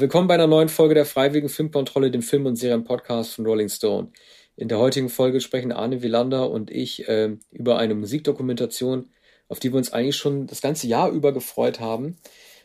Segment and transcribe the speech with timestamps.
[0.00, 4.12] Willkommen bei einer neuen Folge der Freiwilligen Filmkontrolle, dem Film- und Serienpodcast von Rolling Stone.
[4.54, 9.10] In der heutigen Folge sprechen Arne Wielander und ich äh, über eine Musikdokumentation,
[9.48, 12.14] auf die wir uns eigentlich schon das ganze Jahr über gefreut haben,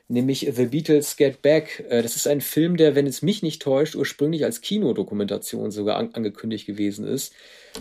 [0.08, 1.84] nämlich The Beatles Get Back.
[1.90, 5.98] Äh, das ist ein Film, der, wenn es mich nicht täuscht, ursprünglich als Kinodokumentation sogar
[5.98, 7.34] an angekündigt gewesen ist.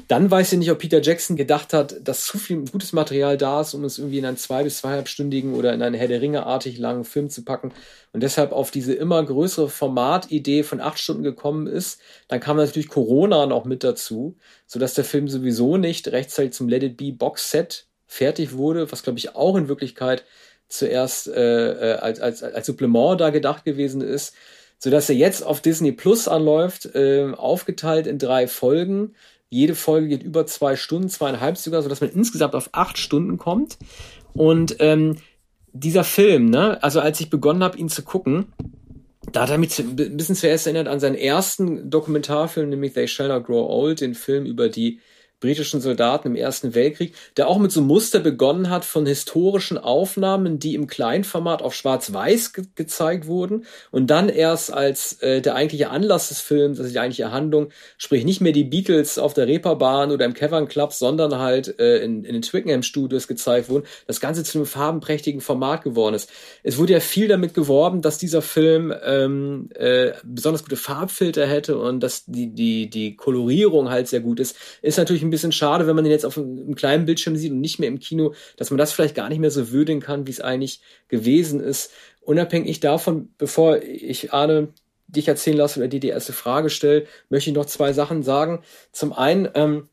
[0.09, 3.61] Dann weiß ich nicht, ob Peter Jackson gedacht hat, dass zu viel gutes Material da
[3.61, 6.79] ist, um es irgendwie in einen zwei- bis zweieinhalbstündigen oder in einen Herr der Ringe-artig
[6.79, 7.73] langen Film zu packen
[8.13, 12.01] und deshalb auf diese immer größere Formatidee von acht Stunden gekommen ist.
[12.29, 16.83] Dann kam natürlich Corona noch mit dazu, sodass der Film sowieso nicht rechtzeitig zum Let
[16.83, 20.25] It Be Box Set fertig wurde, was glaube ich auch in Wirklichkeit
[20.69, 24.35] zuerst äh, äh, als, als, als Supplement da gedacht gewesen ist,
[24.79, 29.15] sodass er jetzt auf Disney Plus anläuft, äh, aufgeteilt in drei Folgen.
[29.53, 33.77] Jede Folge geht über zwei Stunden, zweieinhalb sogar, sodass man insgesamt auf acht Stunden kommt.
[34.33, 35.17] Und ähm,
[35.75, 38.47] dieser Film, ne, also als ich begonnen habe, ihn zu gucken,
[39.31, 43.29] da hat er mich ein bisschen zuerst erinnert an seinen ersten Dokumentarfilm, nämlich They Shall
[43.29, 45.01] Not Grow Old, den Film über die
[45.43, 50.59] britischen Soldaten im Ersten Weltkrieg, der auch mit so Muster begonnen hat von historischen Aufnahmen,
[50.59, 55.91] die im Kleinformat auf Schwarz-Weiß ge gezeigt wurden und dann erst als äh, der eigentliche
[55.91, 60.13] Anlass des Films, also die eigentliche Handlung, sprich nicht mehr die Beatles auf der Reeperbahn
[60.13, 64.21] oder im Cavern Club, sondern halt äh, in, in den Twickenham Studios gezeigt wurden, das
[64.21, 66.31] Ganze zu einem farbenprächtigen Format geworden ist.
[66.63, 71.79] Es wurde ja viel damit geworben, dass dieser Film ähm, äh, besonders gute Farbfilter hätte
[71.79, 74.57] und dass die, die, die Kolorierung halt sehr gut ist.
[74.83, 77.61] Ist natürlich ein bisschen schade, wenn man den jetzt auf einem kleinen Bildschirm sieht und
[77.61, 80.31] nicht mehr im Kino, dass man das vielleicht gar nicht mehr so würdigen kann, wie
[80.31, 81.91] es eigentlich gewesen ist.
[82.21, 84.69] Unabhängig davon, bevor ich Arne
[85.09, 88.63] dich erzählen lasse oder dir die erste Frage stelle, möchte ich noch zwei Sachen sagen.
[88.93, 89.89] Zum einen, ähm,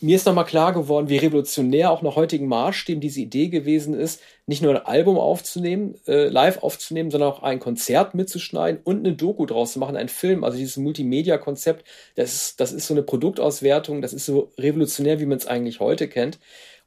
[0.00, 4.20] mir ist nochmal klar geworden, wie revolutionär auch nach heutigen Maßstäben diese Idee gewesen ist,
[4.46, 9.14] nicht nur ein Album aufzunehmen, äh, live aufzunehmen, sondern auch ein Konzert mitzuschneiden und eine
[9.14, 10.44] Doku draus zu machen, ein Film.
[10.44, 15.26] Also dieses Multimedia-Konzept, das ist, das ist so eine Produktauswertung, das ist so revolutionär, wie
[15.26, 16.38] man es eigentlich heute kennt.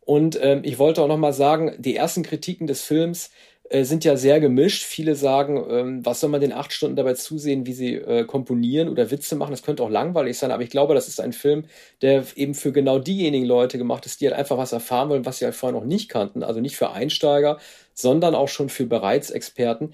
[0.01, 3.31] Und ähm, ich wollte auch nochmal sagen, die ersten Kritiken des Films
[3.69, 4.83] äh, sind ja sehr gemischt.
[4.83, 8.89] Viele sagen, ähm, was soll man den acht Stunden dabei zusehen, wie sie äh, komponieren
[8.89, 9.51] oder Witze machen.
[9.51, 11.65] Das könnte auch langweilig sein, aber ich glaube, das ist ein Film,
[12.01, 15.39] der eben für genau diejenigen Leute gemacht ist, die halt einfach was erfahren wollen, was
[15.39, 16.43] sie halt vorher noch nicht kannten.
[16.43, 17.59] Also nicht für Einsteiger,
[17.93, 19.91] sondern auch schon für bereits Experten.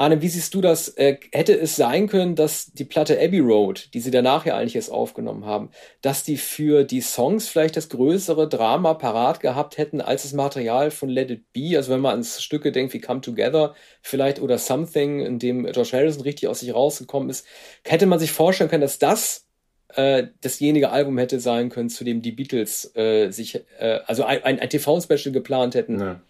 [0.00, 0.88] Arne, wie siehst du das?
[0.88, 4.76] Äh, hätte es sein können, dass die Platte Abbey Road, die sie danach ja eigentlich
[4.76, 5.68] erst aufgenommen haben,
[6.00, 10.90] dass die für die Songs vielleicht das größere Drama parat gehabt hätten als das Material
[10.90, 11.76] von Let It Be?
[11.76, 15.90] Also wenn man ans Stücke denkt wie Come Together vielleicht oder Something, in dem George
[15.92, 17.46] Harrison richtig aus sich rausgekommen ist,
[17.84, 19.48] hätte man sich vorstellen können, dass das
[19.96, 24.42] äh, dasjenige Album hätte sein können, zu dem die Beatles äh, sich, äh, also ein,
[24.44, 26.00] ein, ein TV-Special geplant hätten.
[26.00, 26.20] Ja.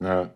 [0.00, 0.30] ja.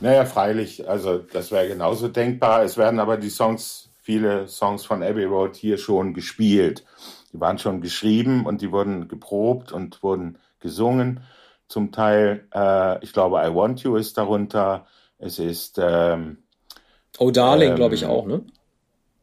[0.00, 2.62] Naja, freilich, also das wäre genauso denkbar.
[2.62, 6.84] Es werden aber die Songs, viele Songs von Abbey Road hier schon gespielt.
[7.32, 11.20] Die waren schon geschrieben und die wurden geprobt und wurden gesungen.
[11.68, 14.86] Zum Teil, äh, ich glaube, I Want You ist darunter.
[15.18, 16.38] Es ist ähm,
[17.18, 18.42] Oh Darling, ähm, glaube ich auch, ne?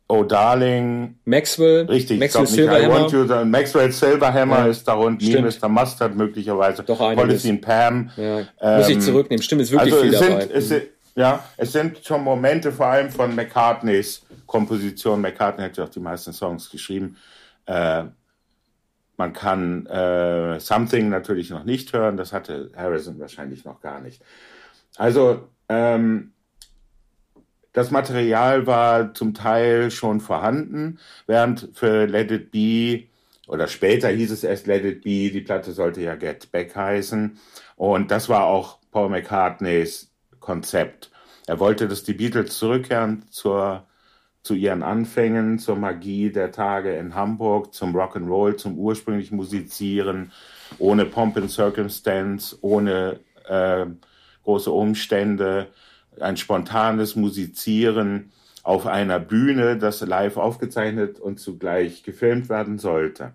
[0.09, 1.15] Oh Darling.
[1.25, 1.85] Maxwell.
[1.85, 5.25] Richtig, Maxwell ich glaube nicht I Want You, Maxwell Silverhammer Ja, ist darunter.
[5.25, 5.61] stimmt.
[5.61, 5.67] Mr.
[5.67, 6.83] Mustard möglicherweise.
[6.83, 7.23] Doch, einiges.
[7.25, 8.11] Policy and Pam.
[8.15, 8.37] Ja,
[8.77, 9.43] muss ich Ähm, zurücknehmen.
[9.43, 10.39] Stimmt, ist wirklich also viel es dabei.
[10.41, 10.83] sind, es sind,
[11.15, 15.19] ja, es sind schon Momente, vor allem von McCartneys Komposition.
[15.19, 17.17] McCartney hat ja auch die meisten Songs geschrieben.
[17.65, 18.05] Äh,
[19.17, 24.21] man kann äh, Something natürlich noch nicht hören, das hatte Harrison wahrscheinlich noch gar nicht.
[24.95, 26.31] Also ähm,
[27.77, 30.97] das Material war zum Teil schon vorhanden,
[31.27, 33.03] während für Let It Be
[33.47, 37.37] oder später hieß es erst Let It Be, die Platte sollte ja Get Back heißen.
[37.75, 41.11] Und das war auch Paul McCartneys Konzept.
[41.45, 43.85] Er wollte, dass die Beatles zurückkehren zur,
[44.41, 50.31] zu ihren Anfängen, zur Magie der Tage in Hamburg, zum Rock'n'Roll, zum ursprünglichen Musizieren,
[50.79, 53.85] ohne Pomp and Circumstance, ohne äh,
[54.45, 55.67] große Umstände,
[56.21, 58.31] ein spontanes Musizieren
[58.63, 63.33] auf einer Bühne, das live aufgezeichnet und zugleich gefilmt werden sollte.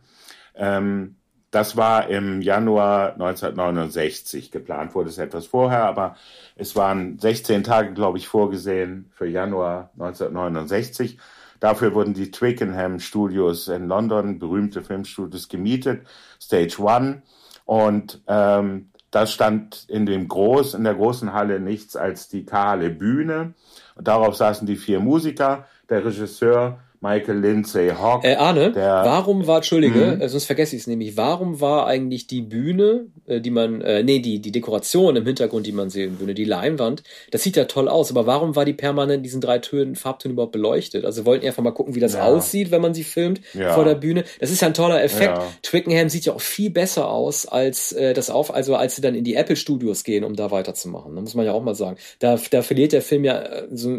[0.55, 1.17] Ähm,
[1.51, 4.51] das war im Januar 1969.
[4.51, 6.17] Geplant wurde es etwas vorher, aber
[6.57, 11.19] es waren 16 Tage, glaube ich, vorgesehen für Januar 1969.
[11.61, 16.07] Dafür wurden die Twickenham Studios in London, berühmte Filmstudios, gemietet,
[16.41, 17.23] Stage One.
[17.67, 22.91] Und ähm, da stand in dem Groß, in der großen Halle nichts als die kahle
[22.91, 23.53] Bühne.
[23.95, 28.25] Und darauf saßen die vier Musiker, der Regisseur Michael Lindsay Hawk.
[28.25, 30.29] Äh, Arne, warum war, Entschuldige, mhm.
[30.29, 34.21] sonst vergesse ich es nämlich, warum war eigentlich die Bühne, äh, die man, äh, nee,
[34.21, 37.03] die, die Dekoration im Hintergrund, die man sehen würde, die Leinwand,
[37.33, 40.35] das sieht ja toll aus, aber warum war die permanent in diesen drei Tönen, Farbtönen
[40.35, 41.05] überhaupt beleuchtet?
[41.05, 42.23] Also wollten einfach mal gucken, wie das ja.
[42.23, 43.75] aussieht, wenn man sie filmt ja.
[43.75, 44.23] vor der Bühne.
[44.39, 45.37] Das ist ja ein toller Effekt.
[45.37, 45.49] Ja.
[45.63, 49.17] Twickenham sieht ja auch viel besser aus, als äh, das auf, also als sie dann
[49.17, 51.17] in die Apple Studios gehen, um da weiterzumachen.
[51.17, 51.97] Da muss man ja auch mal sagen.
[52.21, 53.91] Da, da verliert der Film ja äh, so,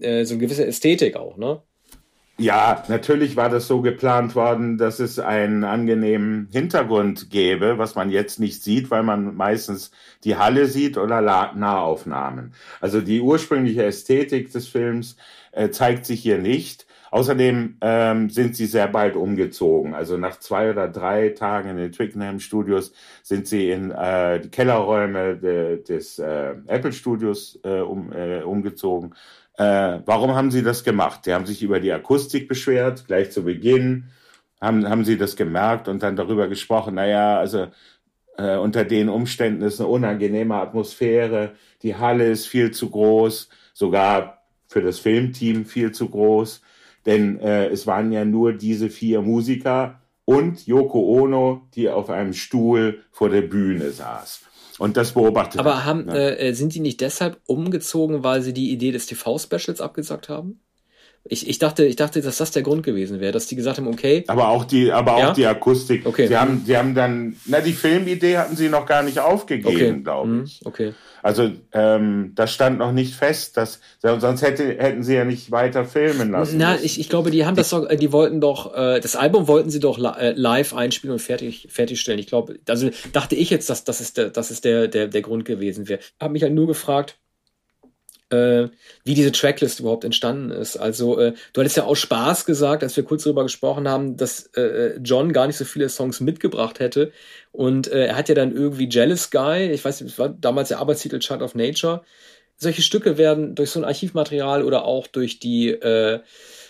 [0.00, 1.62] äh, so eine gewisse Ästhetik auch, ne?
[2.42, 8.10] Ja, natürlich war das so geplant worden, dass es einen angenehmen Hintergrund gäbe, was man
[8.10, 9.92] jetzt nicht sieht, weil man meistens
[10.24, 12.52] die Halle sieht oder Nahaufnahmen.
[12.80, 15.16] Also die ursprüngliche Ästhetik des Films
[15.52, 16.84] äh, zeigt sich hier nicht.
[17.12, 19.94] Außerdem ähm, sind sie sehr bald umgezogen.
[19.94, 22.92] Also nach zwei oder drei Tagen in den Twickenham Studios
[23.22, 29.14] sind sie in äh, die Kellerräume de, des äh, Apple Studios äh, um, äh, umgezogen
[29.58, 31.20] äh, warum haben Sie das gemacht?
[31.24, 34.04] Sie haben sich über die Akustik beschwert, gleich zu Beginn.
[34.60, 37.66] Haben, haben Sie das gemerkt und dann darüber gesprochen, naja, also
[38.38, 41.52] äh, unter den Umständen ist eine unangenehme Atmosphäre,
[41.82, 46.62] die Halle ist viel zu groß, sogar für das Filmteam viel zu groß,
[47.06, 52.32] denn äh, es waren ja nur diese vier Musiker und Yoko Ono, die auf einem
[52.32, 54.42] Stuhl vor der Bühne saß.
[54.82, 55.60] Und das beobachtet.
[55.60, 56.14] Aber haben, ja.
[56.14, 60.60] äh, sind die nicht deshalb umgezogen, weil sie die Idee des TV-Specials abgesagt haben?
[61.24, 63.86] Ich, ich dachte, ich dachte, dass das der Grund gewesen wäre, dass die gesagt haben,
[63.86, 64.24] okay.
[64.26, 65.32] Aber auch die, aber auch ja?
[65.32, 66.04] die Akustik.
[66.04, 66.26] Okay.
[66.26, 70.02] Sie haben, sie haben dann, na, die Filmidee hatten sie noch gar nicht aufgegeben, okay.
[70.02, 70.44] glaube mhm.
[70.44, 70.60] ich.
[70.64, 70.94] Okay.
[71.22, 75.84] Also ähm, das stand noch nicht fest, dass sonst hätte, hätten sie ja nicht weiter
[75.84, 76.58] filmen lassen.
[76.58, 79.70] Na, ich, ich glaube, die haben das doch, die wollten doch, äh, das Album wollten
[79.70, 82.18] sie doch äh, live einspielen und fertig fertigstellen.
[82.18, 85.22] Ich glaube, also dachte ich jetzt, dass das ist der, das ist der der der
[85.22, 86.00] Grund gewesen wäre.
[86.20, 87.18] Habe mich halt nur gefragt,
[88.32, 88.68] äh,
[89.04, 90.76] wie diese Tracklist überhaupt entstanden ist.
[90.76, 94.46] Also äh, du hattest ja auch Spaß gesagt, als wir kurz darüber gesprochen haben, dass
[94.56, 97.12] äh, John gar nicht so viele Songs mitgebracht hätte.
[97.52, 100.68] Und äh, er hat ja dann irgendwie Jealous Guy, ich weiß nicht, es war damals
[100.68, 102.02] der Arbeitstitel Chart of Nature.
[102.56, 106.20] Solche Stücke werden durch so ein Archivmaterial oder auch durch die äh,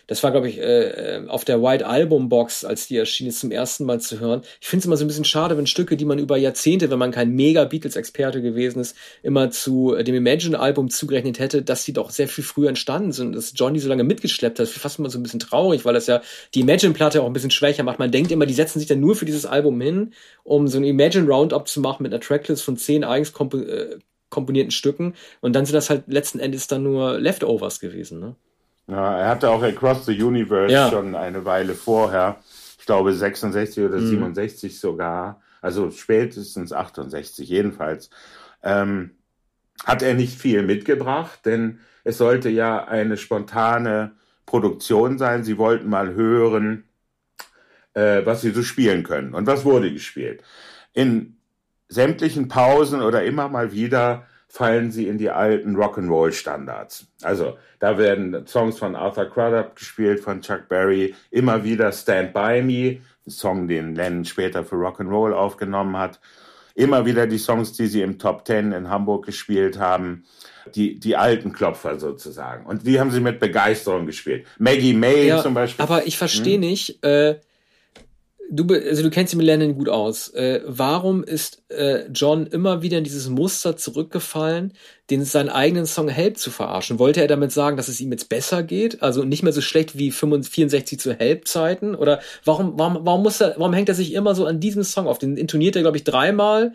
[0.06, 3.40] das war, glaube ich, äh, äh, auf der White Album Box, als die erschien ist,
[3.40, 4.42] zum ersten Mal zu hören.
[4.60, 6.98] Ich finde es immer so ein bisschen schade, wenn Stücke, die man über Jahrzehnte, wenn
[6.98, 11.92] man kein mega Beatles-Experte gewesen ist, immer zu äh, dem Imagine-Album zugerechnet hätte, dass die
[11.92, 14.68] doch sehr viel früher entstanden sind, dass Johnny so lange mitgeschleppt hat.
[14.68, 16.20] Fast immer so ein bisschen traurig, weil das ja
[16.54, 17.98] die Imagine-Platte auch ein bisschen schwächer macht.
[17.98, 20.12] Man denkt immer, die setzen sich dann nur für dieses Album hin,
[20.44, 23.98] um so ein Imagine-Roundup zu machen mit einer Tracklist von zehn eigens äh,
[24.30, 25.14] komponierten Stücken.
[25.40, 28.36] Und dann sind das halt letzten Endes dann nur Leftovers gewesen, ne?
[28.86, 30.90] Ja, er hatte auch Across the Universe ja.
[30.90, 32.38] schon eine Weile vorher.
[32.78, 34.08] Ich glaube 66 oder mhm.
[34.08, 35.40] 67 sogar.
[35.60, 38.10] Also spätestens 68 jedenfalls.
[38.62, 39.12] Ähm,
[39.84, 44.12] hat er nicht viel mitgebracht, denn es sollte ja eine spontane
[44.46, 45.44] Produktion sein.
[45.44, 46.84] Sie wollten mal hören,
[47.94, 49.34] äh, was sie so spielen können.
[49.34, 50.42] Und was wurde gespielt?
[50.92, 51.36] In
[51.88, 57.06] sämtlichen Pausen oder immer mal wieder fallen sie in die alten Rock'n'Roll-Standards.
[57.22, 62.60] Also da werden Songs von Arthur Crudup gespielt, von Chuck Berry, immer wieder Stand By
[62.60, 66.20] Me, ein Song, den Lennon später für Rock'n'Roll aufgenommen hat.
[66.74, 70.24] Immer wieder die Songs, die sie im Top Ten in Hamburg gespielt haben.
[70.74, 72.66] Die, die alten Klopfer sozusagen.
[72.66, 74.46] Und die haben sie mit Begeisterung gespielt.
[74.58, 75.82] Maggie May ja, zum Beispiel.
[75.82, 76.60] Aber ich verstehe hm?
[76.60, 77.40] nicht, äh,
[78.52, 80.28] du, also du kennst dich mit Lennon gut aus.
[80.34, 84.74] Äh, warum ist äh, John immer wieder in dieses Muster zurückgefallen,
[85.10, 86.98] den seinen eigenen Song Help zu verarschen?
[86.98, 89.02] Wollte er damit sagen, dass es ihm jetzt besser geht?
[89.02, 91.94] Also nicht mehr so schlecht wie 64 zu Help-Zeiten?
[91.94, 95.06] Oder warum, warum, warum muss er, warum hängt er sich immer so an diesem Song
[95.08, 95.18] auf?
[95.18, 96.72] Den intoniert er, glaube ich, dreimal.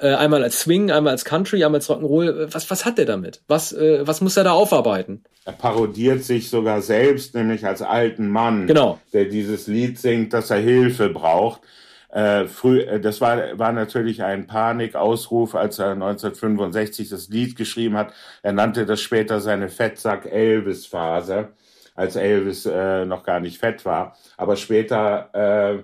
[0.00, 2.52] Äh, einmal als Swing, einmal als Country, einmal als Rock'n'Roll.
[2.52, 3.42] Was, was hat der damit?
[3.46, 5.22] Was, äh, was muss er da aufarbeiten?
[5.44, 9.00] Er parodiert sich sogar selbst, nämlich als alten Mann, genau.
[9.12, 11.60] der dieses Lied singt, dass er Hilfe braucht.
[12.12, 17.96] Äh, früh, äh, das war, war natürlich ein Panikausruf, als er 1965 das Lied geschrieben
[17.96, 18.12] hat.
[18.42, 21.48] Er nannte das später seine Fettsack-Elvis-Phase,
[21.94, 24.16] als Elvis äh, noch gar nicht fett war.
[24.36, 25.82] Aber später äh,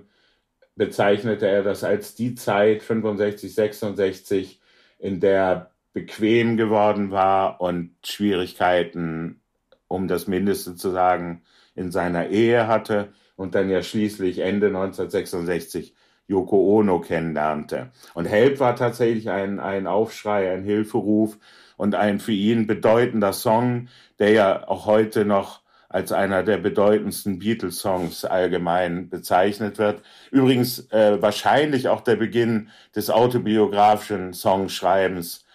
[0.79, 4.61] bezeichnete er das als die Zeit 65, 66,
[4.99, 9.43] in der bequem geworden war und Schwierigkeiten,
[9.89, 11.43] um das Mindeste zu sagen,
[11.75, 15.95] in seiner Ehe hatte und dann ja schließlich Ende 1966
[16.29, 17.91] Yoko Ono kennenlernte.
[18.15, 21.39] Und Help war tatsächlich ein, ein Aufschrei, ein Hilferuf
[21.77, 27.39] und ein für ihn bedeutender Song, der ja auch heute noch als einer der bedeutendsten
[27.39, 30.03] Beatles-Songs allgemein bezeichnet wird.
[30.31, 35.47] Übrigens äh, wahrscheinlich auch der Beginn des autobiografischen Songschreibens.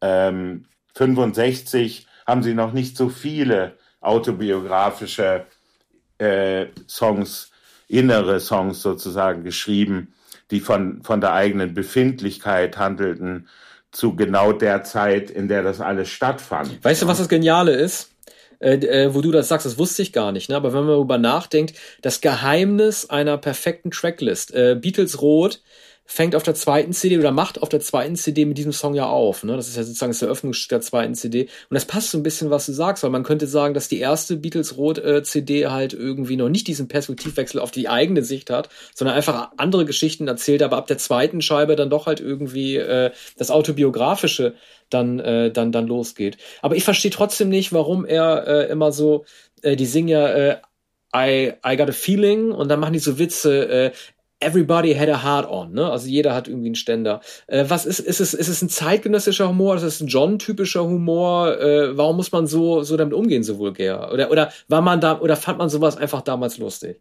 [0.00, 5.46] Ähm, 65 haben sie noch nicht so viele autobiografische
[6.18, 7.50] äh, Songs,
[7.88, 10.14] innere Songs sozusagen geschrieben,
[10.50, 13.48] die von, von der eigenen Befindlichkeit handelten
[13.90, 16.82] zu genau der Zeit, in der das alles stattfand.
[16.82, 18.11] Weißt du, was das Geniale ist?
[18.62, 20.56] Äh, äh, wo du das sagst, das wusste ich gar nicht, ne?
[20.56, 25.60] aber wenn man darüber nachdenkt, das Geheimnis einer perfekten Tracklist, äh, Beatles Rot
[26.12, 29.06] fängt auf der zweiten CD oder macht auf der zweiten CD mit diesem Song ja
[29.06, 29.44] auf.
[29.44, 29.56] Ne?
[29.56, 31.44] Das ist ja sozusagen das Eröffnungsstück der zweiten CD.
[31.70, 33.98] Und das passt so ein bisschen, was du sagst, weil man könnte sagen, dass die
[33.98, 35.22] erste Beatles Rot äh,
[35.70, 40.28] halt irgendwie noch nicht diesen Perspektivwechsel auf die eigene Sicht hat, sondern einfach andere Geschichten
[40.28, 44.54] erzählt, aber ab der zweiten Scheibe dann doch halt irgendwie äh, das autobiografische
[44.90, 46.36] dann äh, dann dann losgeht.
[46.60, 49.24] Aber ich verstehe trotzdem nicht, warum er äh, immer so
[49.62, 50.56] äh, die singen ja äh,
[51.14, 53.92] I, I got a feeling und dann machen die so Witze, äh,
[54.42, 55.90] everybody had a heart on, ne?
[55.90, 57.20] Also jeder hat irgendwie einen Ständer.
[57.46, 59.76] Äh, was ist, ist es, ist es ein zeitgenössischer Humor?
[59.76, 61.60] Ist es ein John-typischer Humor?
[61.60, 64.10] Äh, warum muss man so, so damit umgehen, so vulgär?
[64.12, 67.00] Oder, oder war man da, oder fand man sowas einfach damals lustig?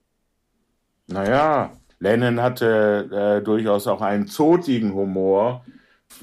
[1.07, 5.63] Naja, Lennon hatte äh, durchaus auch einen zotigen Humor,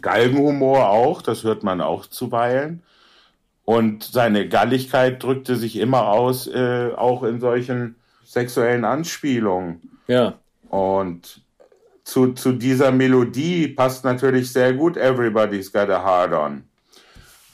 [0.00, 2.82] Galgenhumor auch, das hört man auch zuweilen.
[3.64, 9.98] Und seine Galligkeit drückte sich immer aus, äh, auch in solchen sexuellen Anspielungen.
[10.06, 10.38] Ja.
[10.70, 11.42] Und
[12.04, 16.62] zu, zu dieser Melodie passt natürlich sehr gut Everybody's Got a Hard On.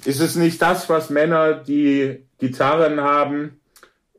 [0.04, 3.60] Ist es nicht das, was Männer, die Gitarren haben,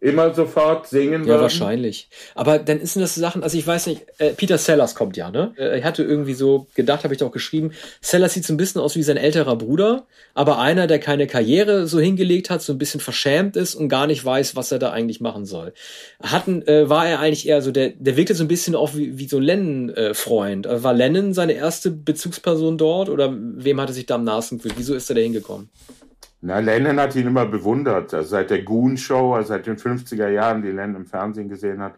[0.05, 2.09] immer sofort singen Ja, wahrscheinlich.
[2.35, 5.53] Aber dann sind das Sachen, also ich weiß nicht, äh, Peter Sellers kommt ja, ne?
[5.57, 7.71] Äh, ich hatte irgendwie so gedacht, habe ich doch geschrieben,
[8.01, 11.88] Sellers sieht so ein bisschen aus wie sein älterer Bruder, aber einer, der keine Karriere
[11.88, 14.91] so hingelegt hat, so ein bisschen verschämt ist und gar nicht weiß, was er da
[14.91, 15.74] eigentlich machen soll.
[16.21, 19.17] Hatten, äh, war er eigentlich eher so, der, der wirkte so ein bisschen auch wie,
[19.17, 20.67] wie so ein Lennon-Freund.
[20.67, 24.57] Äh, war Lennon seine erste Bezugsperson dort oder wem hat er sich da am nahesten
[24.57, 24.75] gefühlt?
[24.77, 25.69] Wieso ist er da hingekommen?
[26.45, 28.13] Na, Lennon hat ihn immer bewundert.
[28.13, 31.81] Also seit der Goon Show, also seit den 50er Jahren, die Lennon im Fernsehen gesehen
[31.81, 31.95] hat,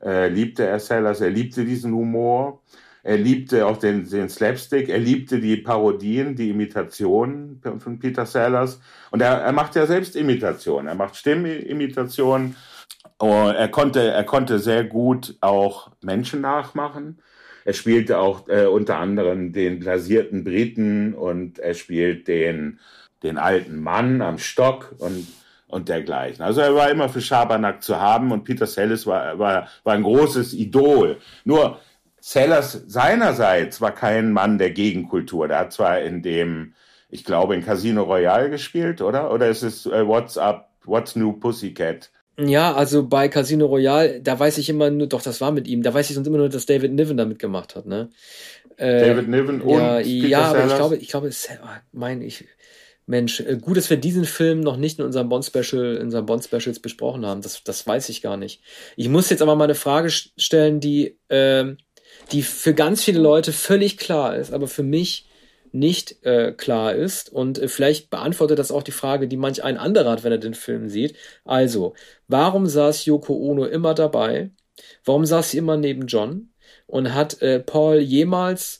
[0.00, 1.20] äh, liebte er Sellers.
[1.20, 2.62] Er liebte diesen Humor.
[3.02, 4.88] Er liebte auch den, den Slapstick.
[4.88, 8.80] Er liebte die Parodien, die Imitationen von Peter Sellers.
[9.10, 10.86] Und er, er macht ja selbst Imitationen.
[10.86, 12.54] Er macht Stimmimitationen.
[13.18, 17.18] Oh, er konnte, er konnte sehr gut auch Menschen nachmachen.
[17.64, 22.78] Er spielte auch äh, unter anderem den blasierten Briten und er spielt den
[23.22, 25.26] den alten Mann am Stock und,
[25.66, 26.44] und dergleichen.
[26.44, 30.02] Also er war immer für Schabernack zu haben und Peter Sellers war, war, war ein
[30.02, 31.18] großes Idol.
[31.44, 31.78] Nur
[32.20, 35.48] Sellers seinerseits war kein Mann der Gegenkultur.
[35.48, 36.74] Der hat zwar in dem,
[37.10, 39.32] ich glaube, in Casino Royale gespielt, oder?
[39.32, 42.10] Oder ist es äh, What's Up, What's New Pussycat?
[42.40, 45.82] Ja, also bei Casino Royale, da weiß ich immer nur, doch, das war mit ihm,
[45.82, 48.10] da weiß ich sonst immer nur, dass David Niven damit gemacht hat, ne?
[48.76, 50.70] Äh, David Niven und ja, Peter ja, aber Sellers?
[50.70, 51.30] ich glaube, ich glaube,
[51.90, 52.46] mein, ich,
[53.08, 56.80] Mensch, äh, gut, dass wir diesen Film noch nicht in unserem Bond-Special, in unserem Bond-Specials
[56.80, 57.40] besprochen haben.
[57.40, 58.60] Das, das weiß ich gar nicht.
[58.96, 61.74] Ich muss jetzt aber mal eine Frage stellen, die, äh,
[62.32, 65.26] die für ganz viele Leute völlig klar ist, aber für mich
[65.72, 67.32] nicht äh, klar ist.
[67.32, 70.38] Und äh, vielleicht beantwortet das auch die Frage, die manch ein anderer hat, wenn er
[70.38, 71.16] den Film sieht.
[71.44, 71.94] Also,
[72.26, 74.50] warum saß Yoko Ono immer dabei?
[75.04, 76.50] Warum saß sie immer neben John?
[76.86, 78.77] Und hat äh, Paul jemals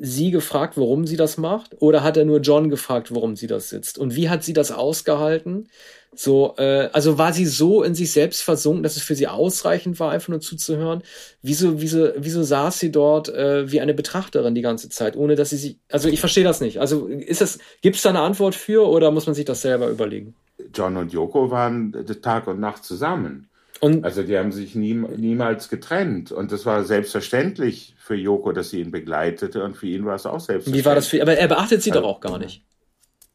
[0.00, 1.76] sie gefragt, warum sie das macht?
[1.80, 3.98] Oder hat er nur John gefragt, warum sie das sitzt?
[3.98, 5.68] Und wie hat sie das ausgehalten?
[6.14, 10.00] So, äh, also war sie so in sich selbst versunken, dass es für sie ausreichend
[10.00, 11.02] war, einfach nur zuzuhören?
[11.42, 15.50] Wieso, wieso, wieso saß sie dort äh, wie eine Betrachterin die ganze Zeit, ohne dass
[15.50, 15.78] sie sich.
[15.90, 16.80] Also ich verstehe das nicht.
[16.80, 19.88] Also ist das, gibt es da eine Antwort für oder muss man sich das selber
[19.88, 20.34] überlegen?
[20.74, 23.49] John und Yoko waren Tag und Nacht zusammen.
[23.80, 26.32] Und Also die haben sich nie, niemals getrennt.
[26.32, 29.64] Und das war selbstverständlich für Yoko, dass sie ihn begleitete.
[29.64, 30.82] Und für ihn war es auch selbstverständlich.
[30.84, 32.62] wie war das für Aber er beachtet sie doch auch gar nicht.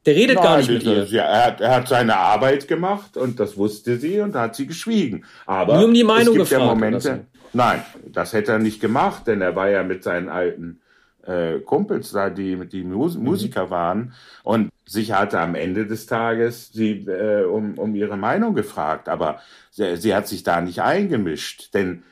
[0.06, 1.18] Der redet gar nicht mit das- ihr.
[1.18, 4.56] Ja, er, hat, er hat seine Arbeit gemacht und das wusste sie und da hat
[4.56, 5.26] sie geschwiegen.
[5.48, 7.08] Aber Nur um die Meinung es gibt ja gefragt, Momente.
[7.10, 7.20] oder
[7.54, 10.82] Nein, das hätte er nicht gemacht, denn er war ja mit seinen alten
[11.26, 13.24] äh, Kumpels da, die die Mus Mhm.
[13.24, 14.14] Musiker waren
[14.44, 19.40] und sich hatte am Ende des Tages sie äh, um, um ihre Meinung gefragt, aber
[19.72, 22.04] sie, sie hat sich da nicht eingemischt, denn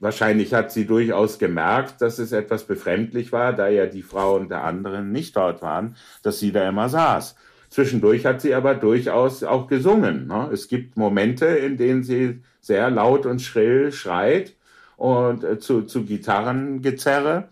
[0.00, 4.64] Wahrscheinlich hat sie durchaus gemerkt, dass es etwas befremdlich war, da ja die Frauen der
[4.64, 7.36] anderen nicht dort waren, dass sie da immer saß.
[7.68, 10.26] Zwischendurch hat sie aber durchaus auch gesungen.
[10.26, 10.48] Ne?
[10.52, 14.54] Es gibt Momente, in denen sie sehr laut und schrill schreit
[14.96, 17.48] und äh, zu, zu Gitarrengezerre.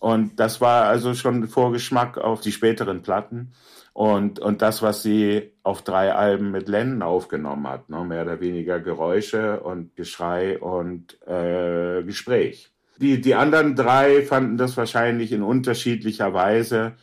[0.00, 3.52] Und das war also schon Vorgeschmack auf die späteren Platten.
[3.92, 8.04] Und, und das, was sie auf drei Alben mit Lennon aufgenommen hat, ne?
[8.04, 12.70] mehr oder weniger Geräusche und Geschrei und äh, Gespräch.
[12.98, 16.94] Die, die anderen drei fanden das wahrscheinlich in unterschiedlicher Weise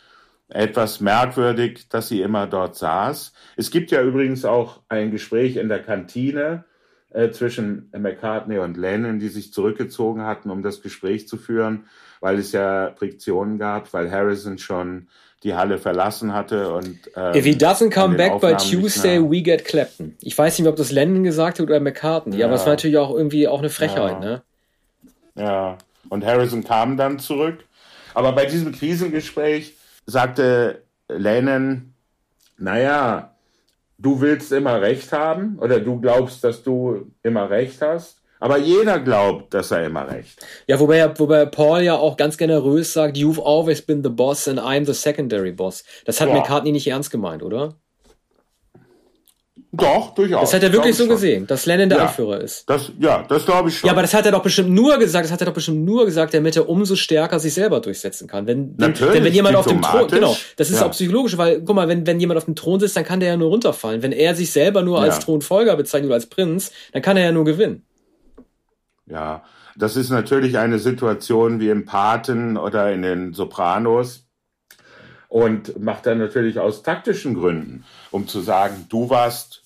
[0.48, 3.34] etwas merkwürdig, dass sie immer dort saß.
[3.58, 6.66] Es gibt ja übrigens auch ein Gespräch in der Kantine
[7.10, 11.86] äh, zwischen McCartney und Lennon, die sich zurückgezogen hatten, um das Gespräch zu führen,
[12.22, 15.08] weil es ja Friktionen gab, weil Harrison schon
[15.44, 19.64] die Halle verlassen hatte und ähm, If he doesn't come back by Tuesday, we get
[19.64, 20.18] Clapton.
[20.22, 22.48] Ich weiß nicht, ob das Lennon gesagt hat oder McCartney, ja.
[22.48, 24.20] aber es war natürlich auch irgendwie auch eine Frechheit, ja.
[24.20, 24.42] ne?
[25.36, 25.78] Ja,
[26.10, 27.66] und Harrison kam dann zurück.
[28.14, 31.94] Aber bei diesem Krisengespräch sagte Lennon,
[32.58, 33.36] naja,
[33.98, 38.22] du willst immer recht haben oder du glaubst, dass du immer recht hast.
[38.46, 40.48] Aber jeder glaubt, dass er immer recht hat.
[40.68, 44.60] Ja, wobei, wobei Paul ja auch ganz generös sagt, you've always been the boss and
[44.60, 45.84] I'm the secondary boss.
[46.06, 46.36] Das hat ja.
[46.36, 47.74] McCartney nicht ernst gemeint, oder?
[49.72, 50.42] Doch, durchaus.
[50.42, 51.14] Das hat er wirklich so schon.
[51.14, 52.70] gesehen, dass Lennon der ja, Anführer ist.
[52.70, 53.88] Das, ja, das glaube ich schon.
[53.88, 56.06] Ja, aber das hat er doch bestimmt nur gesagt, das hat er doch bestimmt nur
[56.06, 58.46] gesagt, damit er umso stärker sich selber durchsetzen kann.
[58.46, 60.86] Wenn, Natürlich, denn wenn jemand auf dem Thron, genau, das ist ja.
[60.86, 63.30] auch psychologisch, weil, guck mal, wenn, wenn jemand auf dem Thron sitzt, dann kann der
[63.30, 64.04] ja nur runterfallen.
[64.04, 65.06] Wenn er sich selber nur ja.
[65.06, 67.88] als Thronfolger bezeichnet oder als Prinz, dann kann er ja nur gewinnen.
[69.08, 69.44] Ja,
[69.76, 74.28] das ist natürlich eine Situation wie im Paten oder in den Sopranos
[75.28, 79.66] und macht dann natürlich aus taktischen Gründen, um zu sagen, du warst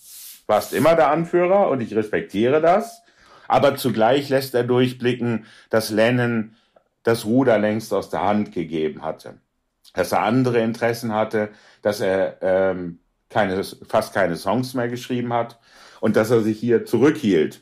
[0.49, 3.04] warst immer der Anführer und ich respektiere das.
[3.47, 6.56] Aber zugleich lässt er durchblicken, dass Lennon
[7.04, 9.36] das Ruder längst aus der Hand gegeben hatte.
[9.93, 11.49] Dass er andere Interessen hatte,
[11.82, 12.99] dass er ähm,
[13.30, 15.60] keine, fast keine Songs mehr geschrieben hat
[16.02, 17.62] und dass er sich hier zurückhielt.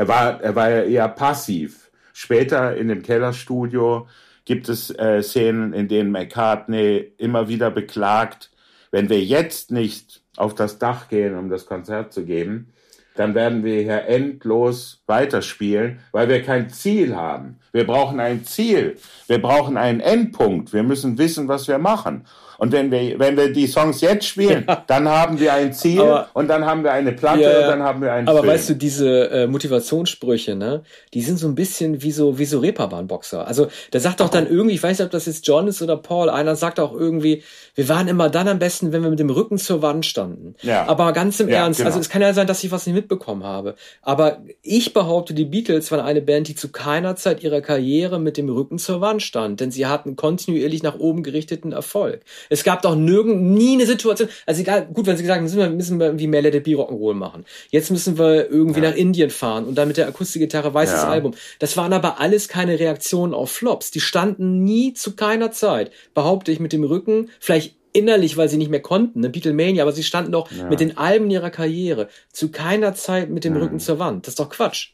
[0.00, 1.90] Er war, er war ja eher passiv.
[2.14, 4.08] Später in dem Kellerstudio
[4.46, 8.50] gibt es äh, Szenen, in denen McCartney immer wieder beklagt,
[8.90, 12.72] wenn wir jetzt nicht auf das Dach gehen, um das Konzert zu geben,
[13.14, 17.58] dann werden wir hier endlos weiterspielen, weil wir kein Ziel haben.
[17.72, 18.96] Wir brauchen ein Ziel.
[19.26, 20.72] Wir brauchen einen Endpunkt.
[20.72, 22.24] Wir müssen wissen, was wir machen.
[22.60, 24.84] Und wenn wir, wenn wir die Songs jetzt spielen, ja.
[24.86, 27.82] dann haben wir ein Ziel aber, und dann haben wir eine Platte ja, und dann
[27.82, 28.52] haben wir einen Aber Film.
[28.52, 30.82] weißt du, diese äh, Motivationssprüche, ne,
[31.14, 33.46] die sind so ein bisschen wie so, wie so Reeperbahn-Boxer.
[33.46, 35.96] Also, der sagt doch dann irgendwie, ich weiß nicht, ob das jetzt John ist oder
[35.96, 37.44] Paul, einer sagt auch irgendwie,
[37.76, 40.54] wir waren immer dann am besten, wenn wir mit dem Rücken zur Wand standen.
[40.60, 40.86] Ja.
[40.86, 41.96] Aber ganz im ja, Ernst, also genau.
[41.96, 43.74] also es kann ja sein, dass ich was nicht mitbekommen habe.
[44.02, 48.36] Aber ich behaupte, die Beatles waren eine Band, die zu keiner Zeit ihrer Karriere mit
[48.36, 52.20] dem Rücken zur Wand stand, denn sie hatten kontinuierlich nach oben gerichteten Erfolg.
[52.48, 55.58] Es gab doch nirgend, nie eine Situation, also egal, gut, wenn sie gesagt haben, müssen
[55.58, 57.44] wir, müssen wir irgendwie mehr Let It Be Rock'n'Roll machen.
[57.70, 58.90] Jetzt müssen wir irgendwie ja.
[58.90, 61.08] nach Indien fahren und dann mit der Akustikgitarre weißes ja.
[61.08, 61.32] Album.
[61.58, 63.90] Das waren aber alles keine Reaktionen auf Flops.
[63.90, 68.56] Die standen nie zu keiner Zeit, behaupte ich, mit dem Rücken, vielleicht innerlich, weil sie
[68.56, 70.68] nicht mehr konnten, ne, Beatlemania, aber sie standen doch ja.
[70.68, 74.26] mit den Alben ihrer Karriere zu keiner Zeit mit dem Rücken zur Wand.
[74.26, 74.92] Das ist doch Quatsch.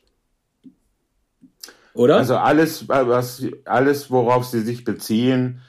[1.96, 2.16] Oder?
[2.16, 5.62] Also alles, was, alles, worauf sie sich beziehen,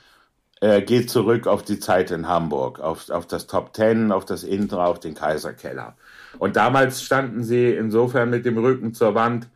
[0.59, 4.43] äh, geht zurück auf die Zeit in Hamburg, auf, auf das Top Ten, auf das
[4.43, 5.95] Intra, auf den Kaiserkeller.
[6.39, 9.47] Und damals standen sie insofern mit dem Rücken zur Wand,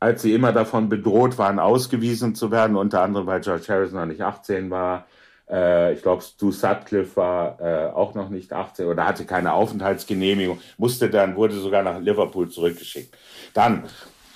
[0.00, 4.06] als sie immer davon bedroht waren, ausgewiesen zu werden, unter anderem weil George Harrison noch
[4.06, 5.06] nicht 18 war.
[5.48, 10.58] Äh, ich glaube, Stu Sutcliffe war äh, auch noch nicht 18 oder hatte keine Aufenthaltsgenehmigung,
[10.76, 13.16] musste dann, wurde sogar nach Liverpool zurückgeschickt.
[13.54, 13.84] Dann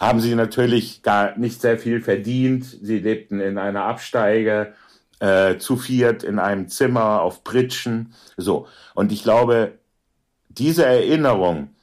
[0.00, 2.64] haben sie natürlich gar nicht sehr viel verdient.
[2.64, 4.74] Sie lebten in einer Absteige
[5.20, 8.14] äh, zu viert in einem Zimmer auf Pritschen.
[8.36, 8.68] So.
[8.94, 9.78] Und ich glaube,
[10.48, 11.74] diese Erinnerung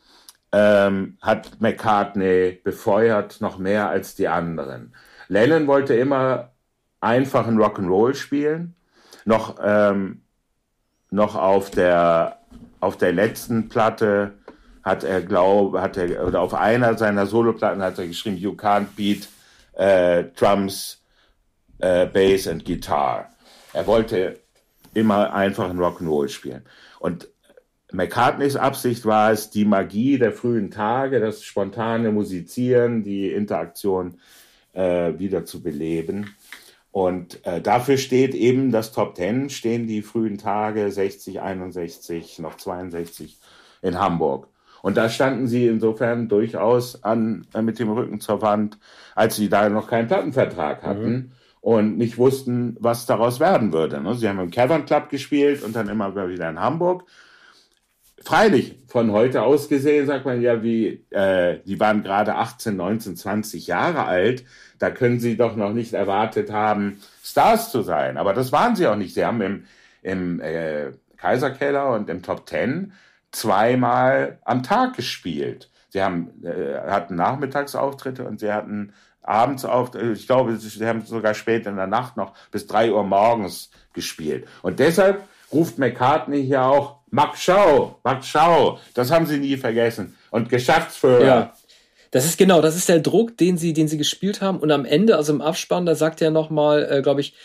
[0.52, 4.94] ähm, hat McCartney befeuert noch mehr als die anderen.
[5.28, 6.52] Lennon wollte immer
[7.02, 8.76] einfachen Rock'n'Roll spielen.
[9.26, 10.22] Noch, ähm,
[11.10, 12.40] noch auf der,
[12.80, 14.34] auf der letzten Platte
[14.86, 18.88] hat er, glaube, hat er, oder auf einer seiner Soloplatten hat er geschrieben, You can't
[18.96, 19.28] beat
[19.74, 21.02] äh, Drums
[21.80, 23.32] äh, Bass and Guitar.
[23.74, 24.40] Er wollte
[24.94, 26.64] immer einfach ein Rock'n'Roll spielen.
[27.00, 27.28] Und
[27.92, 34.20] McCartneys Absicht war es, die Magie der frühen Tage, das spontane Musizieren, die Interaktion
[34.74, 36.36] äh, wieder zu beleben.
[36.92, 42.56] Und äh, dafür steht eben das Top Ten, stehen die frühen Tage 60, 61, noch
[42.56, 43.38] 62
[43.82, 44.48] in Hamburg.
[44.86, 48.78] Und da standen sie insofern durchaus an, äh, mit dem Rücken zur Wand,
[49.16, 51.12] als sie da noch keinen Plattenvertrag hatten.
[51.12, 54.00] Mhm und nicht wussten, was daraus werden würde.
[54.00, 54.14] Ne?
[54.14, 57.06] Sie haben im Cavern Club gespielt und dann immer wieder in Hamburg.
[58.24, 63.16] Freilich, von heute aus gesehen, sagt man ja, wie, äh, die waren gerade 18, 19,
[63.16, 64.46] 20 Jahre alt.
[64.78, 68.18] Da können sie doch noch nicht erwartet haben, Stars zu sein.
[68.18, 69.16] Aber das waren sie auch nicht.
[69.16, 69.64] Sie haben im,
[70.04, 72.94] im äh, Kaiserkeller und im Top Ten
[73.36, 75.70] zweimal am Tag gespielt.
[75.90, 81.34] sie haben, äh, hatten Nachmittagsauftritte und sie hatten abends auf, ich glaube, sie haben sogar
[81.34, 84.48] spät in der Nacht noch bis drei Uhr morgens gespielt.
[84.62, 88.80] Und deshalb ruft McCartney hier auch Max Schau, Max Schau.
[88.94, 90.16] Das haben sie nie vergessen.
[90.32, 91.26] Und Geschäftsführer.
[91.26, 91.54] Ja.
[92.12, 94.60] Das ist genau, das ist der Druck, den sie, den sie gespielt haben.
[94.60, 97.36] Und am Ende, also im Abspann, da sagt er nochmal, äh, glaube ich,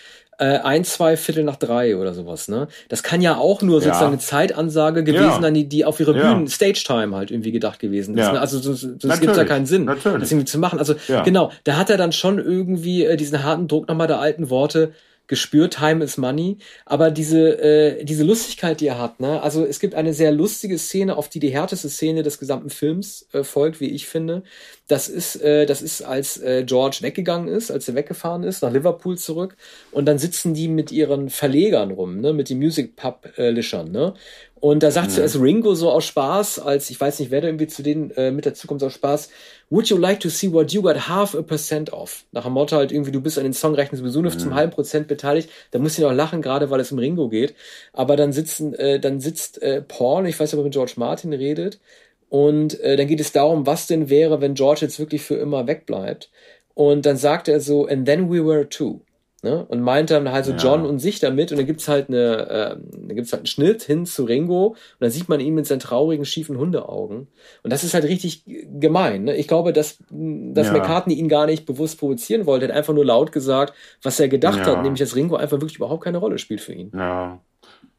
[0.40, 2.66] äh, ein, zwei Viertel nach drei oder sowas, ne?
[2.88, 4.08] Das kann ja auch nur sozusagen ja.
[4.08, 6.50] eine Zeitansage gewesen sein, die, die auf ihre Bühnen, ja.
[6.50, 8.24] Stage-Time halt irgendwie gedacht gewesen ist.
[8.24, 8.32] Ja.
[8.32, 8.40] Ne?
[8.40, 10.20] Also sonst, sonst gibt ja keinen Sinn, Natürlich.
[10.20, 10.78] das irgendwie zu machen.
[10.78, 14.48] Also genau, da hat er dann schon irgendwie äh, diesen harten Druck nochmal der alten
[14.48, 14.92] Worte
[15.30, 16.58] gespürt, Time is Money.
[16.84, 19.42] Aber diese, äh, diese Lustigkeit, die er hat, ne?
[19.42, 23.28] Also es gibt eine sehr lustige Szene, auf die die härteste Szene des gesamten Films
[23.32, 24.42] äh, folgt, wie ich finde.
[24.90, 28.72] Das ist, äh, das ist, als äh, George weggegangen ist, als er weggefahren ist, nach
[28.72, 29.56] Liverpool zurück.
[29.92, 32.32] Und dann sitzen die mit ihren Verlegern rum, ne?
[32.32, 34.14] Mit den Music Pub-Lischern, ne?
[34.58, 35.12] Und da sagt mhm.
[35.12, 38.30] zuerst Ringo so aus Spaß, als ich weiß nicht, wer da irgendwie zu denen äh,
[38.30, 39.30] mit dazu kommt aus Spaß,
[39.70, 42.24] Would you like to see what you got half a percent of?
[42.32, 44.38] Nach dem Motto halt irgendwie, du bist an den Songrechten sowieso nur mhm.
[44.38, 45.48] zum halben Prozent beteiligt.
[45.70, 47.54] Da muss ich noch lachen, gerade weil es um Ringo geht.
[47.92, 50.94] Aber dann sitzen, äh, dann sitzt äh, Paul, ich weiß nicht, ob er mit George
[50.96, 51.78] Martin redet.
[52.30, 55.66] Und äh, dann geht es darum, was denn wäre, wenn George jetzt wirklich für immer
[55.66, 56.30] wegbleibt.
[56.74, 59.00] Und dann sagt er so, and then we were two.
[59.42, 59.64] Ne?
[59.66, 60.58] Und meint dann halt so ja.
[60.58, 63.82] John und sich damit und dann gibt's halt eine, äh, dann gibt's halt einen Schnitt
[63.82, 67.26] hin zu Ringo und dann sieht man ihn mit seinen traurigen, schiefen Hundeaugen.
[67.62, 69.24] Und das ist halt richtig gemein.
[69.24, 69.36] Ne?
[69.36, 70.72] Ich glaube, dass, dass ja.
[70.74, 74.28] McCartney ihn gar nicht bewusst provozieren wollte, er hat einfach nur laut gesagt, was er
[74.28, 74.66] gedacht ja.
[74.66, 76.92] hat, nämlich dass Ringo einfach wirklich überhaupt keine Rolle spielt für ihn.
[76.94, 77.40] Ja.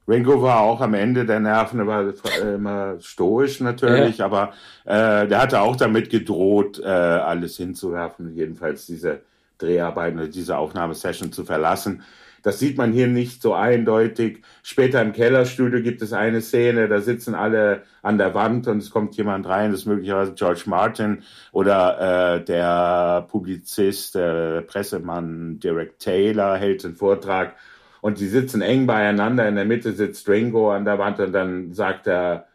[0.07, 4.25] Ringo war auch am Ende der Nerven, er war immer stoisch natürlich, ja.
[4.25, 4.53] aber
[4.85, 9.21] äh, der hatte auch damit gedroht, äh, alles hinzuwerfen, jedenfalls diese
[9.59, 12.03] Dreharbeiten oder diese Aufnahmesession zu verlassen.
[12.43, 14.41] Das sieht man hier nicht so eindeutig.
[14.63, 18.89] Später im Kellerstudio gibt es eine Szene, da sitzen alle an der Wand und es
[18.89, 25.99] kommt jemand rein, das ist möglicherweise George Martin oder äh, der Publizist, äh, Pressemann Derek
[25.99, 27.55] Taylor hält einen Vortrag
[28.01, 29.47] und sie sitzen eng beieinander.
[29.47, 32.47] In der Mitte sitzt Ringo an der Wand und dann sagt er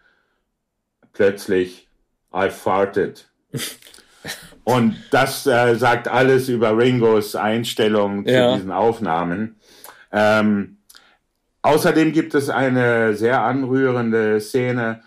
[1.13, 1.89] plötzlich,
[2.35, 3.29] I farted.
[4.65, 8.57] Und das äh, sagt alles über Ringos Einstellung zu ja.
[8.57, 9.61] diesen Aufnahmen.
[10.11, 10.79] Ähm,
[11.63, 15.03] außerdem gibt es eine sehr anrührende Szene.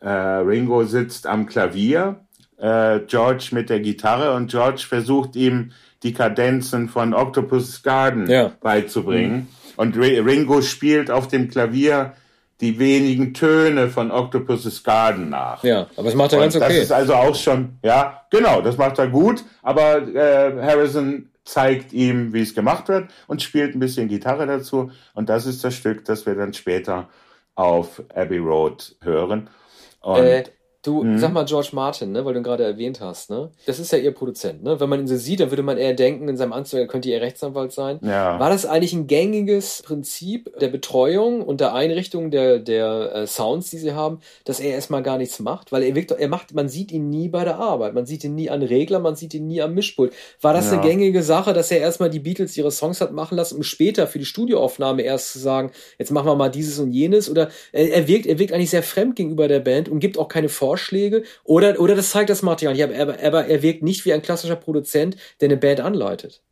[0.00, 2.20] Äh, Ringo sitzt am Klavier,
[2.56, 8.50] äh, George mit der Gitarre und George versucht ihm die Kadenzen von Octopus Garden ja.
[8.62, 9.34] beizubringen.
[9.34, 9.48] Mhm.
[9.76, 12.12] Und Ringo spielt auf dem Klavier
[12.60, 15.64] die wenigen Töne von Octopus's Garden nach.
[15.64, 16.68] Ja, aber das macht er ganz okay.
[16.68, 21.92] Das ist also auch schon, ja, genau, das macht er gut, aber äh, Harrison zeigt
[21.92, 25.74] ihm, wie es gemacht wird und spielt ein bisschen Gitarre dazu und das ist das
[25.74, 27.08] Stück, das wir dann später
[27.56, 29.50] auf Abbey Road hören.
[30.00, 30.44] Und äh,
[30.82, 31.16] Du, mhm.
[31.16, 33.52] sag mal George Martin, ne, weil du ihn gerade erwähnt hast, ne?
[33.66, 34.80] Das ist ja ihr Produzent, ne?
[34.80, 37.08] Wenn man ihn so sieht, dann würde man eher denken, in seinem Anzug, er könnte
[37.08, 38.00] ihr Rechtsanwalt sein.
[38.02, 38.40] Ja.
[38.40, 43.70] War das eigentlich ein gängiges Prinzip der Betreuung und der Einrichtung der, der äh, Sounds,
[43.70, 45.70] die sie haben, dass er erstmal gar nichts macht?
[45.70, 47.94] Weil er wirkt, er macht, man sieht ihn nie bei der Arbeit.
[47.94, 50.12] Man sieht ihn nie an Regler, man sieht ihn nie am Mischpult.
[50.40, 50.72] War das ja.
[50.72, 54.08] eine gängige Sache, dass er erstmal die Beatles ihre Songs hat machen lassen, um später
[54.08, 57.30] für die Studioaufnahme erst zu sagen, jetzt machen wir mal dieses und jenes?
[57.30, 60.26] Oder er, er wirkt, er wirkt eigentlich sehr fremd gegenüber der Band und gibt auch
[60.26, 62.74] keine Vor Vorschläge oder, oder das zeigt das Material.
[62.76, 66.42] Ja, aber, aber er wirkt nicht wie ein klassischer Produzent, der eine Band anleitet.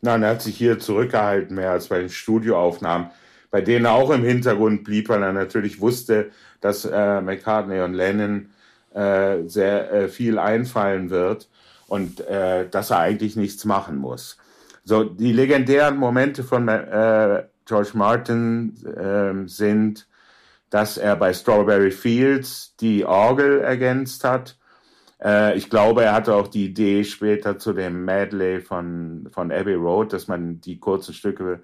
[0.00, 3.10] Nein, er hat sich hier zurückgehalten, mehr als bei den Studioaufnahmen,
[3.50, 6.30] bei denen er auch im Hintergrund blieb, weil er natürlich wusste,
[6.62, 8.48] dass äh, McCartney und Lennon
[8.94, 11.48] äh, sehr äh, viel einfallen wird
[11.86, 14.38] und äh, dass er eigentlich nichts machen muss.
[14.84, 20.06] So, die legendären Momente von äh, George Martin äh, sind
[20.76, 24.58] dass er bei Strawberry Fields die Orgel ergänzt hat.
[25.18, 29.72] Äh, ich glaube, er hatte auch die Idee später zu dem Medley von, von Abbey
[29.72, 31.62] Road, dass man die kurzen Stücke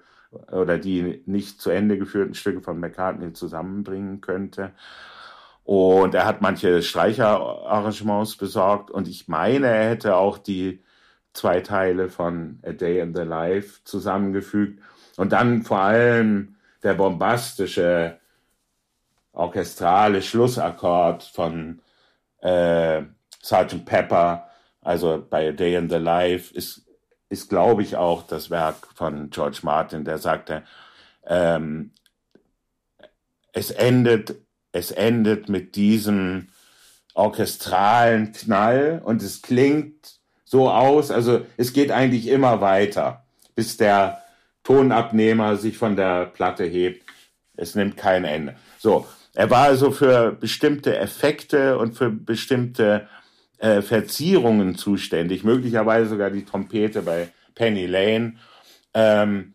[0.51, 4.71] oder die nicht zu Ende geführten Stücke von McCartney zusammenbringen könnte.
[5.63, 10.81] Und er hat manche Streicherarrangements besorgt und ich meine, er hätte auch die
[11.33, 14.81] zwei Teile von A Day in the Life zusammengefügt
[15.17, 18.17] und dann vor allem der bombastische
[19.33, 21.81] orchestrale Schlussakkord von
[22.41, 23.01] äh,
[23.41, 23.85] Sgt.
[23.85, 24.47] Pepper,
[24.81, 26.85] also bei A Day in the Life, ist,
[27.29, 30.63] ist glaube ich, auch das Werk von George Martin, der sagte,
[31.25, 31.91] ähm,
[33.51, 34.35] es endet,
[34.71, 36.49] es endet mit diesem
[37.13, 44.23] orchestralen Knall und es klingt so aus, also es geht eigentlich immer weiter, bis der
[44.63, 47.03] Tonabnehmer sich von der Platte hebt.
[47.55, 48.55] Es nimmt kein Ende.
[48.79, 53.07] So, er war also für bestimmte Effekte und für bestimmte
[53.57, 58.35] äh, Verzierungen zuständig, möglicherweise sogar die Trompete bei Penny Lane.
[58.93, 59.53] Ähm,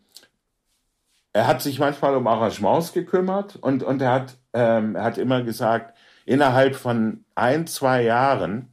[1.31, 5.43] er hat sich manchmal um Arrangements gekümmert und, und er, hat, ähm, er hat immer
[5.43, 8.69] gesagt, innerhalb von ein, zwei Jahren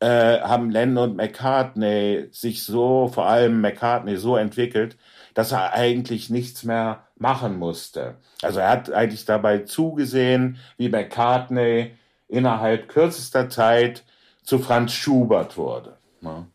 [0.00, 4.96] äh, haben Lennon und McCartney sich so, vor allem McCartney, so entwickelt,
[5.34, 8.16] dass er eigentlich nichts mehr machen musste.
[8.42, 11.92] Also er hat eigentlich dabei zugesehen, wie McCartney
[12.28, 14.04] innerhalb kürzester Zeit
[14.42, 15.96] zu Franz Schubert wurde.
[16.20, 16.46] Ja.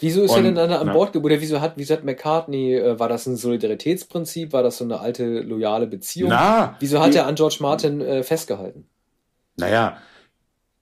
[0.00, 1.34] Wieso ist und, er denn an, an Bord geblieben?
[1.34, 4.52] Oder wieso hat, wieso hat McCartney, äh, war das ein Solidaritätsprinzip?
[4.52, 6.30] War das so eine alte, loyale Beziehung?
[6.30, 8.88] Na, wieso hat die, er an George Martin äh, festgehalten?
[9.56, 9.98] Naja,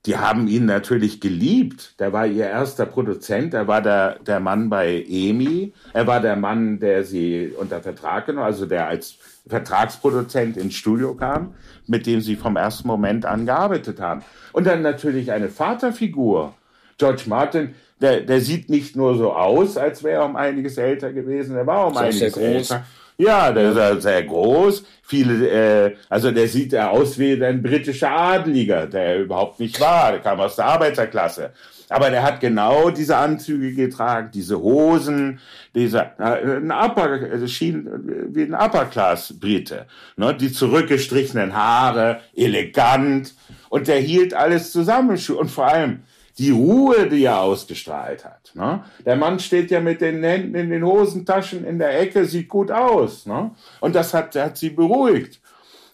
[0.07, 1.93] die haben ihn natürlich geliebt.
[1.99, 6.37] Der war ihr erster Produzent, er war der, der Mann bei EMI, er war der
[6.37, 9.17] Mann, der sie unter Vertrag genommen, also der als
[9.47, 11.55] Vertragsproduzent ins Studio kam,
[11.87, 14.23] mit dem sie vom ersten Moment an gearbeitet haben.
[14.53, 16.53] Und dann natürlich eine Vaterfigur.
[16.97, 21.11] George Martin, der, der sieht nicht nur so aus, als wäre er um einiges älter
[21.11, 22.85] gewesen, er war um so einiges älter.
[23.19, 24.83] Ja, der ist ja sehr groß.
[25.01, 30.11] Viele, äh, also der sieht ja aus wie ein britischer Adliger, der überhaupt nicht war.
[30.11, 31.51] Der kam aus der Arbeiterklasse.
[31.89, 35.39] Aber der hat genau diese Anzüge getragen, diese Hosen,
[35.73, 37.89] dieser, äh, ein Upper, also schien
[38.29, 39.87] wie ein Upper-Class-Brite.
[40.17, 40.35] Ne?
[40.35, 43.33] Die zurückgestrichenen Haare, elegant.
[43.69, 45.11] Und der hielt alles zusammen.
[45.11, 46.03] Und vor allem,
[46.37, 48.51] die Ruhe, die er ausgestrahlt hat.
[48.53, 48.83] Ne?
[49.05, 52.71] Der Mann steht ja mit den Händen in den Hosentaschen in der Ecke, sieht gut
[52.71, 53.25] aus.
[53.25, 53.51] Ne?
[53.79, 55.41] Und das hat, hat sie beruhigt.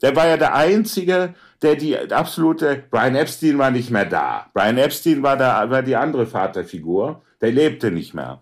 [0.01, 4.47] Der war ja der Einzige, der die absolute, Brian Epstein war nicht mehr da.
[4.53, 8.41] Brian Epstein war, da, war die andere Vaterfigur, der lebte nicht mehr.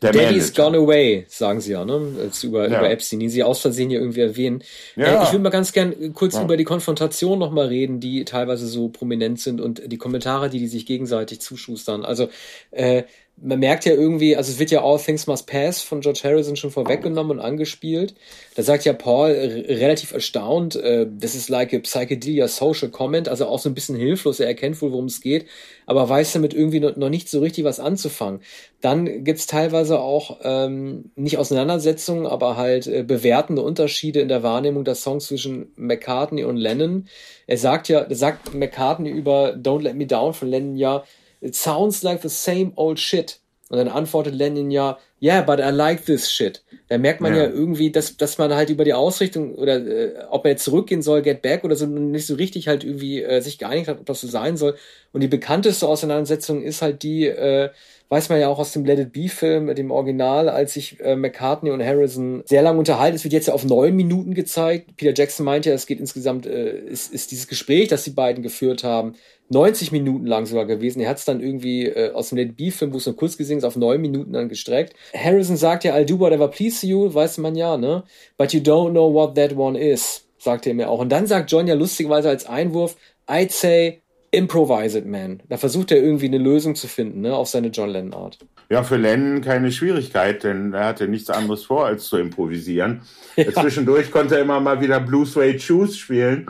[0.00, 0.62] Der Daddy's Manager.
[0.62, 2.00] gone away, sagen sie ja, ne?
[2.22, 2.78] Als über, ja.
[2.78, 4.62] über Epstein, die sie aus Versehen hier irgendwie erwähnen.
[4.96, 5.20] Ja.
[5.20, 6.42] Äh, ich will mal ganz gern kurz ja.
[6.42, 10.66] über die Konfrontation nochmal reden, die teilweise so prominent sind und die Kommentare, die die
[10.68, 12.06] sich gegenseitig zuschustern.
[12.06, 12.30] Also,
[12.70, 13.02] äh,
[13.40, 16.56] man merkt ja irgendwie, also es wird ja All Things Must Pass von George Harrison
[16.56, 18.14] schon vorweggenommen und angespielt.
[18.56, 23.46] Da sagt ja Paul relativ erstaunt, äh, das ist like a psychedelia social comment, also
[23.46, 24.40] auch so ein bisschen hilflos.
[24.40, 25.46] Er erkennt wohl, worum es geht,
[25.86, 28.40] aber weiß damit irgendwie noch, noch nicht so richtig was anzufangen.
[28.80, 34.84] Dann gibt's teilweise auch ähm, nicht Auseinandersetzungen, aber halt äh, bewertende Unterschiede in der Wahrnehmung
[34.84, 37.08] der Songs zwischen McCartney und Lennon.
[37.46, 41.04] Er sagt ja, sagt McCartney über Don't Let Me Down von Lennon ja,
[41.40, 43.40] It sounds like the same old shit.
[43.70, 46.62] Und dann antwortet Lennon ja, yeah, but I like this shit.
[46.88, 50.24] Da merkt man ja, ja irgendwie, dass, dass man halt über die Ausrichtung oder äh,
[50.30, 53.40] ob er jetzt zurückgehen soll, Get Back oder so, nicht so richtig halt irgendwie äh,
[53.40, 54.76] sich geeinigt hat, ob das so sein soll.
[55.12, 57.68] Und die bekannteste Auseinandersetzung ist halt die, äh,
[58.08, 61.14] weiß man ja auch aus dem Let It Be Film, dem Original, als sich äh,
[61.14, 63.16] McCartney und Harrison sehr lange unterhalten.
[63.16, 64.96] Es wird jetzt ja auf neun Minuten gezeigt.
[64.96, 68.42] Peter Jackson meint ja, es geht insgesamt, äh, ist, ist dieses Gespräch, das die beiden
[68.42, 69.14] geführt haben,
[69.50, 71.00] 90 Minuten lang sogar gewesen.
[71.00, 73.16] Er hat es dann irgendwie äh, aus dem Let It Be Film, wo es nur
[73.16, 74.94] kurz gesehen ist, auf neun Minuten dann gestreckt.
[75.14, 78.04] Harrison sagt ja, I'll do whatever please you, weiß man ja, ne?
[78.36, 81.00] But you don't know what that one is, sagt er mir auch.
[81.00, 85.42] Und dann sagt John ja lustigerweise als Einwurf, I'd say improvise it, man.
[85.48, 88.38] Da versucht er irgendwie eine Lösung zu finden, ne, auf seine John Lennon Art.
[88.70, 93.02] Ja, für Lennon keine Schwierigkeit, denn er hatte nichts anderes vor, als zu improvisieren.
[93.36, 93.52] Ja.
[93.52, 96.46] Zwischendurch konnte er immer mal wieder Blue Suede Shoes spielen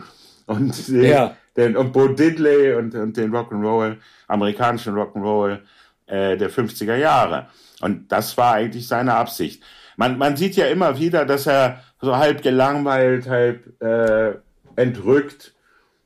[0.46, 1.36] und, den, ja.
[1.56, 5.58] den, und Bo Diddley und, und den Rock'n'Roll, amerikanischen Rock'n'Roll
[6.06, 7.48] äh, der 50er Jahre.
[7.80, 9.62] Und das war eigentlich seine Absicht.
[9.96, 14.34] Man, man sieht ja immer wieder, dass er so halb gelangweilt, halb äh,
[14.76, 15.54] entrückt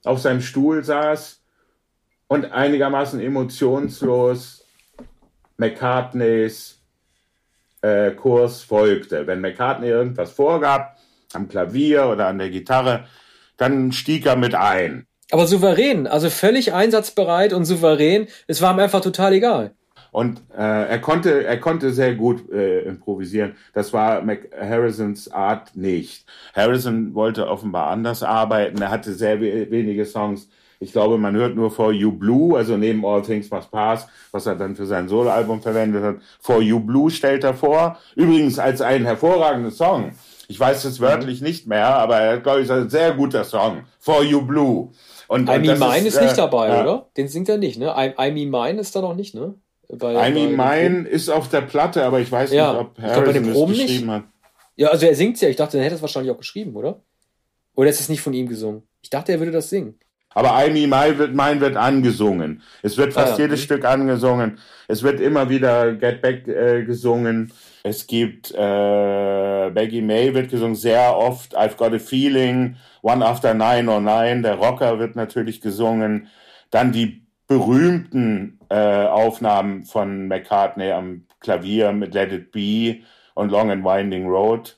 [0.05, 1.42] auf seinem Stuhl saß
[2.33, 4.65] und einigermaßen emotionslos
[5.59, 6.81] McCartneys
[7.83, 9.27] äh, Kurs folgte.
[9.27, 10.97] Wenn McCartney irgendwas vorgab,
[11.35, 13.05] am Klavier oder an der Gitarre,
[13.59, 15.07] dann stieg er mit ein.
[15.31, 18.29] Aber souverän, also völlig einsatzbereit und souverän.
[18.47, 19.75] Es war ihm einfach total egal.
[20.11, 23.57] Und äh, er konnte, er konnte sehr gut äh, improvisieren.
[23.75, 26.25] Das war Mac Harrisons Art nicht.
[26.55, 28.81] Harrison wollte offenbar anders arbeiten.
[28.81, 30.49] Er hatte sehr wenige Songs
[30.83, 34.47] ich glaube, man hört nur For You Blue, also neben All Things Must Pass, was
[34.47, 36.17] er dann für sein Soloalbum verwendet hat.
[36.41, 37.99] For You Blue stellt er vor.
[38.17, 40.13] Übrigens als einen hervorragenden Song.
[40.49, 41.47] Ich weiß es wörtlich mhm.
[41.47, 43.85] nicht mehr, aber er glaube ich, ist ein sehr guter Song.
[44.01, 44.91] For You Blue.
[45.29, 47.07] Und, I Me Mine ist, ist nicht äh, dabei, äh, oder?
[47.17, 47.95] Den singt er nicht, ne?
[47.97, 49.55] I, I Me Mine ist da noch nicht, ne?
[49.89, 53.49] Bei, I Me Mine ist auf der Platte, aber ich weiß ja, nicht, ob Harrison
[53.49, 54.09] es geschrieben nicht.
[54.09, 54.25] hat.
[54.75, 55.49] Ja, also er singt ja.
[55.49, 57.01] Ich dachte, er hätte es wahrscheinlich auch geschrieben, oder?
[57.77, 58.83] Oder ist es nicht von ihm gesungen?
[59.01, 59.99] Ich dachte, er würde das singen.
[60.35, 62.63] Aber I Me Mine wird, Mine wird angesungen.
[62.83, 63.65] Es wird fast ah, jedes okay.
[63.65, 64.59] Stück angesungen.
[64.89, 67.53] Es wird immer wieder Get Back äh, gesungen.
[67.83, 71.57] Es gibt äh, Maggie May wird gesungen sehr oft.
[71.57, 72.77] I've Got a Feeling.
[73.03, 74.43] One After Nine or Nine.
[74.43, 76.29] Der Rocker wird natürlich gesungen.
[76.71, 83.01] Dann die berühmten äh, Aufnahmen von McCartney am Klavier mit Let It Be
[83.35, 84.77] und Long and Winding Road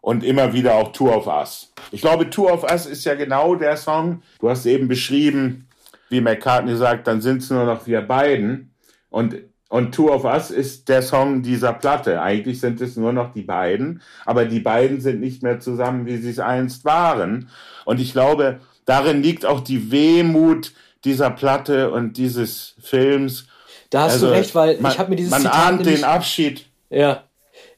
[0.00, 1.72] und immer wieder auch Tour of Us.
[1.90, 4.22] Ich glaube, Tour of Us ist ja genau der Song.
[4.40, 5.68] Du hast eben beschrieben,
[6.08, 8.72] wie McCartney sagt, dann sind es nur noch wir beiden.
[9.10, 9.36] Und,
[9.68, 12.22] und Tour of Us ist der Song dieser Platte.
[12.22, 16.16] Eigentlich sind es nur noch die beiden, aber die beiden sind nicht mehr zusammen, wie
[16.16, 17.50] sie es einst waren.
[17.84, 20.72] Und ich glaube, darin liegt auch die Wehmut
[21.04, 23.46] dieser Platte und dieses Films.
[23.90, 26.04] Da hast also, du recht, weil man, ich habe mir dieses Man Zitat ahnt den
[26.04, 26.66] Abschied.
[26.90, 27.24] Ja.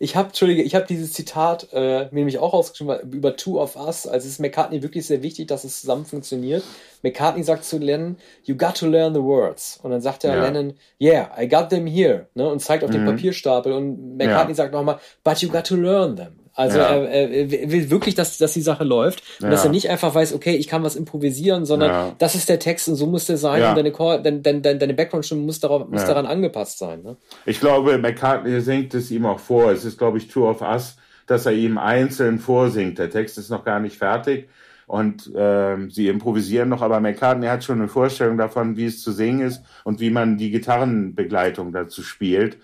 [0.02, 3.76] Ich habe, Entschuldige, ich habe dieses Zitat äh, mir nämlich auch ausgeschrieben über Two of
[3.76, 4.06] Us.
[4.06, 6.64] Also es ist McCartney wirklich sehr wichtig, dass es zusammen funktioniert.
[7.02, 9.78] McCartney sagt zu Lennon, you got to learn the words.
[9.82, 10.42] Und dann sagt er ja.
[10.42, 12.28] Lennon, yeah, I got them here.
[12.34, 12.48] Ne?
[12.48, 12.94] Und zeigt auf mhm.
[12.94, 13.74] den Papierstapel.
[13.74, 14.54] Und McCartney ja.
[14.54, 16.39] sagt nochmal, but you got to learn them.
[16.60, 16.88] Also ja.
[16.88, 19.50] er, er, will wirklich, dass, dass die Sache läuft und ja.
[19.50, 22.14] dass er nicht einfach weiß, okay, ich kann was improvisieren, sondern ja.
[22.18, 25.40] das ist der Text und so muss der sein und deine, deine, deine, deine Background-Stimme
[25.40, 27.02] muss, darauf, muss daran angepasst sein.
[27.02, 27.16] Ne?
[27.46, 29.72] Ich glaube, McCartney singt es ihm auch vor.
[29.72, 30.96] Es ist, glaube ich, Tour of Us,
[31.26, 32.98] dass er ihm einzeln vorsingt.
[32.98, 34.50] Der Text ist noch gar nicht fertig
[34.86, 39.12] und äh, sie improvisieren noch, aber McCartney hat schon eine Vorstellung davon, wie es zu
[39.12, 42.58] singen ist und wie man die Gitarrenbegleitung dazu spielt.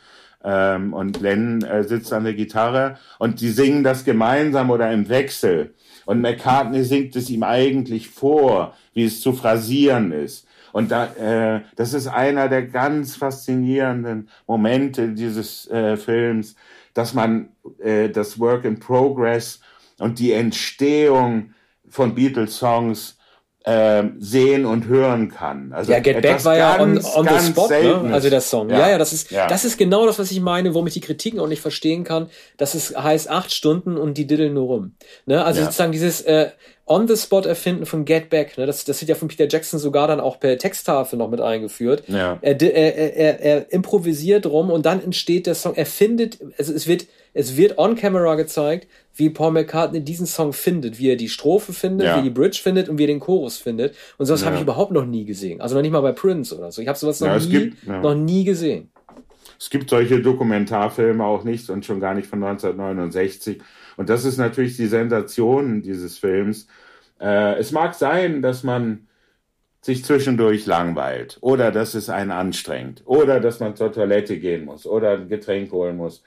[0.49, 5.09] Ähm, und Len äh, sitzt an der Gitarre und die singen das gemeinsam oder im
[5.09, 5.75] Wechsel.
[6.05, 10.47] Und McCartney singt es ihm eigentlich vor, wie es zu phrasieren ist.
[10.73, 16.55] Und da, äh, das ist einer der ganz faszinierenden Momente dieses äh, Films,
[16.95, 17.49] dass man
[17.83, 19.61] äh, das Work in Progress
[19.99, 21.55] und die Entstehung
[21.89, 23.16] von Beatles-Songs
[23.69, 25.73] ähm, sehen und hören kann.
[25.73, 28.11] Also ja, Get Back war ja on, on the spot, ne?
[28.13, 28.71] also der Song.
[28.71, 29.49] Ja, ja, ja das ist ja.
[29.49, 32.31] das ist genau das, was ich meine, warum ich die Kritiken auch nicht verstehen kann.
[32.59, 34.93] dass es heißt acht Stunden und die diddeln nur rum.
[35.27, 35.45] Ne?
[35.45, 35.67] Also ja.
[35.67, 36.51] sozusagen dieses äh,
[36.87, 38.57] on the spot erfinden von Get Back.
[38.57, 38.67] Ne?
[38.67, 42.05] Das, das wird ja von Peter Jackson sogar dann auch per Texttafel noch mit eingeführt.
[42.07, 42.39] Ja.
[42.43, 45.75] Er, er, er, er improvisiert rum und dann entsteht der Song.
[45.75, 50.55] Er findet, also es wird es wird on camera gezeigt, wie Paul McCartney diesen Song
[50.55, 52.19] findet, wie er die Strophe findet, ja.
[52.19, 53.95] wie die Bridge findet und wie er den Chorus findet.
[54.17, 54.47] Und sowas ja.
[54.47, 55.61] habe ich überhaupt noch nie gesehen.
[55.61, 56.81] Also noch nicht mal bei Prince oder so.
[56.81, 58.91] Ich habe sowas noch, ja, nie, gibt, noch nie gesehen.
[59.59, 63.61] Es gibt solche Dokumentarfilme auch nicht und schon gar nicht von 1969.
[63.99, 66.69] Und das ist natürlich die Sensation dieses Films.
[67.21, 69.07] Äh, es mag sein, dass man
[69.87, 74.85] sich zwischendurch langweilt oder dass es einen anstrengt oder dass man zur Toilette gehen muss
[74.85, 76.25] oder ein Getränk holen muss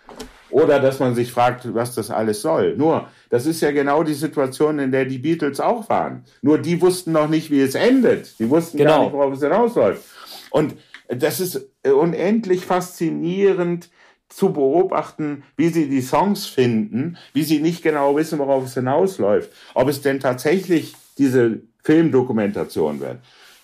[0.49, 2.77] oder dass man sich fragt, was das alles soll.
[2.77, 6.23] Nur, das ist ja genau die Situation, in der die Beatles auch waren.
[6.41, 8.39] Nur die wussten noch nicht, wie es endet.
[8.39, 8.91] Die wussten genau.
[8.91, 10.03] gar nicht, worauf es hinausläuft.
[10.51, 10.75] Und
[11.09, 13.89] das ist unendlich faszinierend
[14.29, 19.51] zu beobachten, wie sie die Songs finden, wie sie nicht genau wissen, worauf es hinausläuft.
[19.73, 23.19] Ob es denn tatsächlich diese Filmdokumentation wird,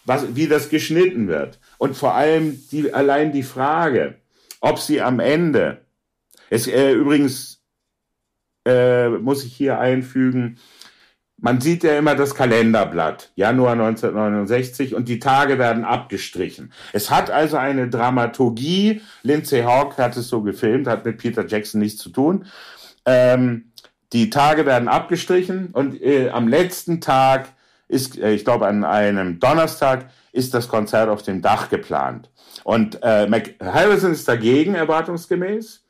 [0.05, 1.59] was, wie das geschnitten wird.
[1.77, 4.15] Und vor allem die, allein die Frage,
[4.61, 5.81] ob sie am Ende
[6.49, 7.61] es, äh, übrigens
[8.65, 10.57] äh, muss ich hier einfügen,
[11.37, 16.71] man sieht ja immer das Kalenderblatt, Januar 1969, und die Tage werden abgestrichen.
[16.93, 19.01] Es hat also eine Dramaturgie.
[19.21, 22.45] Lindsay Hawk hat es so gefilmt, hat mit Peter Jackson nichts zu tun.
[23.05, 23.71] Ähm,
[24.13, 27.49] die Tage werden abgestrichen und äh, am letzten Tag
[27.87, 32.29] ist, äh, ich glaube an einem Donnerstag, ist das Konzert auf dem Dach geplant.
[32.63, 33.27] Und äh,
[33.61, 35.83] Harrison ist dagegen, erwartungsgemäß.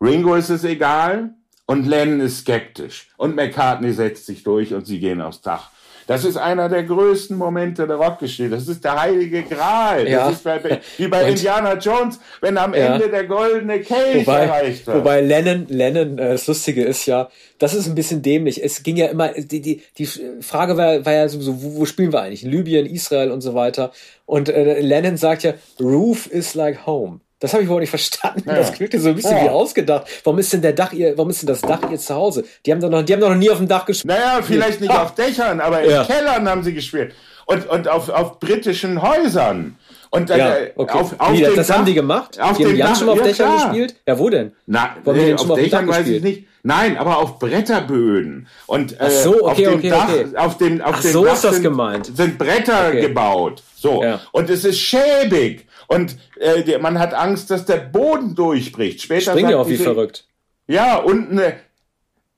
[0.00, 1.34] Ringo ist es egal
[1.66, 5.70] und Lennon ist skeptisch und McCartney setzt sich durch und sie gehen aufs Dach.
[6.10, 8.50] Das ist einer der größten Momente der Rockgeschichte.
[8.50, 10.08] Das ist der heilige Gral.
[10.08, 10.26] Ja.
[10.26, 12.94] Das ist bei, wie bei Indiana Jones, wenn am ja.
[12.94, 14.96] Ende der goldene Kelch wobei, erreicht wird.
[14.96, 18.60] Wobei Lennon, Lennon, äh, das Lustige ist ja, das ist ein bisschen dämlich.
[18.60, 20.06] Es ging ja immer, die, die, die
[20.40, 22.42] Frage war, war ja so, wo, wo spielen wir eigentlich?
[22.42, 23.92] Libyen, Israel und so weiter.
[24.26, 27.20] Und äh, Lennon sagt ja, Roof is like home.
[27.40, 28.44] Das habe ich wohl nicht verstanden.
[28.46, 28.54] Ja.
[28.54, 29.44] Das klingt so ein bisschen ja.
[29.44, 30.06] wie ausgedacht.
[30.24, 32.44] Warum ist denn der Dach ihr, warum ist denn das Dach ihr Zuhause?
[32.64, 34.14] Die haben doch noch, die haben doch noch nie auf dem Dach gespielt.
[34.14, 35.04] Naja, vielleicht nicht ah.
[35.04, 37.14] auf Dächern, aber in Kellern haben sie gespielt.
[37.46, 39.76] Und, und auf, auf britischen Häusern.
[40.10, 40.92] Und ja, okay.
[40.92, 42.38] auf, auf Wie, das Dach, haben die gemacht?
[42.38, 43.68] Auf die haben Dach, schon mal auf ja, Dächern klar.
[43.68, 43.94] gespielt?
[44.06, 44.52] Ja, wo denn?
[44.66, 46.46] Na, nee, auf Dächern weiß ich nicht.
[46.62, 48.48] Nein, aber auf Bretterböden.
[48.66, 50.36] Und Ach so, okay, auf dem okay, Dach, okay.
[50.36, 52.14] auf dem, auf Ach, dem so Dach ist das sind, gemeint.
[52.14, 53.00] sind Bretter okay.
[53.00, 53.62] gebaut.
[53.76, 54.02] So.
[54.02, 54.20] Ja.
[54.32, 55.66] Und es ist schäbig.
[55.92, 59.02] Und äh, man hat Angst, dass der Boden durchbricht.
[59.02, 60.24] Später Springen ja auch wie verrückt.
[60.68, 61.56] Ja, und eine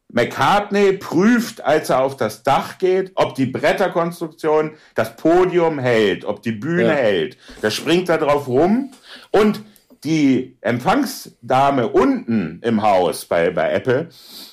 [0.09, 6.41] McCartney prüft, als er auf das Dach geht, ob die Bretterkonstruktion das Podium hält, ob
[6.41, 6.93] die Bühne ja.
[6.93, 7.37] hält.
[7.61, 8.91] Da springt er drauf rum
[9.33, 9.61] und
[10.03, 14.09] die Empfangsdame unten im Haus bei, bei Apple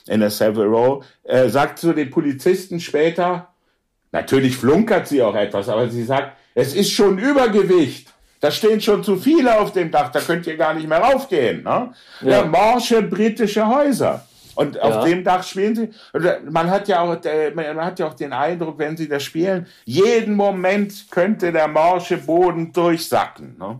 [0.08, 3.47] in der Savile Row äh, sagt zu den Polizisten später,
[4.12, 8.14] natürlich flunkert sie auch etwas, aber sie sagt, es ist schon Übergewicht.
[8.40, 11.64] Da stehen schon zu viele auf dem Dach, da könnt ihr gar nicht mehr raufgehen.
[11.64, 11.94] Ne?
[12.22, 12.30] Ja.
[12.30, 14.26] ja morsche britische Häuser.
[14.56, 14.82] Und ja.
[14.82, 15.90] auf dem Dach spielen sie.
[16.50, 17.18] Man hat ja auch,
[17.54, 22.18] man hat ja auch den Eindruck, wenn sie das spielen, jeden Moment könnte der morsche
[22.18, 23.58] Boden durchsacken.
[23.58, 23.80] Ne?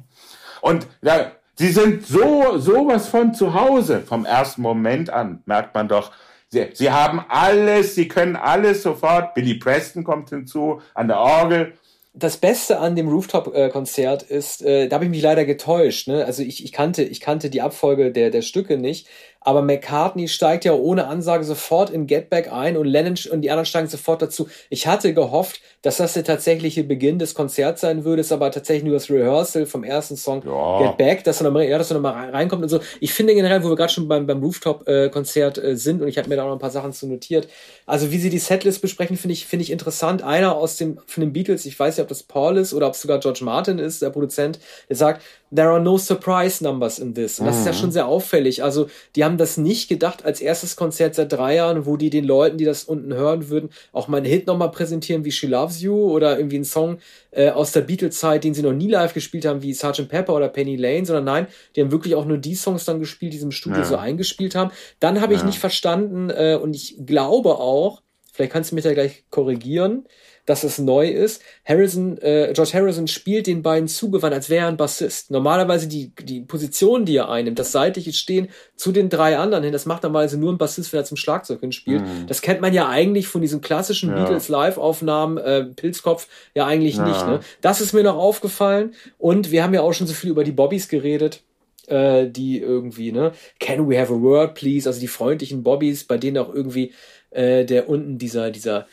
[0.62, 5.88] Und ja, sie sind so sowas von zu Hause vom ersten Moment an, merkt man
[5.88, 6.12] doch.
[6.48, 9.34] Sie, sie haben alles, sie können alles sofort.
[9.34, 11.74] Billy Preston kommt hinzu an der Orgel
[12.14, 16.08] das Beste an dem Rooftop-Konzert ist, äh, da habe ich mich leider getäuscht.
[16.08, 16.26] Ne?
[16.26, 19.08] Also ich, ich kannte, ich kannte die Abfolge der, der Stücke nicht,
[19.42, 23.52] aber McCartney steigt ja ohne Ansage sofort in Get Back ein und Lennon und die
[23.52, 24.50] anderen steigen sofort dazu.
[24.70, 28.84] Ich hatte gehofft, dass das der tatsächliche Beginn des Konzerts sein würde, ist aber tatsächlich
[28.84, 30.80] nur das Rehearsal vom ersten Song ja.
[30.80, 32.82] Get Back, dass er nochmal, ja, dass er nochmal reinkommt und so.
[33.00, 36.28] Ich finde generell, wo wir gerade schon beim, beim Rooftop-Konzert äh, sind und ich habe
[36.28, 37.48] mir da auch noch ein paar Sachen zu notiert.
[37.86, 40.22] Also wie sie die Setlist besprechen, finde ich, finde ich interessant.
[40.22, 42.94] Einer aus dem, von den Beatles, ich weiß nicht, ob das Paul ist oder ob
[42.94, 44.60] es sogar George Martin ist, der Produzent,
[44.90, 45.22] der sagt,
[45.54, 47.40] there are no surprise numbers in this.
[47.40, 47.62] Und das mhm.
[47.62, 47.78] ist ja mhm.
[47.78, 48.64] schon sehr auffällig.
[48.64, 52.26] Also, die haben das nicht gedacht als erstes Konzert seit drei Jahren, wo die den
[52.26, 55.82] Leuten, die das unten hören würden, auch mal einen Hit nochmal präsentieren wie She Loves
[55.82, 57.00] You oder irgendwie einen Song
[57.32, 60.08] äh, aus der Beatles-Zeit, den sie noch nie live gespielt haben, wie Sgt.
[60.08, 63.34] Pepper oder Penny Lane, sondern nein, die haben wirklich auch nur die Songs dann gespielt,
[63.34, 63.86] die sie im Studio ja.
[63.86, 64.72] so eingespielt haben.
[65.00, 68.02] Dann habe ich nicht verstanden äh, und ich glaube auch,
[68.32, 70.06] vielleicht kannst du mich da gleich korrigieren,
[70.50, 71.44] dass es neu ist.
[71.64, 75.30] Harrison, äh, George Harrison spielt den beiden zugewandt, als wäre er ein Bassist.
[75.30, 79.72] Normalerweise die, die Position, die er einnimmt, das seitliche Stehen zu den drei anderen hin,
[79.72, 82.02] das macht normalerweise nur ein Bassist, wenn er zum Schlagzeug hinspielt.
[82.02, 82.26] Mhm.
[82.26, 84.16] Das kennt man ja eigentlich von diesen klassischen ja.
[84.16, 87.08] Beatles Live-Aufnahmen, äh, Pilzkopf, ja eigentlich ja.
[87.08, 87.28] nicht.
[87.28, 87.42] Ne?
[87.62, 90.52] Das ist mir noch aufgefallen und wir haben ja auch schon so viel über die
[90.52, 91.44] Bobbys geredet
[91.90, 96.18] äh, die irgendwie, ne, can we have a word, please, also die freundlichen Bobbys, bei
[96.18, 96.94] denen auch irgendwie
[97.30, 98.88] äh, der unten dieser, dieser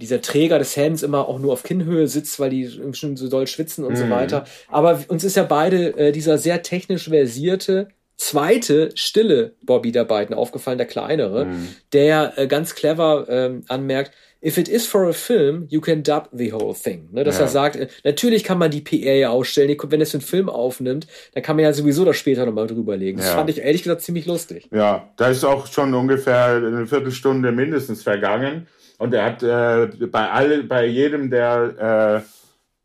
[0.00, 3.46] dieser Träger des Helms immer auch nur auf Kinnhöhe sitzt, weil die schon so doll
[3.46, 3.98] schwitzen und mhm.
[3.98, 4.44] so weiter.
[4.68, 10.34] Aber uns ist ja beide äh, dieser sehr technisch versierte zweite stille Bobby der beiden
[10.34, 11.68] aufgefallen, der kleinere, mhm.
[11.92, 16.28] der äh, ganz clever ähm, anmerkt, if it is for a film, you can dub
[16.32, 17.08] the whole thing.
[17.12, 17.42] Ne, dass ja.
[17.42, 21.06] er sagt, äh, natürlich kann man die PR ja ausstellen, wenn es einen Film aufnimmt,
[21.32, 23.18] dann kann man ja sowieso das später nochmal drüberlegen.
[23.18, 23.36] Das ja.
[23.36, 24.68] fand ich ehrlich gesagt ziemlich lustig.
[24.70, 28.66] Ja, da ist auch schon ungefähr eine Viertelstunde mindestens vergangen.
[29.00, 32.22] Und er hat äh, bei alle, bei jedem, der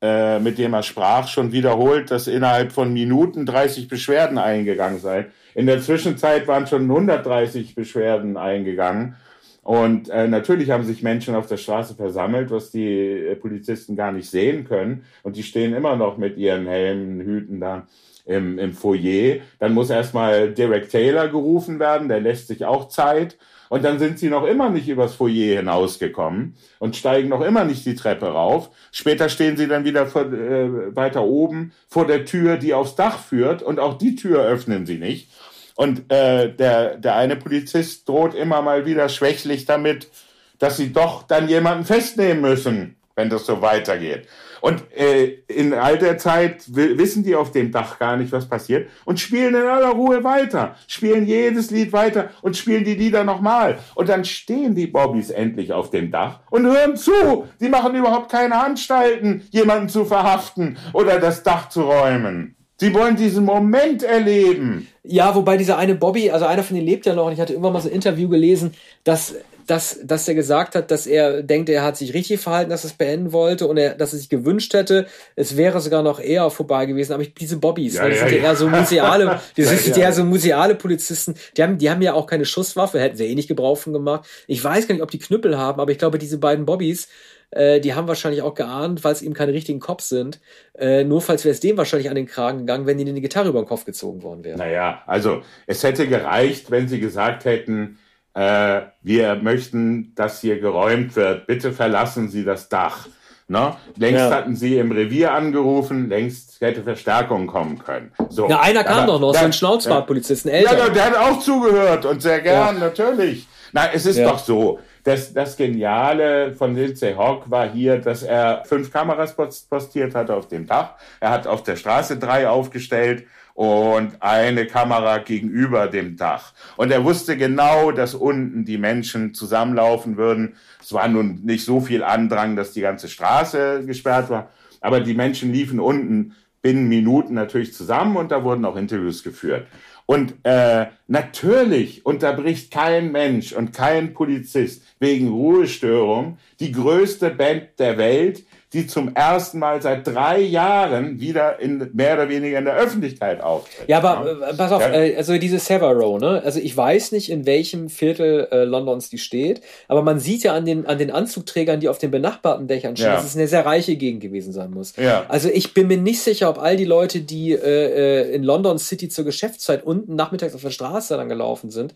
[0.01, 4.99] äh, äh, mit dem er sprach, schon wiederholt, dass innerhalb von Minuten 30 Beschwerden eingegangen
[4.99, 5.25] seien.
[5.55, 9.17] In der Zwischenzeit waren schon 130 Beschwerden eingegangen.
[9.65, 14.11] Und äh, natürlich haben sich Menschen auf der Straße versammelt, was die äh, Polizisten gar
[14.11, 15.05] nicht sehen können.
[15.23, 17.87] Und die stehen immer noch mit ihren Helmen, Hüten da
[18.25, 19.37] im, im Foyer.
[19.57, 23.39] Dann muss erstmal Derek Taylor gerufen werden, der lässt sich auch Zeit.
[23.69, 27.87] Und dann sind sie noch immer nicht übers Foyer hinausgekommen und steigen noch immer nicht
[27.87, 28.69] die Treppe rauf.
[28.91, 33.17] Später stehen sie dann wieder vor, äh, weiter oben vor der Tür, die aufs Dach
[33.17, 35.31] führt und auch die Tür öffnen sie nicht.
[35.75, 40.09] Und äh, der, der eine Polizist droht immer mal wieder schwächlich damit,
[40.57, 44.27] dass sie doch dann jemanden festnehmen müssen, wenn das so weitergeht.
[44.61, 48.89] Und äh, in all der Zeit wissen die auf dem Dach gar nicht, was passiert
[49.03, 53.77] und spielen in aller Ruhe weiter, spielen jedes Lied weiter und spielen die Lieder nochmal.
[53.93, 57.47] Und dann stehen die Bobbys endlich auf dem Dach und hören zu.
[57.59, 62.55] Die machen überhaupt keine Anstalten, jemanden zu verhaften oder das Dach zu räumen.
[62.77, 64.87] Sie wollen diesen Moment erleben.
[65.03, 67.53] Ja, wobei dieser eine Bobby, also einer von denen lebt ja noch und ich hatte
[67.53, 68.73] irgendwann mal so ein Interview gelesen,
[69.03, 69.35] dass
[69.67, 72.91] dass, dass er gesagt hat, dass er denkt, er hat sich richtig verhalten, dass er
[72.91, 76.49] es beenden wollte und er, dass er sich gewünscht hätte, es wäre sogar noch eher
[76.49, 77.13] vorbei gewesen.
[77.13, 79.97] Aber ich, diese Bobbys, ja, weil die ja, sind ja, eher so museale, die sind
[79.97, 83.25] ja, eher so museale Polizisten, die haben, die haben ja auch keine Schusswaffe, hätten sie
[83.25, 84.27] eh nicht Gebrauch von gemacht.
[84.47, 87.07] Ich weiß gar nicht, ob die Knüppel haben, aber ich glaube, diese beiden Bobbys,
[87.51, 90.39] äh, die haben wahrscheinlich auch geahnt, weil es eben keine richtigen Cops sind.
[90.77, 93.49] Äh, nur falls wäre es dem wahrscheinlich an den Kragen gegangen, wenn ihnen eine Gitarre
[93.49, 94.57] über den Kopf gezogen worden wäre.
[94.57, 97.99] Naja, also es hätte gereicht, wenn sie gesagt hätten,
[98.33, 103.07] äh, wir möchten, dass hier geräumt wird, bitte verlassen Sie das Dach.
[103.47, 103.75] Ne?
[103.95, 104.31] Längst ja.
[104.31, 108.11] hatten sie im Revier angerufen, längst hätte Verstärkung kommen können.
[108.29, 108.49] So.
[108.49, 110.75] Ja, einer kam doch noch, der, so ein Schnauzbartpolizisten, älter.
[110.75, 112.85] Ja, der hat auch zugehört und sehr gern, ja.
[112.85, 113.47] natürlich.
[113.71, 114.29] Na, es ist ja.
[114.29, 114.79] doch so.
[115.05, 119.35] Das, das Geniale von Lindsay Hawk war hier, dass er fünf Kameras
[119.69, 120.95] postiert hat auf dem Dach.
[121.19, 126.53] Er hat auf der Straße drei aufgestellt und eine Kamera gegenüber dem Dach.
[126.75, 130.55] Und er wusste genau, dass unten die Menschen zusammenlaufen würden.
[130.81, 134.49] Es war nun nicht so viel Andrang, dass die ganze Straße gesperrt war,
[134.81, 136.33] aber die Menschen liefen unten
[136.63, 139.67] binnen Minuten natürlich zusammen und da wurden auch Interviews geführt.
[140.05, 147.97] Und äh, natürlich unterbricht kein Mensch und kein Polizist wegen Ruhestörung die größte Band der
[147.97, 148.43] Welt,
[148.73, 153.41] die zum ersten Mal seit drei Jahren wieder in mehr oder weniger in der Öffentlichkeit
[153.41, 153.87] auftritt.
[153.87, 154.91] Ja, aber äh, pass auf, ja.
[154.91, 156.41] äh, also diese Severo, ne?
[156.43, 160.53] Also ich weiß nicht, in welchem Viertel äh, Londons die steht, aber man sieht ja
[160.53, 163.15] an den an den Anzugträgern, die auf den benachbarten Dächern stehen, ja.
[163.15, 164.95] dass es eine sehr reiche Gegend gewesen sein muss.
[164.97, 165.25] Ja.
[165.29, 168.79] Also ich bin mir nicht sicher, ob all die Leute, die äh, äh in London
[168.79, 171.93] City zur Geschäftszeit unten nachmittags auf der Straße dann gelaufen sind,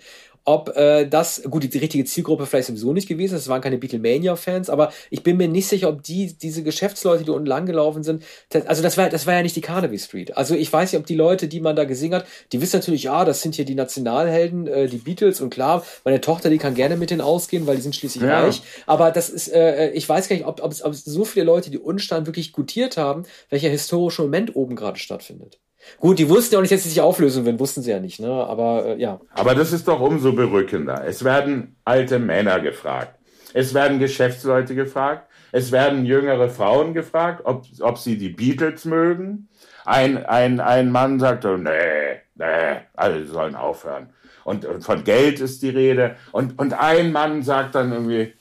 [0.50, 3.78] ob äh, das, gut, die richtige Zielgruppe vielleicht sowieso nicht gewesen ist, es waren keine
[3.78, 8.02] Beatlemania-Fans, aber ich bin mir nicht sicher, ob die, diese Geschäftsleute, die unten lang gelaufen
[8.02, 10.36] sind, das, also das war, das war ja nicht die Carnaby Street.
[10.36, 13.04] Also ich weiß nicht, ob die Leute, die man da gesehen hat, die wissen natürlich,
[13.04, 16.74] ja, das sind hier die Nationalhelden, äh, die Beatles und klar, meine Tochter, die kann
[16.74, 18.42] gerne mit denen ausgehen, weil die sind schließlich ja.
[18.42, 21.26] reich, aber das ist, äh, ich weiß gar nicht, ob, ob, es, ob es so
[21.26, 23.22] viele Leute, die unten standen, wirklich gutiert haben,
[23.52, 25.60] welcher historische Moment oben gerade stattfindet.
[26.00, 28.20] Gut, die wussten ja auch nicht, dass sie sich auflösen würden, wussten sie ja nicht,
[28.20, 28.30] ne?
[28.32, 29.20] Aber äh, ja.
[29.34, 31.04] Aber das ist doch umso berückender.
[31.06, 33.18] Es werden alte Männer gefragt.
[33.54, 35.28] Es werden Geschäftsleute gefragt.
[35.52, 39.50] Es werden jüngere Frauen gefragt, ob, ob sie die Beatles mögen.
[39.86, 44.10] Ein, ein, ein Mann sagt, oh, nee, nee, alle sollen aufhören.
[44.44, 46.16] Und, und von Geld ist die Rede.
[46.32, 48.34] Und, und ein Mann sagt dann irgendwie,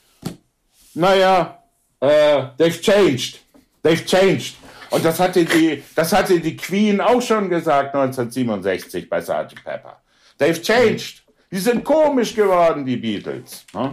[0.95, 1.63] naja,
[2.03, 3.41] uh, they've changed.
[3.83, 4.57] They've changed.
[4.91, 9.63] Und das hatte die, das hatte die Queen auch schon gesagt 1967 bei Sgt.
[9.65, 10.01] Pepper.
[10.39, 11.23] They've changed.
[11.51, 13.65] Die sind komisch geworden, die Beatles.
[13.75, 13.91] Ne?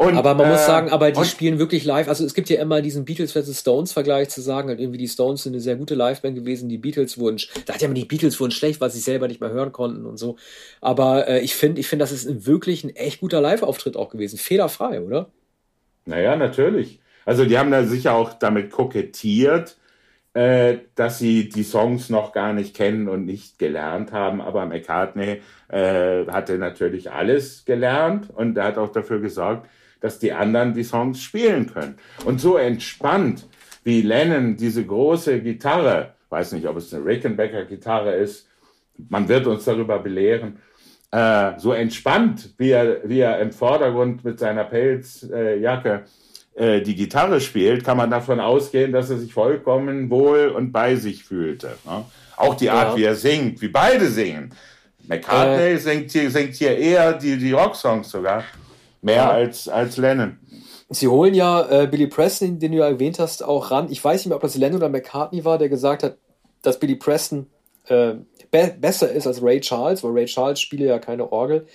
[0.00, 2.08] Und, aber man äh, muss sagen, aber die spielen wirklich live.
[2.08, 3.60] Also es gibt ja immer diesen Beatles vs.
[3.60, 6.78] Stones Vergleich zu sagen, halt irgendwie die Stones sind eine sehr gute Liveband gewesen, die
[6.78, 9.50] Beatles wurden, da hat ja immer die Beatles wurden schlecht, weil sie selber nicht mehr
[9.50, 10.36] hören konnten und so.
[10.80, 14.38] Aber äh, ich finde, ich finde, das ist wirklich ein echt guter Live-Auftritt auch gewesen,
[14.38, 15.28] fehlerfrei, oder?
[16.06, 17.00] Naja, natürlich.
[17.26, 19.76] Also die haben da sicher auch damit kokettiert,
[20.34, 24.40] äh, dass sie die Songs noch gar nicht kennen und nicht gelernt haben.
[24.40, 29.68] Aber McCartney äh, hatte natürlich alles gelernt und er hat auch dafür gesorgt,
[30.00, 31.96] dass die anderen die Songs spielen können.
[32.24, 33.46] Und so entspannt,
[33.84, 38.48] wie Lennon diese große Gitarre, weiß nicht, ob es eine Rickenbacker Gitarre ist,
[39.08, 40.58] man wird uns darüber belehren,
[41.10, 46.00] äh, so entspannt, wie er, wie er im Vordergrund mit seiner Pelzjacke äh,
[46.60, 51.24] die Gitarre spielt, kann man davon ausgehen, dass er sich vollkommen wohl und bei sich
[51.24, 51.78] fühlte.
[51.86, 52.04] Ne?
[52.36, 52.96] Auch die Art, ja.
[52.96, 54.52] wie er singt, wie beide singen.
[55.06, 58.44] McCartney äh, singt, hier, singt hier eher die, die Rocksongs sogar,
[59.02, 59.30] mehr ja.
[59.30, 60.38] als, als Lennon.
[60.88, 63.90] Sie holen ja äh, Billy Preston, den du ja erwähnt hast, auch ran.
[63.90, 66.16] Ich weiß nicht mehr, ob das Lennon oder McCartney war, der gesagt hat,
[66.62, 67.46] dass Billy Preston
[67.86, 68.14] äh,
[68.50, 71.66] be besser ist als Ray Charles, weil Ray Charles spiele ja keine Orgel.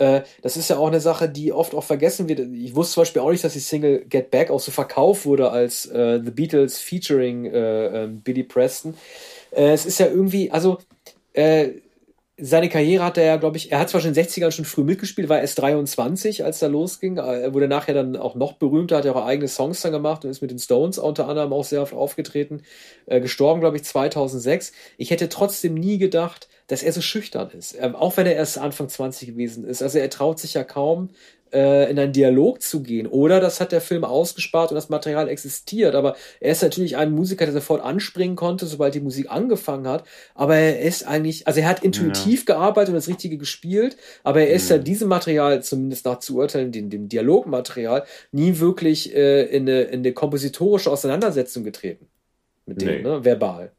[0.00, 2.40] Äh, das ist ja auch eine Sache, die oft auch vergessen wird.
[2.40, 5.50] Ich wusste zum Beispiel auch nicht, dass die Single Get Back auch so verkauft wurde
[5.50, 8.94] als äh, The Beatles featuring äh, ähm, Billy Preston.
[9.50, 10.78] Äh, es ist ja irgendwie, also
[11.34, 11.68] äh,
[12.42, 14.64] seine Karriere hat er ja, glaube ich, er hat zwar schon in den 60ern schon
[14.64, 17.18] früh mitgespielt, war erst 23, als er losging.
[17.18, 20.30] Er wurde nachher dann auch noch berühmter, hat ja auch eigene Songs dann gemacht und
[20.30, 22.62] ist mit den Stones unter anderem auch sehr oft aufgetreten.
[23.06, 24.72] Äh, gestorben, glaube ich, 2006.
[24.96, 27.76] Ich hätte trotzdem nie gedacht, dass er so schüchtern ist.
[27.78, 29.82] Ähm, auch wenn er erst Anfang 20 gewesen ist.
[29.82, 31.39] Also er traut sich ja kaum, äh,
[31.90, 33.06] in einen Dialog zu gehen.
[33.06, 35.94] Oder das hat der Film ausgespart und das Material existiert.
[35.94, 40.04] Aber er ist natürlich ein Musiker, der sofort anspringen konnte, sobald die Musik angefangen hat.
[40.34, 42.54] Aber er ist eigentlich, also er hat intuitiv ja.
[42.54, 43.96] gearbeitet und das Richtige gespielt.
[44.22, 44.76] Aber er ist mhm.
[44.76, 49.82] ja diesem Material, zumindest nach zu urteilen, dem, dem Dialogmaterial, nie wirklich äh, in, eine,
[49.82, 52.06] in eine kompositorische Auseinandersetzung getreten.
[52.66, 53.02] Mit dem, nee.
[53.02, 53.72] ne, verbal.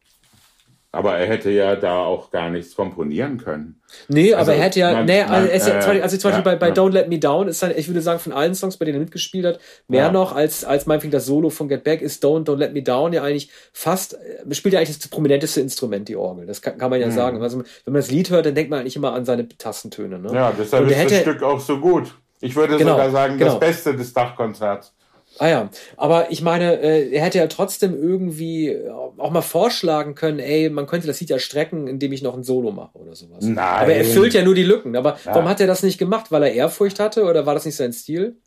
[0.93, 3.81] Aber er hätte ja da auch gar nichts komponieren können.
[4.09, 6.41] Nee, also, aber er hätte ja, man, nee, also, man, äh, also zum Beispiel ja,
[6.41, 6.73] bei, bei ja.
[6.73, 8.99] Don't Let Me Down ist dann, ich würde sagen, von allen Songs, bei denen er
[8.99, 10.11] mitgespielt hat, mehr ja.
[10.11, 13.13] noch als, als meinetwegen das Solo von Get Back ist Don't, Don't Let Me Down
[13.13, 16.45] ja eigentlich fast, äh, spielt ja eigentlich das prominenteste Instrument, die Orgel.
[16.45, 17.11] Das kann, kann man ja mhm.
[17.11, 17.41] sagen.
[17.41, 20.19] Also, wenn man das Lied hört, dann denkt man eigentlich immer an seine Tastentöne.
[20.19, 20.33] Ne?
[20.33, 22.13] Ja, deshalb ist hätte, das Stück auch so gut.
[22.41, 23.51] Ich würde genau, sogar sagen, genau.
[23.51, 24.93] das Beste des Dachkonzerts.
[25.39, 28.77] Ah ja, aber ich meine, äh, er hätte ja trotzdem irgendwie
[29.17, 32.43] auch mal vorschlagen können, ey, man könnte das Lied ja strecken, indem ich noch ein
[32.43, 33.43] Solo mache oder sowas.
[33.43, 33.57] Nein.
[33.57, 34.95] Aber er füllt ja nur die Lücken.
[34.95, 35.33] Aber ja.
[35.33, 36.31] warum hat er das nicht gemacht?
[36.31, 38.37] Weil er Ehrfurcht hatte oder war das nicht sein Stil?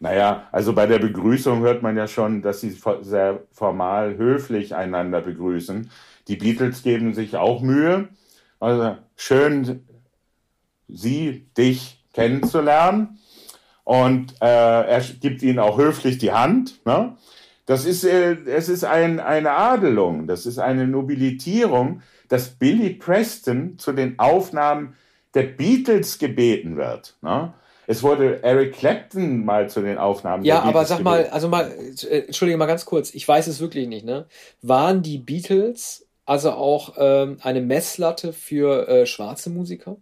[0.00, 5.20] Naja, also bei der Begrüßung hört man ja schon, dass sie sehr formal höflich einander
[5.20, 5.90] begrüßen.
[6.28, 8.08] Die Beatles geben sich auch Mühe.
[8.60, 9.86] Also schön,
[10.88, 13.18] sie, dich kennenzulernen
[13.84, 16.84] und äh, er gibt ihnen auch höflich die Hand.
[16.84, 17.16] Ne?
[17.66, 23.78] Das ist, äh, es ist ein, eine Adelung, das ist eine Nobilitierung, dass Billy Preston
[23.78, 24.96] zu den Aufnahmen
[25.34, 27.16] der Beatles gebeten wird.
[27.22, 27.52] Ne?
[27.86, 30.44] Es wurde Eric Clapton mal zu den Aufnahmen.
[30.44, 31.70] Ja, aber sag mal, also mal,
[32.08, 34.26] äh, entschuldige mal ganz kurz, ich weiß es wirklich nicht, ne?
[34.62, 39.96] Waren die Beatles also auch ähm, eine Messlatte für äh, schwarze Musiker?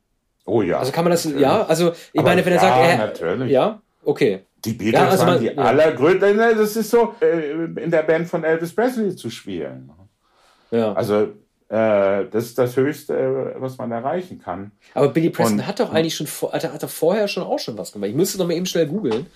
[0.51, 0.81] Oh ja.
[0.81, 1.43] Also kann man das, natürlich.
[1.43, 3.51] ja, also ich Aber meine, wenn er sagt, er, natürlich.
[3.53, 4.41] ja, okay.
[4.65, 5.55] Die Beatles ja, also waren man, die ja.
[5.55, 9.91] allergrößten, das ist so, äh, in der Band von Elvis Presley zu spielen.
[10.73, 10.93] Ja.
[10.93, 11.29] Also
[11.69, 14.73] äh, das ist das Höchste, was man erreichen kann.
[14.95, 17.93] Aber Billy Preston und, hat doch eigentlich schon, hat er vorher schon auch schon was
[17.93, 18.11] gemacht.
[18.11, 19.27] Ich müsste noch mal eben schnell googeln.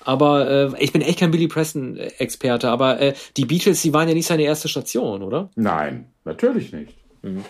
[0.00, 4.14] Aber äh, ich bin echt kein Billy Preston-Experte, aber äh, die Beatles, die waren ja
[4.14, 5.50] nicht seine erste Station, oder?
[5.54, 6.96] Nein, natürlich nicht.
[7.22, 7.44] Mhm.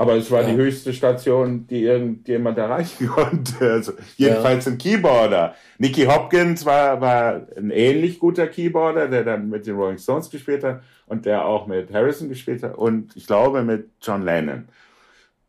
[0.00, 0.48] Aber es war ja.
[0.48, 3.70] die höchste Station, die irgendjemand erreichen konnte.
[3.70, 4.72] Also jedenfalls ja.
[4.72, 5.54] ein Keyboarder.
[5.76, 10.64] Nicky Hopkins war, war ein ähnlich guter Keyboarder, der dann mit den Rolling Stones gespielt
[10.64, 14.68] hat und der auch mit Harrison gespielt hat und ich glaube mit John Lennon.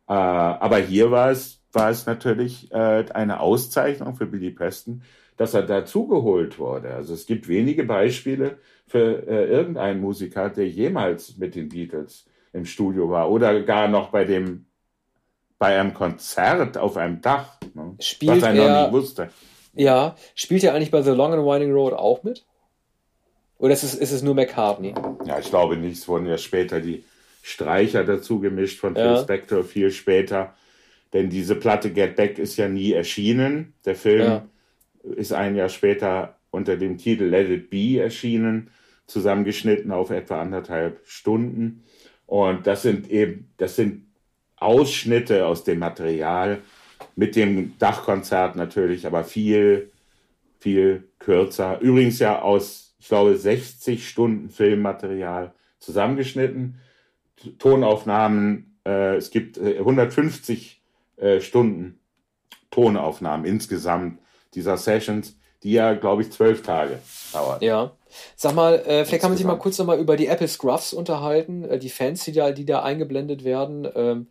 [0.10, 5.02] Äh, aber hier war es, war es natürlich äh, eine Auszeichnung für Billy Preston,
[5.38, 6.94] dass er dazugeholt wurde.
[6.94, 12.66] Also es gibt wenige Beispiele für äh, irgendeinen Musiker, der jemals mit den Beatles im
[12.66, 14.66] Studio war oder gar noch bei dem
[15.58, 17.96] bei einem Konzert auf einem Dach, ne?
[18.00, 19.30] Spielt was er, noch nie wusste.
[19.74, 22.46] Ja, spielt er eigentlich bei The Long and Winding Road auch mit?
[23.60, 24.96] Oder ist es, ist es nur McCartney?
[25.24, 26.00] Ja, ich glaube nicht.
[26.00, 27.04] Es wurden ja später die
[27.44, 29.22] Streicher dazu gemischt von Phil ja.
[29.22, 30.56] Spector, viel später.
[31.14, 33.74] Denn diese Platte Get Back ist ja nie erschienen.
[33.86, 34.46] Der Film ja.
[35.16, 38.72] ist ein Jahr später unter dem Titel Let It Be erschienen,
[39.06, 41.84] zusammengeschnitten auf etwa anderthalb Stunden.
[42.32, 44.06] Und das sind eben, das sind
[44.56, 46.62] Ausschnitte aus dem Material
[47.18, 49.92] mit dem Dachkonzert natürlich, aber viel,
[50.58, 51.82] viel kürzer.
[51.82, 56.80] Übrigens ja aus, ich glaube, 60 Stunden Filmmaterial zusammengeschnitten.
[57.60, 60.82] Tonaufnahmen, äh, es gibt 150
[61.18, 62.00] äh, äh, Stunden
[62.70, 64.22] Tonaufnahmen insgesamt
[64.54, 66.98] dieser Sessions, die ja, glaube ich, zwölf Tage
[67.34, 67.62] dauert.
[67.62, 67.92] Ja.
[68.36, 71.64] Sag mal, äh, vielleicht kann man sich mal kurz nochmal über die Apple Scruffs unterhalten,
[71.66, 73.88] äh, die Fans, die da, die da eingeblendet werden.
[73.96, 74.28] Ähm,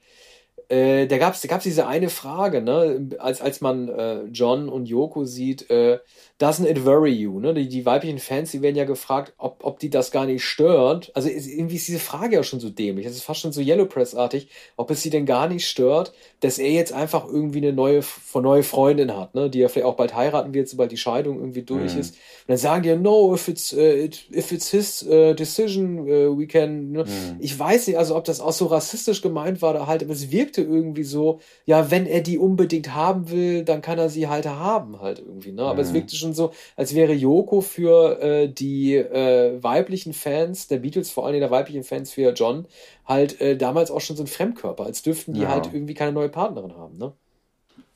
[0.70, 4.68] äh, da gab es da gab's diese eine Frage, ne, als, als man äh, John
[4.68, 5.98] und Yoko sieht, äh,
[6.40, 7.38] doesn't it worry you?
[7.38, 7.52] Ne?
[7.52, 11.12] Die, die weiblichen Fans, die werden ja gefragt, ob, ob die das gar nicht stört.
[11.14, 13.04] Also ist, irgendwie ist diese Frage ja schon so dämlich.
[13.04, 16.58] Das ist fast schon so Yellow Press-artig, ob es sie denn gar nicht stört, dass
[16.58, 18.00] er jetzt einfach irgendwie eine neue,
[18.34, 19.50] neue Freundin hat, ne?
[19.50, 22.00] die er vielleicht auch bald heiraten wird, sobald die Scheidung irgendwie durch mhm.
[22.00, 22.14] ist.
[22.14, 26.00] Und dann sagen die ja, no, if it's, uh, it, if it's his uh, decision,
[26.00, 26.92] uh, we can.
[26.92, 27.04] Ne?
[27.04, 27.36] Mhm.
[27.40, 30.30] Ich weiß nicht, also ob das auch so rassistisch gemeint war oder halt, aber es
[30.30, 34.46] wirkte irgendwie so, ja, wenn er die unbedingt haben will, dann kann er sie halt
[34.46, 35.52] haben, halt irgendwie.
[35.52, 35.62] Ne?
[35.62, 35.80] Aber mhm.
[35.80, 41.10] es wirkte schon so, als wäre Yoko für äh, die äh, weiblichen Fans der Beatles,
[41.10, 42.66] vor allem der weiblichen Fans für John,
[43.06, 45.48] halt äh, damals auch schon so ein Fremdkörper, als dürften die ja.
[45.48, 47.12] halt irgendwie keine neue Partnerin haben, ne?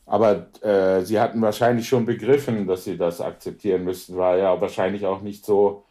[0.07, 4.17] Aber äh, sie hatten wahrscheinlich schon begriffen, dass sie das akzeptieren müssten.
[4.17, 5.85] War ja wahrscheinlich auch nicht so,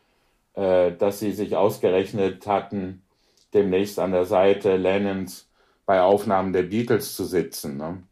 [0.53, 3.01] äh, dass sie sich ausgerechnet hatten,
[3.53, 5.49] demnächst an der Seite Lennons
[5.85, 7.77] bei Aufnahmen der Beatles zu sitzen.
[7.77, 8.03] Ne?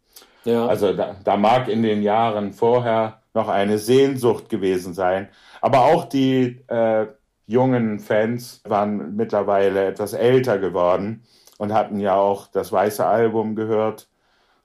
[0.45, 0.67] Ja.
[0.67, 5.29] Also da, da mag in den Jahren vorher noch eine Sehnsucht gewesen sein.
[5.61, 7.07] Aber auch die äh,
[7.45, 11.23] jungen Fans waren mittlerweile etwas älter geworden
[11.57, 14.09] und hatten ja auch das weiße Album gehört.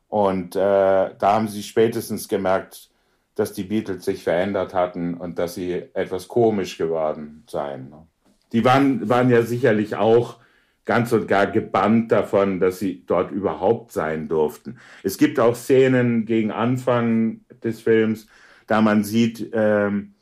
[0.08, 2.90] Und äh, da haben sie spätestens gemerkt,
[3.34, 7.92] dass die Beatles sich verändert hatten und dass sie etwas komisch geworden seien.
[8.52, 10.36] Die waren, waren ja sicherlich auch
[10.86, 14.78] ganz und gar gebannt davon, dass sie dort überhaupt sein durften.
[15.02, 18.28] Es gibt auch Szenen gegen Anfang des Films,
[18.66, 20.14] da man sieht, ähm,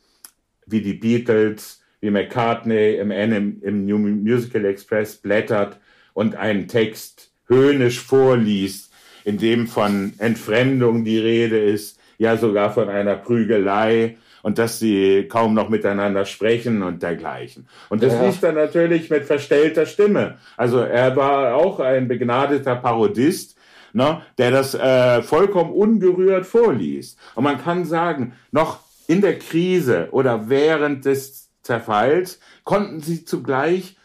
[0.66, 5.78] wie die Beatles, wie McCartney im, im, im New Musical Express blättert
[6.14, 8.92] und einen Text höhnisch vorliest,
[9.24, 15.26] in dem von Entfremdung die Rede ist, ja sogar von einer Prügelei und dass sie
[15.26, 17.66] kaum noch miteinander sprechen und dergleichen.
[17.88, 18.26] Und das ja.
[18.26, 20.36] liest er natürlich mit verstellter Stimme.
[20.59, 23.57] Also er war auch ein begnadeter Parodist,
[23.95, 27.18] ne, der das äh, vollkommen ungerührt vorliest.
[27.34, 33.97] Und man kann sagen, noch in der Krise oder während des Zerfalls konnten sie zugleich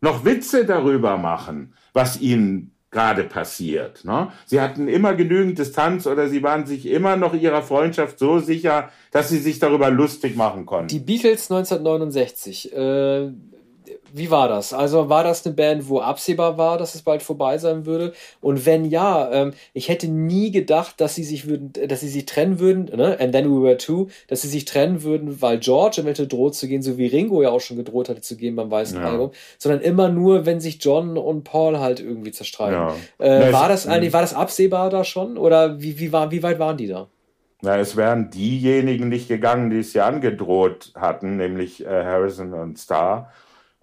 [0.00, 4.04] noch Witze darüber machen, was ihnen gerade passiert.
[4.04, 4.32] Ne?
[4.46, 8.90] Sie hatten immer genügend Distanz oder sie waren sich immer noch ihrer Freundschaft so sicher,
[9.10, 10.88] dass sie sich darüber lustig machen konnten.
[10.88, 12.72] Die Beatles 1969.
[12.72, 13.30] Äh,
[14.12, 14.72] wie war das?
[14.72, 18.12] Also war das eine Band, wo absehbar war, dass es bald vorbei sein würde?
[18.40, 22.26] Und wenn ja, ähm, ich hätte nie gedacht, dass sie sich würden, dass sie sich
[22.26, 23.18] trennen würden, ne?
[23.20, 26.68] And then we were two, dass sie sich trennen würden, weil George eventuell droht zu
[26.68, 29.08] gehen, so wie Ringo ja auch schon gedroht hatte zu gehen beim Weißen ja.
[29.08, 32.96] Album, sondern immer nur, wenn sich John und Paul halt irgendwie zerstreiten.
[33.18, 33.24] Ja.
[33.24, 35.38] Äh, war das eigentlich, war das absehbar da schon?
[35.38, 37.08] Oder wie, wie war, wie weit waren die da?
[37.60, 42.78] Na, es wären diejenigen nicht gegangen, die es ja angedroht hatten, nämlich äh, Harrison und
[42.78, 43.32] Starr.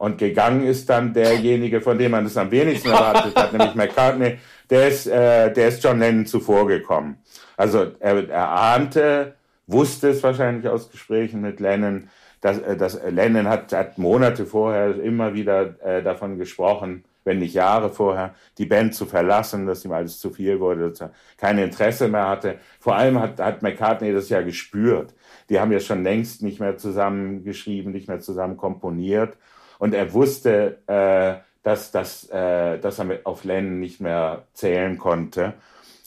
[0.05, 4.37] Und gegangen ist dann derjenige, von dem man es am wenigsten erwartet hat, nämlich McCartney,
[4.69, 7.17] der ist, äh, der ist John Lennon zuvorgekommen.
[7.57, 9.33] Also er, er ahnte,
[9.65, 12.07] wusste es wahrscheinlich aus Gesprächen mit Lennon,
[12.39, 17.55] dass, äh, dass Lennon hat, hat Monate vorher immer wieder äh, davon gesprochen, wenn nicht
[17.55, 21.57] Jahre vorher, die Band zu verlassen, dass ihm alles zu viel wurde, dass er kein
[21.57, 22.59] Interesse mehr hatte.
[22.79, 25.15] Vor allem hat, hat McCartney das ja gespürt.
[25.49, 29.35] Die haben ja schon längst nicht mehr zusammen geschrieben, nicht mehr zusammen komponiert.
[29.79, 35.53] Und er wusste, äh, dass, dass, äh, dass er auf Lennon nicht mehr zählen konnte.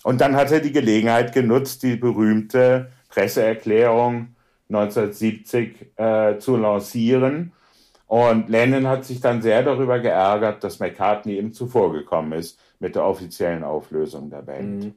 [0.04, 4.34] Und dann hat er die Gelegenheit genutzt, die berühmte Presseerklärung
[4.68, 7.52] 1970 äh, zu lancieren
[8.08, 13.04] und Lennon hat sich dann sehr darüber geärgert, dass McCartney ihm zuvorgekommen ist mit der
[13.04, 14.84] offiziellen Auflösung der Band.
[14.84, 14.94] Mhm.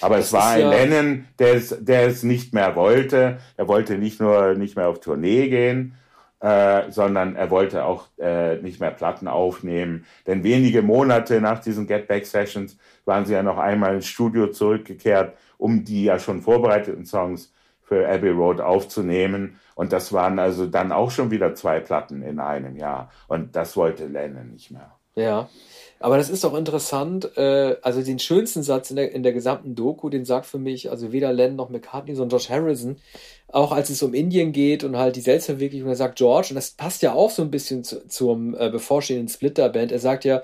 [0.00, 3.38] Aber das es war ein ja Lennon, der es, der es nicht mehr wollte.
[3.58, 5.94] Er wollte nicht nur nicht mehr auf Tournee gehen,
[6.40, 10.06] äh, sondern er wollte auch äh, nicht mehr Platten aufnehmen.
[10.26, 14.48] Denn wenige Monate nach diesen Get Back Sessions waren sie ja noch einmal ins Studio
[14.48, 19.58] zurückgekehrt, um die ja schon vorbereiteten Songs für Abbey Road aufzunehmen.
[19.74, 23.10] Und das waren also dann auch schon wieder zwei Platten in einem Jahr.
[23.28, 24.92] Und das wollte Lennon nicht mehr.
[25.14, 25.48] Ja.
[25.98, 27.36] Aber das ist auch interessant.
[27.36, 30.90] Äh, also den schönsten Satz in der, in der gesamten Doku, den sagt für mich
[30.90, 32.96] also weder Lennon noch McCartney, sondern Josh Harrison.
[33.48, 36.72] Auch als es um Indien geht und halt die Selbstverwirklichung, er sagt George, und das
[36.72, 39.92] passt ja auch so ein bisschen zu, zum äh, bevorstehenden Splitter-Band.
[39.92, 40.42] Er sagt ja,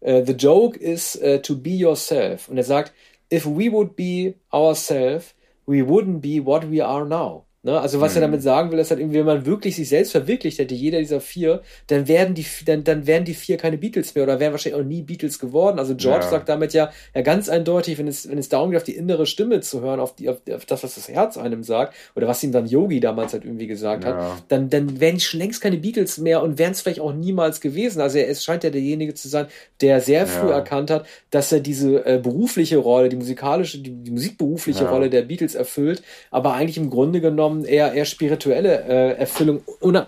[0.00, 2.48] uh, the joke is uh, to be yourself.
[2.48, 2.92] Und er sagt,
[3.32, 5.34] if we would be ourselves,
[5.66, 7.43] we wouldn't be what we are now.
[7.64, 7.80] Ne?
[7.80, 8.18] Also was mhm.
[8.18, 10.98] er damit sagen will, ist halt irgendwie, wenn man wirklich sich selbst verwirklicht hätte, jeder
[10.98, 14.52] dieser vier, dann werden die, dann, dann wären die vier keine Beatles mehr oder wären
[14.52, 15.78] wahrscheinlich auch nie Beatles geworden.
[15.78, 16.30] Also George ja.
[16.30, 19.24] sagt damit ja, ja ganz eindeutig, wenn es, wenn es darum geht, auf die innere
[19.24, 22.42] Stimme zu hören, auf, die, auf, auf das, was das Herz einem sagt, oder was
[22.42, 24.10] ihm dann Yogi damals halt irgendwie gesagt ja.
[24.14, 27.62] hat, dann, dann wären schon längst keine Beatles mehr und wären es vielleicht auch niemals
[27.62, 28.02] gewesen.
[28.02, 29.46] Also er, es scheint ja derjenige zu sein,
[29.80, 30.56] der sehr früh ja.
[30.56, 35.22] erkannt hat, dass er diese äh, berufliche Rolle, die musikalische, die, die musikberufliche Rolle der
[35.22, 39.62] Beatles erfüllt, aber eigentlich im Grunde genommen genommen eher, eher spirituelle äh, Erfüllung,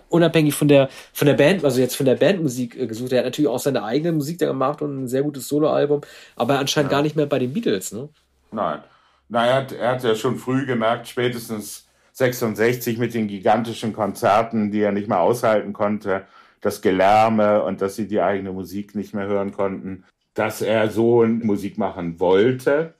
[0.08, 3.12] unabhängig von der, von der Band, also jetzt von der Bandmusik äh, gesucht.
[3.12, 6.00] Er hat natürlich auch seine eigene Musik da gemacht und ein sehr gutes Soloalbum,
[6.36, 6.98] aber anscheinend ja.
[6.98, 8.08] gar nicht mehr bei den Beatles, ne?
[8.52, 8.80] Nein.
[9.28, 14.70] Nein, er hat, er hat ja schon früh gemerkt, spätestens 66 mit den gigantischen Konzerten,
[14.70, 16.26] die er nicht mehr aushalten konnte,
[16.60, 21.24] das Gelärme und dass sie die eigene Musik nicht mehr hören konnten, dass er so
[21.26, 22.94] Musik machen wollte.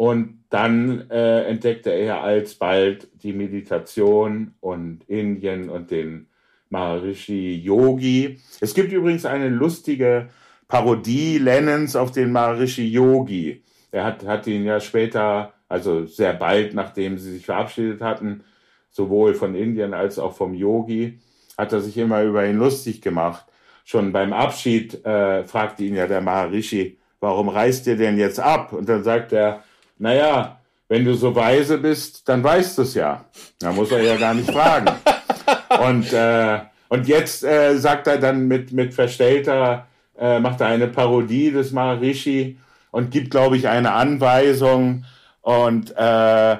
[0.00, 6.28] Und dann äh, entdeckte er alsbald die Meditation und Indien und den
[6.70, 8.40] Maharishi Yogi.
[8.62, 10.30] Es gibt übrigens eine lustige
[10.68, 13.62] Parodie Lennons auf den Maharishi Yogi.
[13.90, 18.42] Er hat, hat ihn ja später, also sehr bald nachdem sie sich verabschiedet hatten,
[18.90, 21.20] sowohl von Indien als auch vom Yogi,
[21.58, 23.44] hat er sich immer über ihn lustig gemacht.
[23.84, 28.72] Schon beim Abschied äh, fragte ihn ja der Maharishi, warum reist ihr denn jetzt ab?
[28.72, 29.62] Und dann sagt er,
[30.00, 33.24] naja, wenn du so weise bist, dann weißt du es ja.
[33.58, 34.90] Da muss er ja gar nicht fragen.
[35.80, 39.86] Und, äh, und jetzt äh, sagt er dann mit, mit verstellter,
[40.18, 42.58] äh, macht er eine Parodie des Maharishi
[42.90, 45.04] und gibt, glaube ich, eine Anweisung
[45.40, 46.56] und, äh, äh,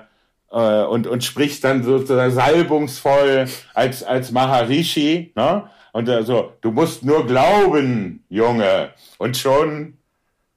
[0.84, 5.32] und, und spricht dann sozusagen salbungsvoll als, als Maharishi.
[5.34, 5.64] Ne?
[5.92, 8.90] Und äh, so, du musst nur glauben, Junge.
[9.18, 9.94] Und schon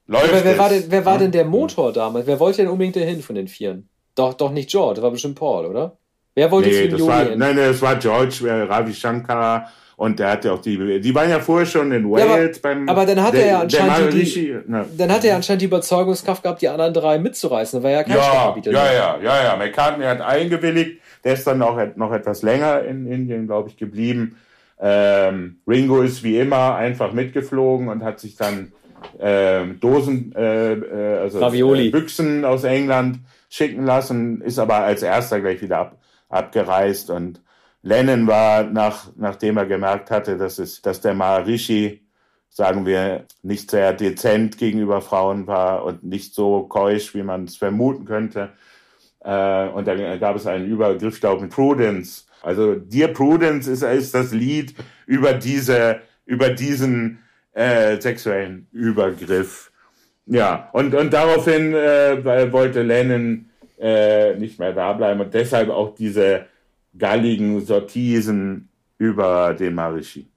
[0.08, 2.28] Läuft Aber wer, war denn, wer war denn der Motor damals?
[2.28, 3.90] Wer wollte denn unbedingt dahin von den Vieren?
[4.16, 5.98] Doch, doch nicht George, das war bestimmt Paul, oder?
[6.36, 10.20] Wer wollte nee, zu den war, Nein, nein, das war George, äh, Ravi Shankar und
[10.20, 12.90] der hatte auch die, die waren ja vorher schon in Wales ja, aber, beim.
[12.90, 14.86] Aber dann hat der, er ja anscheinend die, ne.
[14.98, 17.80] dann hat er anscheinend die Überzeugungskraft gehabt, die anderen drei mitzureißen.
[17.80, 19.56] Das war ja kein ja, ja, ja, ja, ja.
[19.56, 21.00] McCartney hat eingewilligt.
[21.24, 24.38] Der ist dann auch noch etwas länger in Indien, glaube ich, geblieben.
[24.80, 28.74] Ähm, Ringo ist wie immer einfach mitgeflogen und hat sich dann
[29.20, 31.88] äh, Dosen, äh, also Ravioli.
[31.88, 35.98] Äh, Büchsen aus England schicken lassen, ist aber als erster gleich wieder ab,
[36.30, 37.42] abgereist und
[37.84, 42.02] Lennon war, nach, nachdem er gemerkt hatte, dass, es, dass der Maharishi,
[42.50, 47.58] sagen wir, nicht sehr dezent gegenüber Frauen war und nicht so keusch, wie man es
[47.58, 48.54] vermuten könnte.
[49.20, 52.26] Äh, und da gab es einen Übergriff, glaube ich, Prudence.
[52.42, 54.76] Also Dear Prudence ist, ist das Lied
[55.06, 57.23] über diese, über diesen
[57.54, 59.72] äh, sexuellen Übergriff.
[60.26, 63.50] Ja, und, und daraufhin äh, wollte Lennon
[63.80, 66.46] äh, nicht mehr da bleiben und deshalb auch diese
[66.98, 70.28] galligen Sortisen über den Marishi.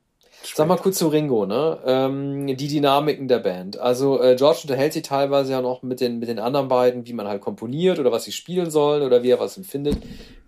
[0.55, 1.79] Sag mal kurz zu Ringo, ne?
[1.85, 3.79] Ähm, die Dynamiken der Band.
[3.79, 7.13] Also äh, George unterhält sich teilweise ja noch mit den, mit den anderen beiden, wie
[7.13, 9.99] man halt komponiert oder was sie spielen sollen oder wie er was empfindet.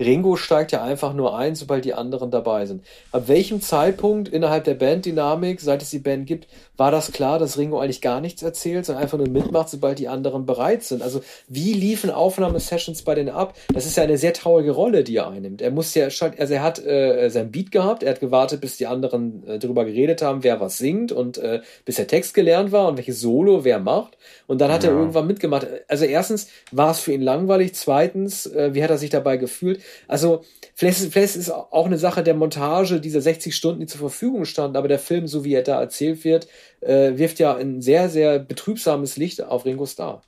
[0.00, 2.84] Ringo steigt ja einfach nur ein, sobald die anderen dabei sind.
[3.12, 6.46] Ab welchem Zeitpunkt innerhalb der Banddynamik, seit es die Band gibt,
[6.76, 10.08] war das klar, dass Ringo eigentlich gar nichts erzählt, sondern einfach nur mitmacht, sobald die
[10.08, 11.02] anderen bereit sind?
[11.02, 13.54] Also wie liefen Aufnahmesessions bei denen ab?
[13.74, 15.60] Das ist ja eine sehr traurige Rolle, die er einnimmt.
[15.60, 18.86] Er muss ja also er hat äh, sein Beat gehabt, er hat gewartet, bis die
[18.86, 22.88] anderen äh, darüber geredet haben, wer was singt und äh, bis der Text gelernt war
[22.88, 24.16] und welches Solo wer macht.
[24.46, 24.90] Und dann hat ja.
[24.90, 25.66] er irgendwann mitgemacht.
[25.88, 29.80] Also erstens war es für ihn langweilig, zweitens, äh, wie hat er sich dabei gefühlt?
[30.06, 30.42] Also
[30.74, 34.00] vielleicht ist, vielleicht ist es auch eine Sache der Montage dieser 60 Stunden, die zur
[34.00, 36.48] Verfügung standen, aber der Film, so wie er da erzählt wird,
[36.80, 40.22] äh, wirft ja ein sehr, sehr betrübsames Licht auf Ringo Starr.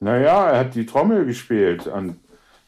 [0.00, 2.16] Naja, er hat die Trommel gespielt und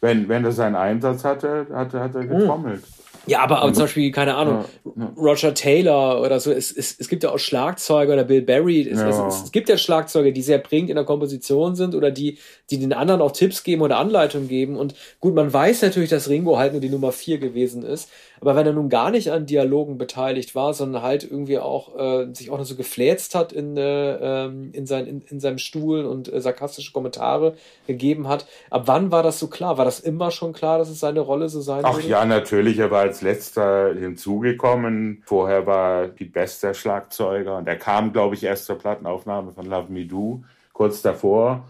[0.01, 2.29] wenn, wenn er seinen Einsatz hatte, hat, hat er hm.
[2.29, 2.83] getrommelt.
[2.83, 2.98] Hm.
[3.29, 5.13] Ja, aber, aber zum Beispiel, keine Ahnung, ja, ja.
[5.17, 9.01] Roger Taylor oder so, es, es, es gibt ja auch Schlagzeuger oder Bill Berry, es,
[9.01, 9.29] ja.
[9.29, 12.39] es, es, gibt ja Schlagzeuge, die sehr prägend in der Komposition sind oder die,
[12.71, 14.77] die den anderen auch Tipps geben oder Anleitungen geben.
[14.77, 18.11] Und gut, man weiß natürlich, dass Ringo halt nur die Nummer vier gewesen ist,
[18.41, 22.35] aber wenn er nun gar nicht an Dialogen beteiligt war, sondern halt irgendwie auch äh,
[22.35, 26.05] sich auch noch so gefläzt hat in, äh, ähm, in, sein, in, in seinem Stuhl
[26.05, 27.55] und äh, sarkastische Kommentare
[27.87, 29.79] gegeben hat, ab wann war das so klar?
[29.79, 32.09] War das immer schon klar, dass es seine Rolle so sein Ach würde?
[32.09, 32.79] ja, natürlich.
[32.79, 35.23] Er war als letzter hinzugekommen.
[35.27, 39.93] Vorher war die beste Schlagzeuger und er kam, glaube ich, erst zur Plattenaufnahme von Love
[39.93, 41.65] Me Do, kurz davor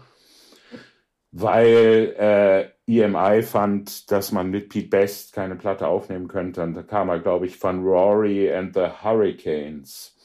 [1.31, 6.63] weil äh, EMI fand, dass man mit Pete Best keine Platte aufnehmen könnte.
[6.63, 10.15] Und da kam er, glaube ich, von Rory and the Hurricanes.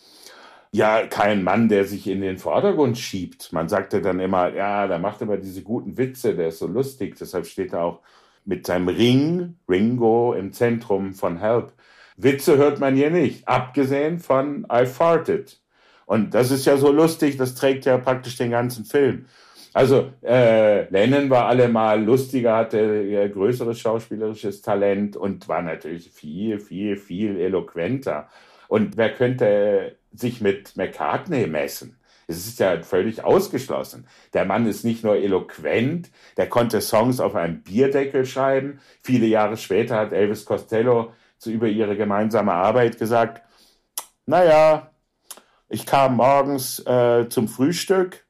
[0.73, 3.53] Ja, kein Mann, der sich in den Vordergrund schiebt.
[3.53, 7.17] Man sagte dann immer, ja, der macht aber diese guten Witze, der ist so lustig.
[7.21, 8.01] Deshalb steht er auch
[8.45, 11.73] mit seinem Ring, Ringo, im Zentrum von Help.
[12.17, 15.61] Witze hört man hier nicht, abgesehen von I Farted.
[16.07, 19.27] Und das ist ja so lustig, das trägt ja praktisch den ganzen Film.
[19.75, 26.61] Also äh, Lennon war allemal lustiger, hatte äh, größeres schauspielerisches Talent und war natürlich viel,
[26.61, 28.29] viel, viel eloquenter.
[28.69, 31.99] Und wer könnte sich mit McCartney messen?
[32.29, 34.07] Es ist ja völlig ausgeschlossen.
[34.33, 38.79] Der Mann ist nicht nur eloquent, der konnte Songs auf einem Bierdeckel schreiben.
[39.03, 43.43] Viele Jahre später hat Elvis Costello zu über ihre gemeinsame Arbeit gesagt,
[44.25, 44.93] naja,
[45.69, 48.24] ich kam morgens äh, zum Frühstück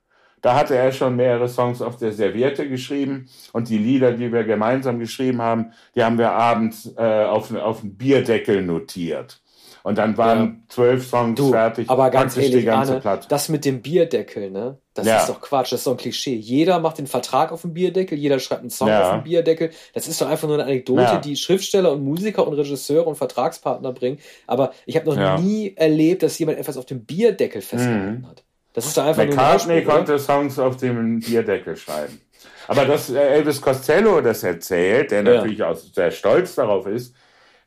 [0.44, 4.44] da hatte er schon mehrere Songs auf der Serviette geschrieben und die Lieder, die wir
[4.44, 9.40] gemeinsam geschrieben haben, die haben wir abends äh, auf, auf einen Bierdeckel notiert.
[9.84, 10.54] Und dann waren ja.
[10.68, 11.88] zwölf Songs du, fertig.
[11.88, 14.78] Aber ganz ehrlich, Arne, das mit dem Bierdeckel, ne?
[14.92, 15.20] Das ja.
[15.20, 16.36] ist doch Quatsch, das ist doch ein Klischee.
[16.36, 19.02] Jeder macht den Vertrag auf dem Bierdeckel, jeder schreibt einen Song ja.
[19.02, 19.70] auf dem Bierdeckel.
[19.94, 23.92] Das ist doch einfach nur eine Anekdote, die Schriftsteller und Musiker und Regisseure und Vertragspartner
[23.92, 24.18] bringen.
[24.46, 28.28] Aber ich habe noch nie erlebt, dass jemand etwas auf dem Bierdeckel festgehalten mhm.
[28.28, 28.44] hat.
[28.74, 32.20] Das ist einfach McCartney nur konnte Songs auf dem Bierdeckel schreiben.
[32.66, 35.34] Aber dass äh, Elvis Costello das erzählt, der ja.
[35.36, 37.14] natürlich auch sehr stolz darauf ist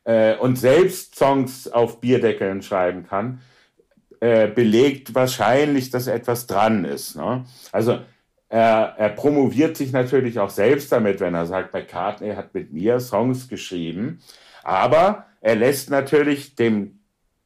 [0.04, 3.40] äh, und selbst Songs auf Bierdeckeln schreiben kann,
[4.20, 7.16] äh, belegt wahrscheinlich, dass etwas dran ist.
[7.16, 7.44] Ne?
[7.72, 8.00] Also
[8.50, 13.00] er, er promoviert sich natürlich auch selbst damit, wenn er sagt, McCartney hat mit mir
[13.00, 14.20] Songs geschrieben.
[14.62, 16.98] Aber er lässt natürlich dem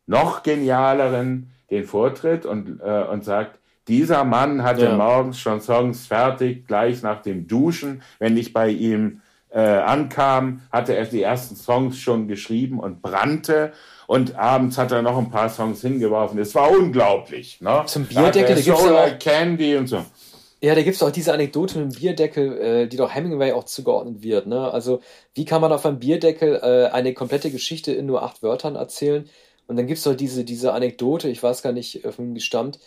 [0.07, 3.59] noch genialeren den Vortritt und, äh, und sagt,
[3.89, 4.97] dieser Mann hatte ja.
[4.97, 8.03] morgens schon Songs fertig, gleich nach dem Duschen.
[8.21, 13.73] Wenn ich bei ihm äh, ankam, hatte er die ersten Songs schon geschrieben und brannte.
[14.07, 16.39] Und abends hat er noch ein paar Songs hingeworfen.
[16.39, 17.61] Es war unglaublich.
[17.61, 17.83] Ne?
[17.87, 20.05] Zum Bierdeckel, da, gibt's ja auch Candy und so.
[20.61, 23.65] Ja, da gibt es auch diese Anekdote mit dem Bierdeckel, äh, die doch Hemingway auch
[23.65, 24.47] zugeordnet wird.
[24.47, 24.71] Ne?
[24.71, 25.01] Also,
[25.35, 29.29] wie kann man auf einem Bierdeckel äh, eine komplette Geschichte in nur acht Wörtern erzählen?
[29.67, 32.41] Und dann gibt es doch diese, diese Anekdote, ich weiß gar nicht, von wem die
[32.41, 32.79] stammt,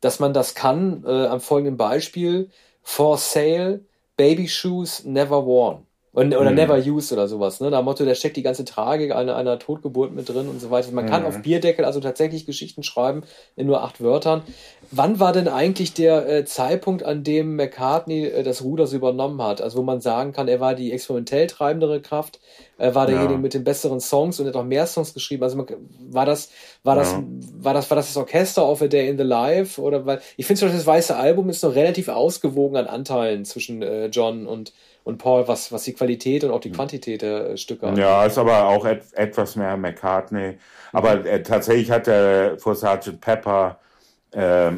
[0.00, 2.50] dass man das kann, äh, am folgenden Beispiel,
[2.82, 3.84] for sale,
[4.16, 5.86] baby shoes never worn.
[6.14, 6.54] Oder, mhm.
[6.54, 7.60] never used oder sowas.
[7.60, 7.70] Ne?
[7.70, 10.92] Da Motto, da steckt die ganze Tragik einer, einer Totgeburt mit drin und so weiter.
[10.92, 11.10] Man mhm.
[11.10, 13.22] kann auf Bierdeckel also tatsächlich Geschichten schreiben
[13.56, 14.42] in nur acht Wörtern.
[14.92, 19.42] Wann war denn eigentlich der äh, Zeitpunkt, an dem McCartney äh, das Ruder so übernommen
[19.42, 19.60] hat?
[19.60, 22.38] Also wo man sagen kann, er war die experimentell treibendere Kraft,
[22.78, 23.40] er war derjenige ja.
[23.40, 25.42] mit den besseren Songs und hat auch mehr Songs geschrieben.
[25.42, 25.66] Also man,
[26.10, 26.50] war das,
[26.84, 27.24] war das, ja.
[27.58, 30.46] war das, war das das Orchester of a Day in the Life oder weil ich
[30.46, 34.72] finde das weiße Album ist noch relativ ausgewogen an Anteilen zwischen äh, John und
[35.04, 36.76] und Paul, was, was die Qualität und auch die hm.
[36.76, 38.02] Quantität der Stücke angeht.
[38.02, 40.56] Ja, ist aber auch et etwas mehr McCartney.
[40.92, 41.26] Aber mhm.
[41.26, 43.20] äh, tatsächlich hat er vor Sgt.
[43.20, 43.78] Pepper
[44.32, 44.68] äh,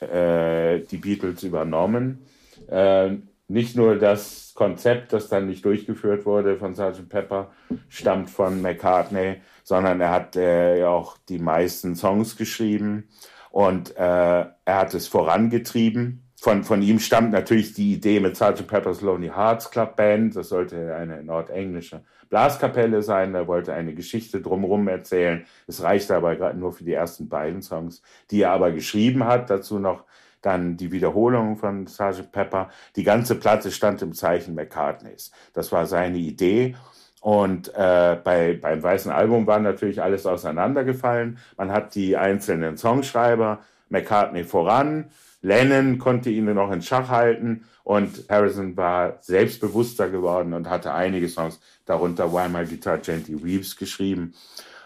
[0.00, 2.26] äh, die Beatles übernommen.
[2.68, 3.16] Äh,
[3.48, 7.08] nicht nur das Konzept, das dann nicht durchgeführt wurde von Sgt.
[7.08, 7.50] Pepper,
[7.88, 13.08] stammt von McCartney, sondern er hat äh, auch die meisten Songs geschrieben
[13.50, 18.66] und äh, er hat es vorangetrieben von, von ihm stammt natürlich die Idee mit Sgt.
[18.66, 20.34] Pepper's Lonely Hearts Club Band.
[20.36, 23.34] Das sollte eine nordenglische Blaskapelle sein.
[23.34, 25.44] Er wollte eine Geschichte drumherum erzählen.
[25.66, 29.50] Es reichte aber gerade nur für die ersten beiden Songs, die er aber geschrieben hat.
[29.50, 30.04] Dazu noch
[30.40, 32.32] dann die Wiederholung von Sgt.
[32.32, 32.70] Pepper.
[32.96, 35.32] Die ganze Platte stand im Zeichen McCartneys.
[35.52, 36.74] Das war seine Idee.
[37.20, 41.36] Und äh, bei, beim Weißen Album war natürlich alles auseinandergefallen.
[41.58, 43.58] Man hat die einzelnen Songschreiber,
[43.90, 45.10] McCartney voran,
[45.42, 51.28] Lennon konnte ihn noch in Schach halten und Harrison war selbstbewusster geworden und hatte einige
[51.28, 54.34] Songs, darunter Why My Guitar Gently Weeps geschrieben.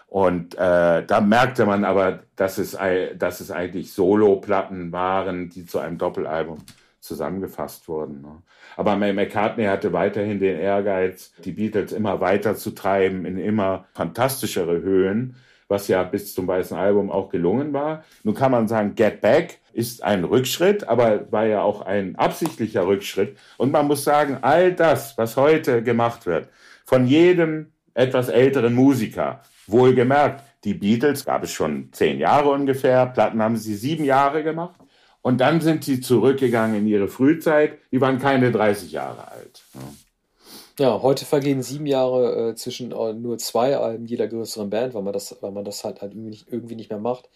[0.07, 2.77] Und äh, da merkte man aber, dass es,
[3.17, 6.59] dass es eigentlich Solo-Platten waren, die zu einem Doppelalbum
[7.01, 8.21] zusammengefasst wurden.
[8.21, 8.41] Ne?
[8.77, 14.81] Aber McCartney hatte weiterhin den Ehrgeiz, die Beatles immer weiter zu treiben in immer fantastischere
[14.81, 15.35] Höhen
[15.67, 18.03] was ja bis zum Weißen Album auch gelungen war.
[18.23, 22.87] Nun kann man sagen, Get Back ist ein Rückschritt, aber war ja auch ein absichtlicher
[22.87, 23.37] Rückschritt.
[23.57, 26.49] Und man muss sagen, all das, was heute gemacht wird,
[26.85, 33.41] von jedem etwas älteren Musiker, wohlgemerkt, die Beatles gab es schon zehn Jahre ungefähr, Platten
[33.41, 34.79] haben sie sieben Jahre gemacht.
[35.21, 37.79] Und dann sind sie zurückgegangen in ihre Frühzeit.
[37.91, 39.63] Die waren keine 30 Jahre alt.
[40.77, 45.03] Ja, heute vergehen sieben Jahre äh, zwischen äh, nur zwei Alben jeder größeren Band, weil
[45.03, 47.29] man das, weil man das halt, halt irgendwie, nicht, irgendwie nicht mehr macht.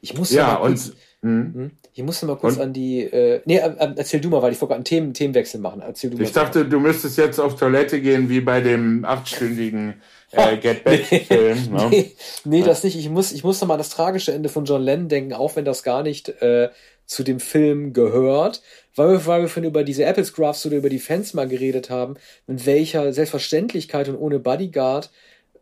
[0.00, 1.54] Ich muss ja, kurz, und hm?
[1.54, 1.70] hm?
[1.92, 2.62] ich musste mal kurz und?
[2.62, 3.02] an die.
[3.02, 5.82] Äh, nee, äh, äh, erzähl du mal, weil ich wollte einen Themen, Themenwechsel machen.
[5.82, 10.56] Erzähl du ich dachte, du müsstest jetzt auf Toilette gehen, wie bei dem achtstündigen äh,
[10.62, 11.58] Get Back-Film.
[11.64, 11.88] nee, no?
[11.90, 12.12] nee,
[12.44, 12.96] nee, das nicht.
[12.96, 15.54] Ich muss, ich muss noch mal an das tragische Ende von John Lennon denken, auch
[15.56, 16.70] wenn das gar nicht äh,
[17.06, 18.62] zu dem Film gehört,
[18.94, 21.88] weil wir, weil wir von über diese Apple Scruffs oder über die Fans mal geredet
[21.88, 22.14] haben,
[22.46, 25.10] mit welcher Selbstverständlichkeit und ohne Bodyguard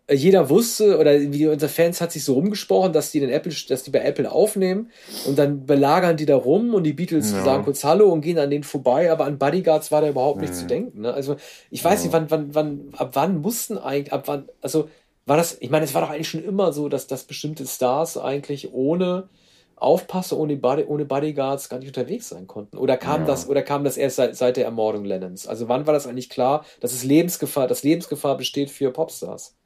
[0.07, 3.53] äh, jeder wusste oder wie unser Fans hat sich so rumgesprochen, dass die den Apple,
[3.69, 4.91] dass die bei Apple aufnehmen
[5.27, 7.45] und dann belagern die da rum und die Beatles ja.
[7.45, 10.55] sagen kurz Hallo und gehen an denen vorbei, aber an Bodyguards war da überhaupt nicht
[10.55, 11.03] zu denken.
[11.03, 11.13] Ne?
[11.13, 11.37] Also
[11.71, 12.05] ich weiß ja.
[12.05, 14.89] nicht, wann, wann, wann, ab wann mussten eigentlich, ab wann, also
[15.27, 18.19] war das, ich meine, es war doch eigentlich schon immer so, dass, dass bestimmte Stars
[18.19, 19.29] eigentlich ohne
[19.77, 22.79] Aufpasser ohne, Body, ohne Bodyguards gar nicht unterwegs sein konnten.
[22.79, 23.27] Oder kam ja.
[23.27, 25.47] das, oder kam das erst seit, seit der Ermordung Lennons?
[25.47, 29.57] Also wann war das eigentlich klar, dass es Lebensgefahr, dass Lebensgefahr besteht für Popstars?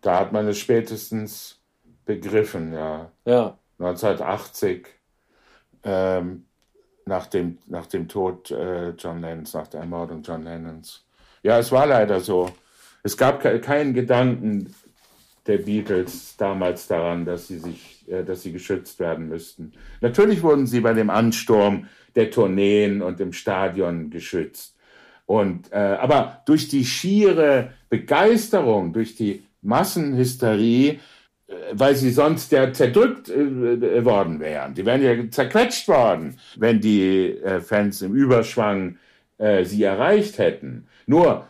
[0.00, 1.60] Da hat man es spätestens
[2.04, 3.10] begriffen, ja.
[3.24, 3.58] Ja.
[3.78, 4.86] 1980,
[5.84, 6.44] ähm,
[7.04, 11.04] nach, dem, nach dem Tod äh, John Lennons, nach der Ermordung John Lennons.
[11.42, 12.50] Ja, es war leider so.
[13.02, 14.74] Es gab keinen Gedanken
[15.46, 19.72] der Beatles damals daran, dass sie sich dass sie geschützt werden müssten.
[20.00, 24.76] Natürlich wurden sie bei dem Ansturm der Tourneen und im Stadion geschützt.
[25.26, 32.72] Und, äh, aber durch die schiere Begeisterung, durch die Massenhysterie, äh, weil sie sonst ja
[32.72, 34.74] zerdrückt äh, worden wären.
[34.74, 38.96] Die wären ja zerquetscht worden, wenn die äh, Fans im Überschwang
[39.36, 40.86] äh, sie erreicht hätten.
[41.06, 41.46] Nur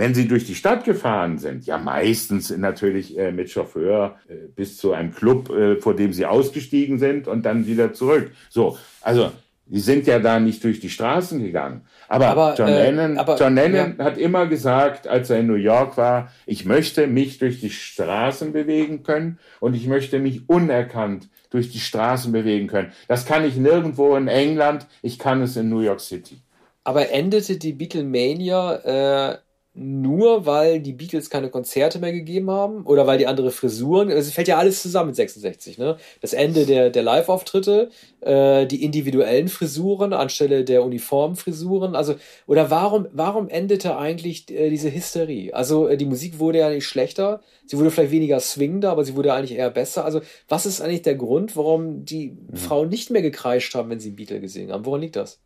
[0.00, 4.78] wenn Sie durch die Stadt gefahren sind, ja meistens natürlich äh, mit Chauffeur äh, bis
[4.78, 8.30] zu einem Club, äh, vor dem Sie ausgestiegen sind und dann wieder zurück.
[8.48, 9.30] So, also
[9.66, 11.82] die sind ja da nicht durch die Straßen gegangen.
[12.08, 14.04] Aber, aber John äh, Lennon, aber, John Lennon ja.
[14.04, 18.54] hat immer gesagt, als er in New York war, ich möchte mich durch die Straßen
[18.54, 22.90] bewegen können und ich möchte mich unerkannt durch die Straßen bewegen können.
[23.06, 26.40] Das kann ich nirgendwo in England, ich kann es in New York City.
[26.84, 29.38] Aber endete die Beatlemania äh,
[29.72, 34.32] nur weil die Beatles keine Konzerte mehr gegeben haben oder weil die andere Frisuren, es
[34.32, 35.96] fällt ja alles zusammen mit 66, ne?
[36.20, 37.90] Das Ende der, der Live-Auftritte,
[38.20, 42.16] äh, die individuellen Frisuren anstelle der Uniformfrisuren, also,
[42.48, 45.54] oder warum, warum endete eigentlich äh, diese Hysterie?
[45.54, 49.14] Also, äh, die Musik wurde ja nicht schlechter, sie wurde vielleicht weniger swingender, aber sie
[49.14, 50.04] wurde eigentlich eher besser.
[50.04, 52.56] Also, was ist eigentlich der Grund, warum die mhm.
[52.56, 54.84] Frauen nicht mehr gekreischt haben, wenn sie Beatles gesehen haben?
[54.84, 55.40] Woran liegt das?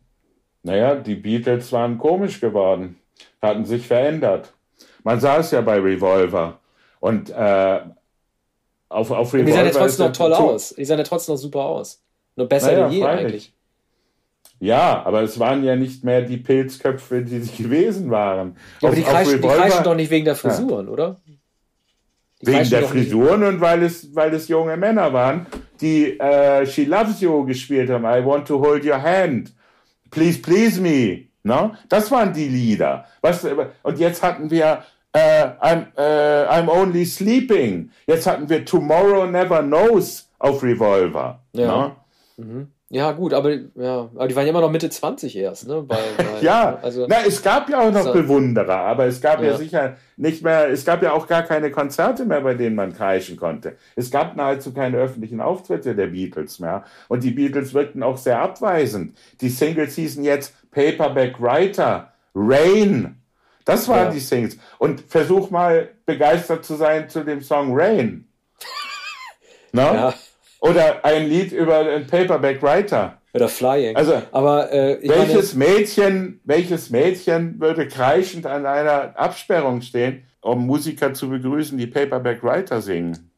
[0.63, 2.97] Naja, die Beatles waren komisch geworden
[3.45, 4.53] hatten sich verändert.
[5.03, 6.59] Man sah es ja bei Revolver.
[6.99, 7.79] Und äh,
[8.89, 9.45] auf, auf Revolver.
[9.45, 10.75] Die sahen ja trotzdem noch toll aus.
[10.75, 12.01] Die sahen ja trotzdem noch super aus.
[12.35, 13.25] Nur besser naja, denn je freilich.
[13.25, 13.53] eigentlich.
[14.59, 18.57] Ja, aber es waren ja nicht mehr die Pilzköpfe, die sie gewesen waren.
[18.81, 20.91] Ja, aber die, kreischen, die kreischen doch nicht wegen der Frisuren, ja.
[20.91, 21.21] oder?
[22.41, 25.45] Die wegen der Frisuren und weil es, weil es junge Männer waren,
[25.81, 28.05] die äh, She Loves You gespielt haben.
[28.05, 29.53] I want to hold your hand.
[30.11, 31.27] Please, please me.
[31.45, 31.75] No?
[31.89, 33.05] Das waren die Lieder.
[33.21, 33.45] Was,
[33.83, 34.83] und jetzt hatten wir
[35.13, 37.91] äh, I'm, äh, I'm Only Sleeping.
[38.07, 41.39] Jetzt hatten wir Tomorrow Never Knows auf Revolver.
[41.53, 41.67] Ja.
[41.67, 41.95] No?
[42.37, 42.67] Mhm.
[42.89, 45.81] Ja, gut, aber, ja, aber die waren ja immer noch Mitte 20 erst, ne?
[45.81, 48.13] Bei, bei, ja, also, na, es gab ja auch noch so.
[48.13, 49.49] Bewunderer, aber es gab ja.
[49.49, 49.57] ja.
[49.57, 53.37] sicher nicht mehr, es gab ja auch gar keine Konzerte mehr, bei denen man kreischen
[53.37, 53.75] konnte.
[53.95, 56.83] Es gab nahezu keine öffentlichen Auftritte der Beatles mehr.
[57.07, 59.17] Und die Beatles wirkten auch sehr abweisend.
[59.41, 63.15] Die Singles hießen jetzt Paperback Writer, Rain.
[63.63, 64.11] Das waren ja.
[64.11, 64.57] die Singles.
[64.77, 68.27] Und versuch mal begeistert zu sein zu dem Song Rain.
[69.73, 70.13] Ja.
[70.61, 73.19] Oder ein Lied über einen Paperback Writer.
[73.33, 73.97] Oder Flying.
[73.97, 80.65] Also, aber äh, welches meine, Mädchen, welches Mädchen würde kreischend an einer Absperrung stehen, um
[80.65, 83.29] Musiker zu begrüßen, die Paperback Writer singen?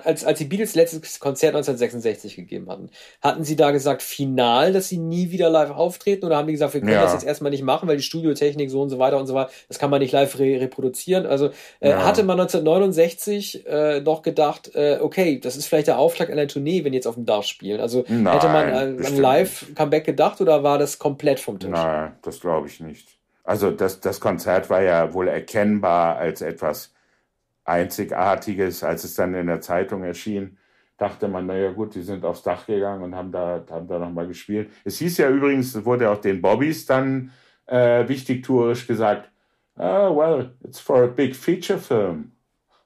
[0.00, 2.90] Als, als die Beatles letztes Konzert 1966 gegeben hatten,
[3.20, 6.74] hatten sie da gesagt, final, dass sie nie wieder live auftreten oder haben die gesagt,
[6.74, 7.02] wir können ja.
[7.02, 9.50] das jetzt erstmal nicht machen, weil die Studiotechnik so und so weiter und so weiter,
[9.68, 11.26] das kann man nicht live re reproduzieren.
[11.26, 12.04] Also äh, ja.
[12.04, 16.84] hatte man 1969 äh, noch gedacht, äh, okay, das ist vielleicht der Aufschlag einer Tournee,
[16.84, 17.80] wenn die jetzt auf dem Dach spielen.
[17.80, 21.70] Also Nein, hätte man an, an Live-Comeback gedacht oder war das komplett vom Tisch?
[21.70, 23.08] Nein, das glaube ich nicht.
[23.44, 26.92] Also das, das Konzert war ja wohl erkennbar als etwas
[27.64, 30.58] Einzigartiges, als es dann in der Zeitung erschien,
[30.98, 34.26] dachte man, naja gut, die sind aufs Dach gegangen und haben da, haben da nochmal
[34.26, 34.70] gespielt.
[34.84, 37.32] Es hieß ja übrigens, wurde auch den Bobbys dann
[37.66, 39.30] äh, wichtig tourisch gesagt,
[39.76, 42.32] oh, well, it's for a big feature film.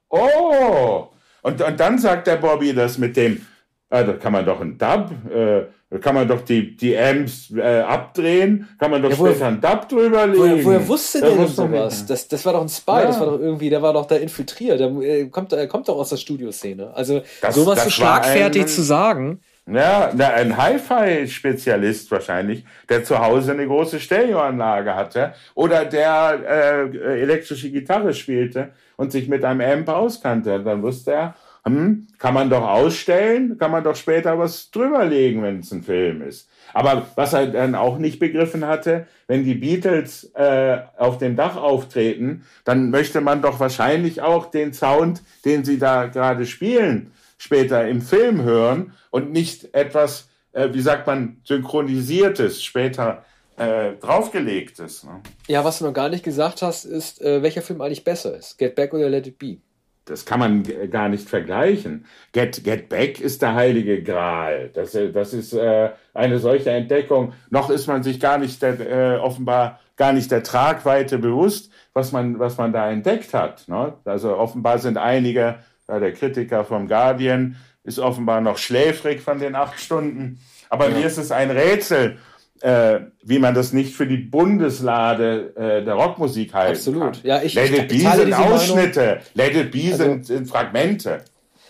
[0.09, 1.09] Oh!
[1.43, 3.45] Und, und dann sagt der Bobby das mit dem,
[3.91, 7.53] äh, da kann man doch einen Dub, äh, da kann man doch die, die Amps
[7.57, 10.39] äh, abdrehen, kann man doch ja, später einen Dub drüberlegen.
[10.39, 12.05] Woher, woher wusste der denn sowas?
[12.05, 13.07] Das, das war doch ein Spy, ja.
[13.07, 15.97] das war doch irgendwie, der war doch da infiltriert, der äh, kommt, der kommt doch
[15.97, 16.93] aus der Studioszene.
[16.95, 19.41] Also das, sowas so schlagfertig ein, zu sagen.
[19.69, 27.71] Ja, ein Hi-Fi-Spezialist wahrscheinlich, der zu Hause eine große Stereoanlage hatte oder der äh, elektrische
[27.71, 30.63] Gitarre spielte und sich mit einem Amp auskannte.
[30.63, 31.35] Dann wusste er,
[31.67, 36.23] hm, kann man doch ausstellen, kann man doch später was drüberlegen, wenn es ein Film
[36.23, 36.49] ist.
[36.73, 41.57] Aber was er dann auch nicht begriffen hatte, wenn die Beatles äh, auf dem Dach
[41.57, 47.89] auftreten, dann möchte man doch wahrscheinlich auch den Sound, den sie da gerade spielen, später
[47.89, 53.25] im Film hören und nicht etwas, äh, wie sagt man, synchronisiertes, später
[53.57, 55.03] äh, draufgelegtes.
[55.03, 55.21] Ne?
[55.49, 58.57] Ja, was du noch gar nicht gesagt hast, ist, äh, welcher Film eigentlich besser ist,
[58.57, 59.57] Get Back oder Let It Be
[60.07, 62.07] das kann man gar nicht vergleichen.
[62.33, 64.71] Get, Get Back ist der heilige Gral.
[64.73, 67.33] Das, äh, das ist äh, eine solche Entdeckung.
[67.51, 72.13] Noch ist man sich gar nicht der, äh, offenbar gar nicht der Tragweite bewusst, was
[72.13, 73.67] man, was man da entdeckt hat.
[73.69, 73.95] Ne?
[74.05, 75.57] Also offenbar sind einige,
[75.89, 80.39] ja, der Kritiker vom Guardian ist offenbar noch schläfrig von den acht Stunden.
[80.69, 80.99] Aber ja.
[80.99, 82.19] mir ist es ein Rätsel,
[82.61, 87.13] äh, wie man das nicht für die Bundeslade äh, der Rockmusik halten Absolut.
[87.15, 87.21] Kann.
[87.23, 89.23] Ja, ich, Let It Be sind Ausschnitte, Meinung.
[89.35, 91.23] Let It Be also, sind, sind Fragmente.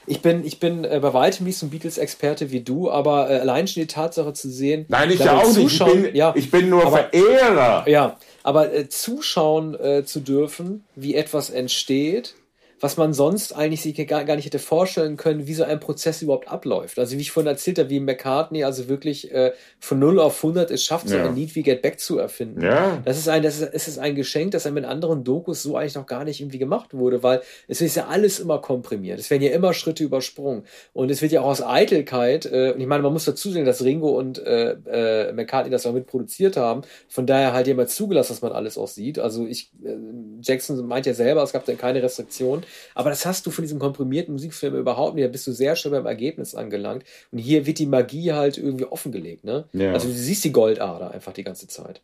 [0.06, 3.38] Ich bin, ich bin äh, bei weitem nicht so ein Beatles-Experte wie du, aber äh,
[3.40, 4.86] allein schon die Tatsache zu sehen.
[4.88, 5.58] Nein, ich ja auch nicht.
[5.58, 7.88] Ich bin, ja, ich bin nur aber, Verehrer.
[7.88, 12.34] Ja, aber äh, zuschauen äh, zu dürfen, wie etwas entsteht,
[12.80, 16.20] was man sonst eigentlich sich gar, gar nicht hätte vorstellen können, wie so ein Prozess
[16.20, 16.98] überhaupt abläuft.
[16.98, 20.70] Also wie ich vorhin erzählt habe, wie McCartney also wirklich äh, von 0 auf 100
[20.70, 22.62] es schafft, so ein Lied wie Get Back zu erfinden.
[22.62, 23.00] Ja.
[23.04, 25.76] Das ist ein, das ist, es ist ein Geschenk, das einem in anderen Dokus so
[25.76, 29.18] eigentlich noch gar nicht irgendwie gemacht wurde, weil es ist ja alles immer komprimiert.
[29.18, 30.64] Es werden ja immer Schritte übersprungen.
[30.92, 33.64] Und es wird ja auch aus Eitelkeit, äh, und ich meine, man muss dazu sehen,
[33.64, 36.82] dass Ringo und äh, äh, McCartney das auch mit produziert haben.
[37.08, 39.18] Von daher halt jemand zugelassen, dass man alles auch sieht.
[39.18, 39.96] Also ich, äh,
[40.42, 42.65] Jackson meint ja selber, es gab da keine Restriktion.
[42.94, 45.24] Aber das hast du von diesem komprimierten Musikfilm überhaupt nicht.
[45.24, 47.04] Da bist du sehr schnell beim Ergebnis angelangt.
[47.32, 49.44] Und hier wird die Magie halt irgendwie offengelegt.
[49.44, 49.64] Ne?
[49.72, 49.92] Ja.
[49.92, 52.00] Also du siehst die Goldader einfach die ganze Zeit.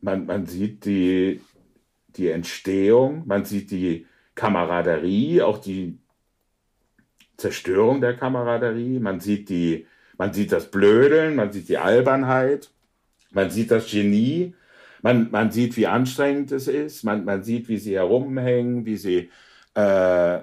[0.00, 1.40] Man, man sieht die,
[2.16, 5.98] die Entstehung, man sieht die Kameraderie, auch die
[7.36, 9.86] Zerstörung der Kameraderie, man sieht die,
[10.16, 12.70] man sieht das Blödeln, man sieht die Albernheit,
[13.30, 14.54] man sieht das Genie,
[15.02, 19.30] man, man sieht, wie anstrengend es ist, man, man sieht, wie sie herumhängen, wie sie
[19.74, 20.40] äh,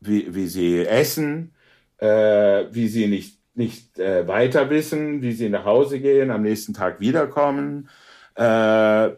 [0.00, 1.52] wie, wie sie essen,
[1.98, 6.74] äh, wie sie nicht, nicht äh, weiter wissen, wie sie nach Hause gehen, am nächsten
[6.74, 7.88] Tag wiederkommen,
[8.34, 9.10] äh,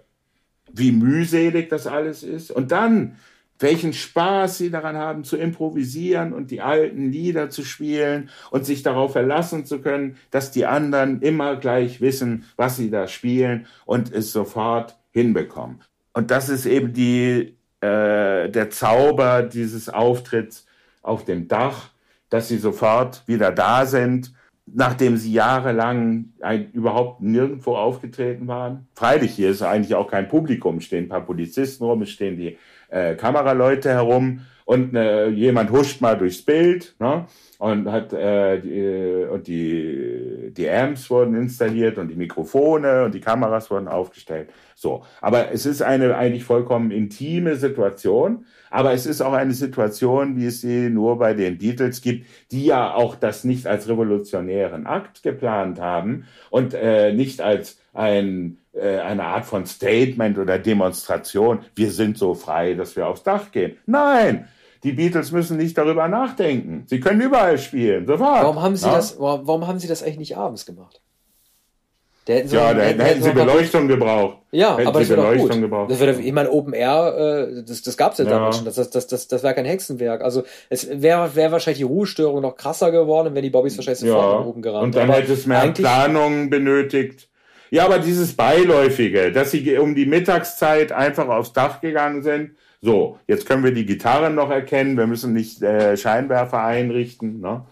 [0.72, 2.50] wie mühselig das alles ist.
[2.50, 3.16] Und dann,
[3.58, 8.82] welchen Spaß sie daran haben, zu improvisieren und die alten Lieder zu spielen und sich
[8.82, 14.12] darauf verlassen zu können, dass die anderen immer gleich wissen, was sie da spielen und
[14.12, 15.82] es sofort hinbekommen.
[16.14, 20.66] Und das ist eben die, äh, der Zauber dieses Auftritts
[21.02, 21.90] auf dem Dach,
[22.28, 24.32] dass sie sofort wieder da sind,
[24.66, 28.86] nachdem sie jahrelang ein, überhaupt nirgendwo aufgetreten waren.
[28.94, 32.56] Freilich, hier ist eigentlich auch kein Publikum, stehen ein paar Polizisten rum, es stehen die
[32.88, 37.26] äh, Kameraleute herum und äh, jemand huscht mal durchs Bild, ne?
[37.58, 43.20] und hat äh, die, und die die Amps wurden installiert und die Mikrofone und die
[43.20, 44.50] Kameras wurden aufgestellt.
[44.76, 50.36] So, aber es ist eine eigentlich vollkommen intime Situation, aber es ist auch eine Situation,
[50.36, 54.86] wie es sie nur bei den Beatles gibt, die ja auch das nicht als revolutionären
[54.86, 61.64] Akt geplant haben und äh, nicht als ein äh, eine Art von Statement oder Demonstration.
[61.74, 63.76] Wir sind so frei, dass wir aufs Dach gehen.
[63.84, 64.46] Nein,
[64.82, 66.84] die Beatles müssen nicht darüber nachdenken.
[66.86, 68.42] Sie können überall spielen, sofort.
[68.42, 68.94] Warum haben Sie ja?
[68.94, 69.18] das?
[69.18, 71.00] Warum, haben Sie das eigentlich nicht abends gemacht?
[72.26, 74.38] Da hätten ja, da hätten, hätten Sie Beleuchtung gebraucht.
[74.52, 75.60] Ja, hätten aber Sie das wäre doch Beleuchtung gut.
[75.62, 75.90] gebraucht.
[75.90, 78.30] Das wäre, ich meine, Open Air, äh, das, das gab's ja, Ja.
[78.30, 78.66] damals schon.
[78.66, 80.22] Das, das, das, das, das wäre kein Hexenwerk.
[80.22, 84.32] Also es wäre wär wahrscheinlich die Ruhestörung noch krasser geworden, wenn die Bobbys wahrscheinlich sofort
[84.32, 84.38] ja.
[84.38, 84.84] nach oben gerannt.
[84.84, 87.28] Und dann Aber hätte es mehr Planung benötigt.
[87.70, 92.52] Ja, aber dieses Beiläufige, dass sie um die Mittagszeit einfach aufs Dach gegangen sind.
[92.82, 94.96] So, jetzt können wir die Gitarren noch erkennen.
[94.96, 97.40] Wir müssen nicht äh, Scheinwerfer einrichten.
[97.40, 97.62] Ne?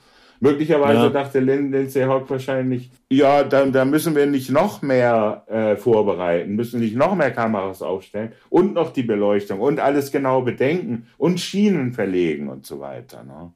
[0.41, 1.09] Möglicherweise Ja.
[1.09, 6.55] dachte Lin- Lindsay Hawk wahrscheinlich, ja, da, da müssen wir nicht noch mehr äh, vorbereiten,
[6.55, 11.41] müssen nicht noch mehr Kameras aufstellen und noch die Beleuchtung und alles genau bedenken und
[11.41, 13.25] Schienen verlegen und so weiter.
[13.25, 13.53] Ne?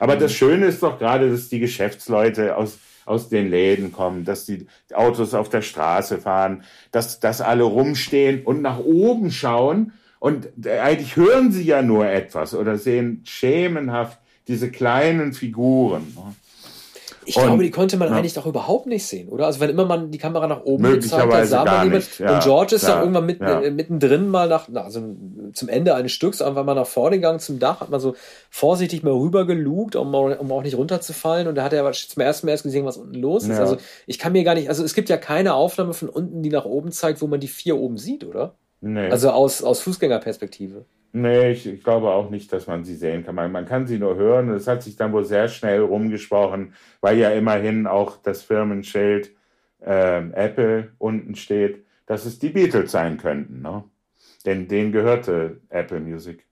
[0.00, 4.44] Aber das Schöne ist doch gerade, dass die Geschäftsleute aus, aus den Läden kommen, dass
[4.46, 9.92] die Autos auf der Straße fahren, dass, dass alle rumstehen und nach oben schauen.
[10.20, 14.18] Und äh, eigentlich hören sie ja nur etwas oder sehen schemenhaft
[14.48, 16.02] diese kleinen Figuren.
[16.16, 16.34] ne?
[17.24, 18.16] Ich Und- glaube, die konnte man ja.
[18.16, 19.44] eigentlich doch überhaupt nicht sehen, oder?
[19.44, 22.18] Also wenn immer man die Kamera nach oben gezeigt hat, sah man jemand.
[22.18, 22.34] ja.
[22.36, 23.60] Und George ist Ja, dann irgendwann mitten, ja.
[23.60, 25.02] äh, mittendrin mal nach, na, also
[25.52, 28.14] zum Ende eines Stücks, einfach mal nach vorne gegangen zum Dach, hat man so
[28.48, 31.48] vorsichtig mal rüber gelugt, um, um auch nicht runterzufallen.
[31.48, 33.58] Und da hat er aber zum ersten Mal erst gesehen, was unten los ist.
[33.58, 33.76] Also
[34.06, 36.64] ich kann mir gar nicht, also es gibt ja keine Aufnahme von unten, die nach
[36.64, 38.54] oben zeigt, wo man die vier oben sieht, oder?
[38.80, 39.10] Nee.
[39.10, 40.84] Also aus, aus Fußgängerperspektive.
[41.12, 43.34] Nee, ich, ich glaube auch nicht, dass man sie sehen kann.
[43.34, 44.50] Man, man kann sie nur hören.
[44.50, 49.30] Und es hat sich dann wohl sehr schnell rumgesprochen, weil ja immerhin auch das Firmenschild
[49.82, 53.62] ähm, Apple unten steht, dass es die Beatles sein könnten.
[53.62, 53.84] Ne?
[54.44, 56.44] Denn denen gehörte Apple Music.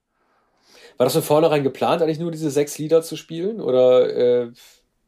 [0.97, 3.61] War das von vornherein geplant, eigentlich nur diese sechs Lieder zu spielen?
[3.61, 4.51] Oder äh,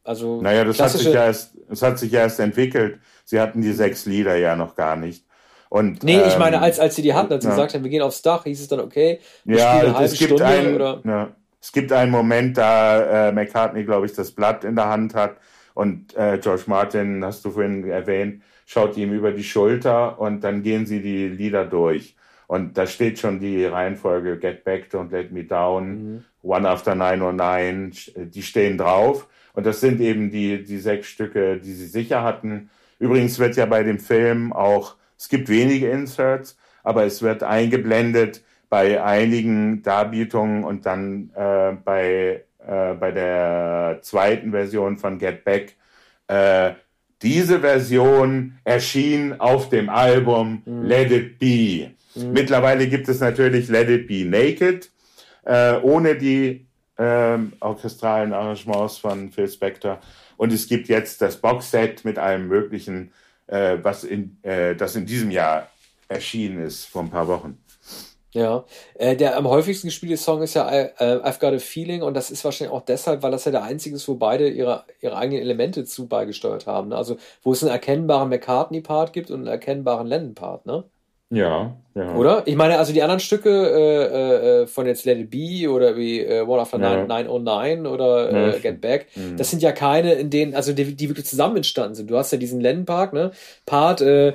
[0.03, 2.99] also Naja, das hat, sich klassische- ja erst, das hat sich ja erst entwickelt.
[3.25, 5.25] Sie hatten die sechs Lieder ja noch gar nicht.
[5.69, 7.55] Und, Nee, ich ähm, meine, als, als sie die hatten, als sie ja.
[7.55, 10.05] gesagt haben, wir gehen aufs Dach, hieß es dann, okay, wir Ja, spielen eine halbe
[10.13, 11.01] es gibt, Stunde ein, oder.
[11.05, 11.29] ja,
[11.61, 15.37] es gibt einen Moment, da äh, McCartney, glaube ich, das Blatt in der Hand hat
[15.75, 20.63] und äh, George Martin, hast du vorhin erwähnt, schaut ihm über die Schulter und dann
[20.63, 22.15] gehen sie die Lieder durch.
[22.47, 27.91] Und da steht schon die Reihenfolge Get Back, Don't Let Me Down, One After 909,
[28.31, 29.27] die stehen drauf.
[29.53, 32.69] Und das sind eben die, die sechs Stücke, die sie sicher hatten.
[32.97, 38.41] Übrigens wird ja bei dem Film auch, es gibt wenige Inserts, aber es wird eingeblendet
[38.69, 45.75] bei einigen Darbietungen und dann äh, bei, äh, bei der zweiten Version von Get Back.
[46.27, 46.71] Äh,
[47.21, 51.91] diese Version erschien auf dem Album Let It Be.
[52.15, 54.89] Mittlerweile gibt es natürlich Let It Be Naked,
[55.43, 56.65] äh, ohne die
[56.97, 59.99] ähm, orchestralen Arrangements von Phil Spector.
[60.37, 63.11] Und es gibt jetzt das Boxset mit allem Möglichen,
[63.49, 65.69] äh, was in, äh, das in diesem Jahr
[66.07, 67.57] erschienen ist, vor ein paar Wochen.
[68.31, 68.65] Ja.
[68.93, 72.29] Äh, der am häufigsten gespielte Song ist ja äh, I've Got a Feeling und das
[72.29, 75.41] ist wahrscheinlich auch deshalb, weil das ja der einzige ist, wo beide ihre, ihre eigenen
[75.41, 76.89] Elemente zu beigesteuert haben.
[76.89, 76.97] Ne?
[76.97, 80.83] Also wo es einen erkennbaren McCartney-Part gibt und einen erkennbaren Lennon-Part, ne?
[81.31, 82.15] Ja, ja.
[82.15, 82.43] Oder?
[82.45, 86.21] Ich meine, also die anderen Stücke äh, äh, von jetzt Let It Be oder wie
[86.21, 87.05] äh, One After Ja.
[87.05, 88.59] 909 oder Ja, äh.
[88.59, 89.37] Get Back, Mhm.
[89.37, 92.09] das sind ja keine, in denen, also die, die wirklich zusammen entstanden sind.
[92.09, 93.31] Du hast ja diesen Lennon-Part, ne?
[93.65, 94.33] Part, äh,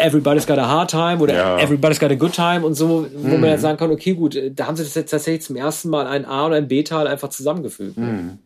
[0.00, 1.58] Everybody's got a hard time oder Ja.
[1.58, 3.40] Everybody's got a good time und so, wo Mhm.
[3.40, 5.88] man ja sagen kann, okay, gut, äh, da haben sie das jetzt tatsächlich zum ersten
[5.88, 7.96] Mal ein A und ein B-Teil einfach zusammengefügt.
[7.98, 8.38] Mhm.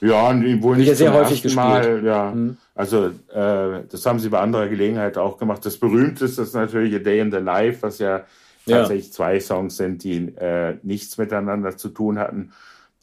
[0.00, 1.64] Ja, und wohl nicht ja sehr häufig gespielt.
[1.64, 2.32] Mal, ja.
[2.32, 2.56] Mhm.
[2.74, 5.64] Also äh, das haben sie bei anderer Gelegenheit auch gemacht.
[5.64, 8.24] Das berühmteste ist natürlich A Day in the Life, was ja
[8.66, 8.78] Ja.
[8.78, 12.52] tatsächlich zwei Songs sind, die äh, nichts miteinander zu tun hatten.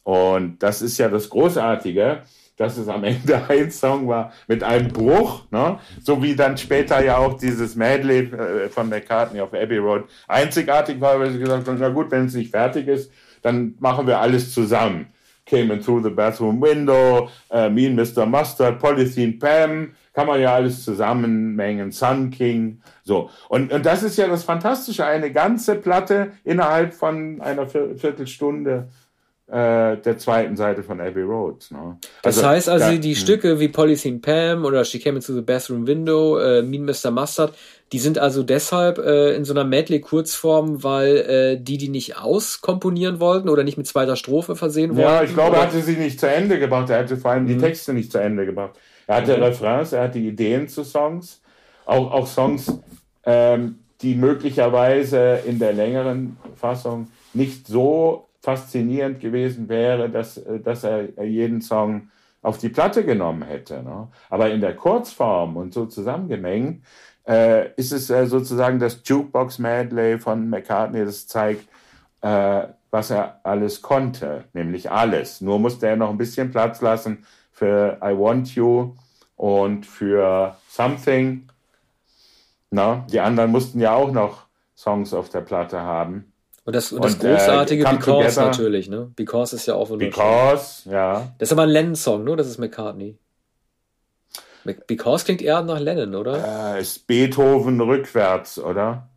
[0.04, 2.22] Und das ist ja das Großartige,
[2.56, 5.78] dass es am Ende ein Song war mit einem Bruch, ne?
[6.02, 11.00] so wie dann später ja auch dieses Medley äh, von McCartney auf Abbey Road einzigartig
[11.00, 13.10] war, weil sie gesagt haben, na gut, wenn es nicht fertig ist,
[13.42, 15.06] dann machen wir alles zusammen.
[15.44, 18.24] Came in through the bathroom window, äh, Me and Mr.
[18.24, 23.28] Mustard, Polythene Pam, kann man ja alles zusammenmengen, Sun King, so.
[23.48, 28.88] Und, und das ist ja das Fantastische, eine ganze Platte innerhalb von einer Vier- Viertelstunde
[29.48, 31.66] äh, der zweiten Seite von Abbey Road.
[31.70, 31.98] Ne?
[32.22, 33.20] Das also, heißt also, da, die hm.
[33.20, 37.10] Stücke wie Polythene Pam oder She Came into the Bathroom Window, äh, Mean Mr.
[37.10, 37.52] Mustard,
[37.92, 43.20] die sind also deshalb äh, in so einer Medley-Kurzform, weil äh, die die nicht auskomponieren
[43.20, 45.02] wollten oder nicht mit zweiter Strophe versehen wollten.
[45.02, 46.88] Ja, ich glaube, er hatte sie nicht zu Ende gebracht.
[46.88, 47.48] Er hatte vor allem mhm.
[47.48, 48.78] die Texte nicht zu Ende gebracht.
[49.06, 49.42] Er hatte mhm.
[49.42, 51.42] Refrains, er hatte Ideen zu Songs,
[51.84, 52.72] auch, auch Songs,
[53.24, 60.84] ähm, die möglicherweise in der längeren Fassung nicht so faszinierend gewesen wäre, dass, äh, dass
[60.84, 62.08] er jeden Song
[62.40, 63.82] auf die Platte genommen hätte.
[63.82, 64.08] Ne?
[64.30, 66.82] Aber in der Kurzform und so zusammengemengt
[67.26, 71.68] äh, ist es äh, sozusagen das Jukebox Medley von McCartney, das zeigt,
[72.20, 75.40] äh, was er alles konnte, nämlich alles.
[75.40, 78.94] Nur musste er noch ein bisschen Platz lassen für I Want You
[79.36, 81.48] und für Something.
[82.70, 84.46] Na, die anderen mussten ja auch noch
[84.76, 86.32] Songs auf der Platte haben.
[86.64, 88.46] Und das, und das und, äh, Großartige äh, Because together.
[88.46, 89.10] natürlich, ne?
[89.16, 90.12] Because ist ja auch wunderschön.
[90.12, 91.32] Because, ja.
[91.38, 92.36] Das ist aber ein Lennon-Song, ne?
[92.36, 93.18] Das ist McCartney.
[94.86, 96.74] Because klingt eher nach Lennon, oder?
[96.76, 99.08] Äh, ist Beethoven rückwärts, oder?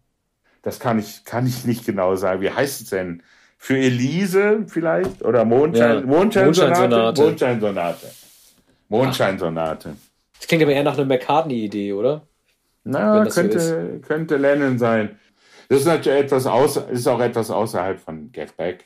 [0.61, 2.41] Das kann ich, kann ich nicht genau sagen.
[2.41, 3.21] Wie heißt es denn?
[3.57, 5.23] Für Elise vielleicht?
[5.23, 6.05] Oder Mondschein, ja.
[6.05, 7.21] Mondscheinsonate?
[7.21, 8.07] Mondscheinsonate.
[8.89, 9.95] Mondscheinsonate.
[10.37, 12.21] Das klingt aber eher nach einer McCartney-Idee, oder?
[12.83, 15.17] Na, könnte, so könnte Lennon sein.
[15.69, 18.85] Das ist natürlich etwas außer, ist auch etwas außerhalb von Get Back.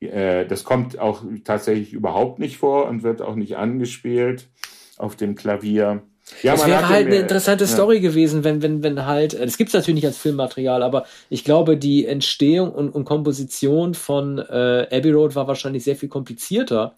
[0.00, 4.48] Äh, das kommt auch tatsächlich überhaupt nicht vor und wird auch nicht angespielt
[4.96, 6.02] auf dem Klavier.
[6.42, 7.70] Ja, es wäre halt eine interessante ja.
[7.70, 11.44] Story gewesen, wenn, wenn, wenn halt, das gibt es natürlich nicht als Filmmaterial, aber ich
[11.44, 16.94] glaube, die Entstehung und, und Komposition von äh, Abbey Road war wahrscheinlich sehr viel komplizierter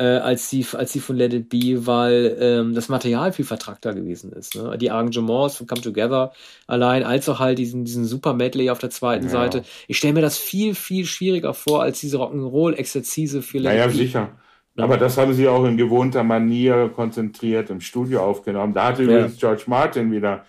[0.00, 3.92] äh, als die als die von Let It Be, weil ähm, das Material viel vertrackter
[3.92, 4.54] gewesen ist.
[4.54, 4.78] Ne?
[4.78, 6.32] Die Arrangements von Come Together
[6.66, 9.30] allein, als auch halt diesen diesen Super Medley auf der zweiten ja.
[9.30, 9.62] Seite.
[9.88, 13.92] Ich stelle mir das viel viel schwieriger vor als diese Rock'n'Roll-Exerzise für Let naja, It
[13.92, 13.96] Be.
[13.98, 14.30] sicher.
[14.76, 14.84] Ja.
[14.84, 18.72] Aber das haben sie auch in gewohnter Manier konzentriert im Studio aufgenommen.
[18.72, 20.44] Da hatte übrigens George Martin wieder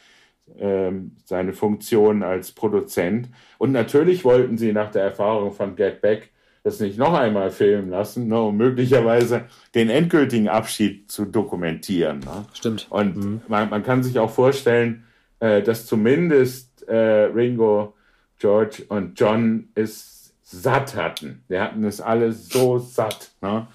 [0.60, 3.30] ähm, seine Funktion als Produzent.
[3.58, 6.30] Und natürlich wollten sie nach der Erfahrung von Get Back
[6.64, 12.20] das nicht noch einmal filmen lassen, ne, um möglicherweise den endgültigen Abschied zu dokumentieren.
[12.20, 12.46] Ne?
[12.54, 12.88] Stimmt.
[12.90, 13.42] Und mhm.
[13.48, 15.04] man, man, kann sich auch vorstellen,
[15.40, 17.96] äh, dass zumindest äh, Ringo,
[18.38, 21.44] George und John es satt hatten.
[21.48, 23.32] Wir hatten es alle so satt.
[23.42, 23.68] Ne?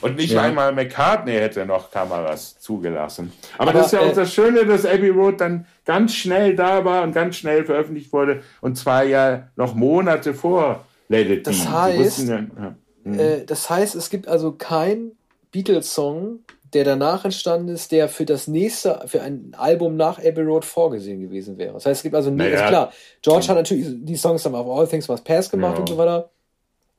[0.00, 0.42] Und nicht ja.
[0.42, 3.32] einmal McCartney hätte noch Kameras zugelassen.
[3.58, 6.56] Aber, Aber das ist ja äh, auch das Schöne, dass Abbey Road dann ganz schnell
[6.56, 8.42] da war und ganz schnell veröffentlicht wurde.
[8.60, 12.74] Und zwar ja noch Monate vor Let das Heißt, ja, ja.
[13.04, 13.18] Mhm.
[13.18, 15.12] Äh, das heißt, es gibt also kein
[15.50, 16.40] Beatles-Song,
[16.72, 21.20] der danach entstanden ist, der für das nächste, für ein Album nach Abbey Road vorgesehen
[21.20, 21.72] gewesen wäre.
[21.74, 22.68] Das heißt, es gibt also naja.
[22.68, 25.98] klar, George hat natürlich die Songs dann auf All Things Must Pass gemacht und so
[25.98, 26.30] weiter.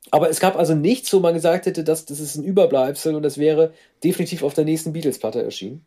[0.09, 3.23] Aber es gab also nichts, wo man gesagt hätte, dass das ist ein Überbleibsel und
[3.23, 3.73] das wäre
[4.03, 5.85] definitiv auf der nächsten Beatles-Platte erschienen.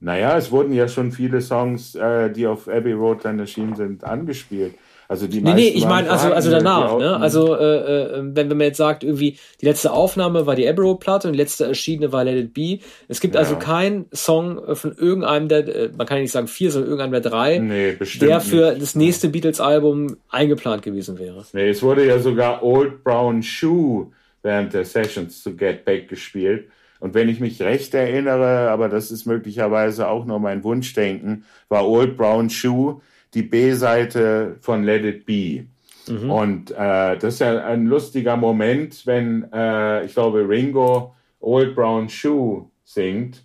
[0.00, 4.04] Naja, es wurden ja schon viele Songs, äh, die auf Abbey Road dann erschienen sind,
[4.04, 4.74] angespielt.
[5.10, 7.16] Also die nee, nee, ich meine, also, also danach, ne?
[7.16, 10.96] Also, äh, äh, wenn, wenn man jetzt sagt, irgendwie, die letzte Aufnahme war die Abbey
[11.00, 12.80] Platte und die letzte erschienene war Let It Be.
[13.08, 13.58] Es gibt also ja.
[13.58, 17.22] also keinen Song von irgendeinem der, äh, man kann ja nicht sagen vier, sondern irgendeinem
[17.22, 18.82] der drei, nee, der für nicht.
[18.82, 21.42] das nächste Beatles-Album eingeplant gewesen wäre.
[21.54, 24.12] Nee, es wurde ja sogar Old Brown Shoe
[24.42, 26.68] während der Sessions zu Get Back gespielt.
[27.00, 31.88] Und wenn ich mich recht erinnere, aber das ist möglicherweise auch nur mein Wunschdenken, war
[31.88, 33.00] Old Brown Shoe
[33.34, 35.66] die B-Seite von Let It Be.
[36.08, 36.30] Mhm.
[36.30, 42.08] Und äh, das ist ja ein lustiger Moment, wenn, äh, ich glaube, Ringo Old Brown
[42.08, 43.44] Shoe singt.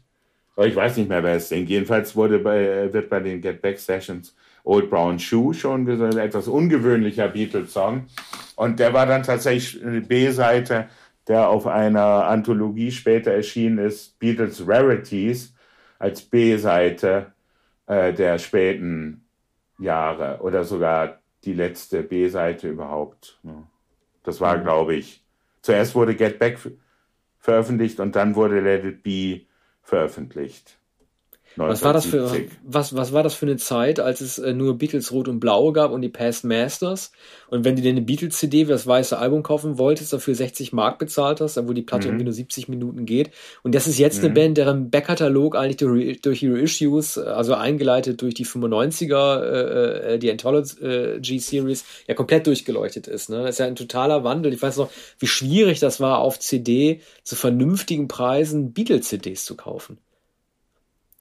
[0.57, 1.69] Ich weiß nicht mehr, wer es singt.
[1.69, 6.47] Jedenfalls wurde bei, wird bei den Get Back Sessions Old Brown Shoe schon gesagt, etwas
[6.47, 8.05] ungewöhnlicher Beatles-Song.
[8.55, 10.88] Und der war dann tatsächlich eine B-Seite,
[11.27, 15.53] der auf einer Anthologie später erschienen ist, Beatles Rarities,
[15.99, 17.34] als B-Seite
[17.88, 19.22] äh, der späten
[19.84, 23.39] Jahre oder sogar die letzte B-Seite überhaupt.
[23.43, 23.68] Ne?
[24.23, 24.64] Das war, mhm.
[24.64, 25.23] glaube ich,
[25.61, 26.57] zuerst wurde Get Back
[27.38, 29.41] veröffentlicht und dann wurde Let It Be
[29.81, 30.80] veröffentlicht.
[31.55, 32.31] Was war, das für,
[32.63, 35.71] was, was war das für eine Zeit, als es äh, nur Beatles Rot und Blau
[35.71, 37.11] gab und die Past Masters?
[37.49, 40.97] Und wenn du dir eine Beatles-CD für das weiße Album kaufen wolltest, dafür 60 Mark
[40.97, 42.13] bezahlt hast, obwohl die Platte mhm.
[42.13, 43.30] irgendwie nur 70 Minuten geht.
[43.61, 44.25] Und das ist jetzt mhm.
[44.25, 50.13] eine Band, deren Backkatalog eigentlich durch, durch ihre Issues, also eingeleitet durch die 95er, äh,
[50.13, 53.30] äh, die Anthology Series, ja komplett durchgeleuchtet ist.
[53.30, 53.43] Ne?
[53.43, 54.53] Das ist ja ein totaler Wandel.
[54.53, 54.89] Ich weiß noch,
[55.19, 59.99] wie schwierig das war, auf CD zu vernünftigen Preisen Beatles-CDs zu kaufen.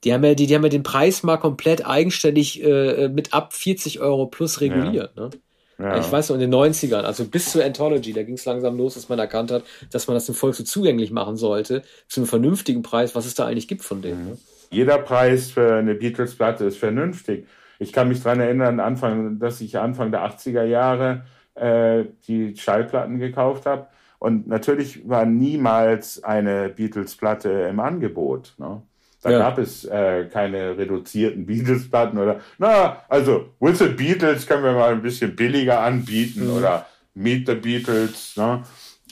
[0.04, 3.52] Die haben ja, die, die haben ja den Preis mal komplett eigenständig äh, mit ab
[3.52, 5.12] 40 Euro plus reguliert.
[5.16, 5.24] Ja.
[5.24, 5.30] Ne?
[5.78, 5.98] Ja.
[5.98, 8.94] Ich weiß noch, in den 90ern, also bis zur Anthology, da ging es langsam los,
[8.94, 12.28] dass man erkannt hat, dass man das dem Volk so zugänglich machen sollte, zu einem
[12.28, 14.30] vernünftigen Preis, was es da eigentlich gibt von denen.
[14.30, 14.38] Ne?
[14.70, 17.46] Jeder Preis für eine Beatles-Platte ist vernünftig.
[17.78, 21.24] Ich kann mich daran erinnern, Anfang, dass ich Anfang der 80er Jahre
[21.54, 23.88] äh, die Schallplatten gekauft habe.
[24.18, 28.54] Und natürlich war niemals eine Beatles-Platte im Angebot.
[28.58, 28.82] Ne?
[29.22, 29.38] Da Ja.
[29.38, 34.92] gab es äh, keine reduzierten Beatles-Platten oder, na, also With the Beatles können wir mal
[34.92, 36.56] ein bisschen billiger anbieten Mhm.
[36.56, 38.62] oder Meet the Beatles, ne?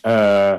[0.02, 0.58] äh,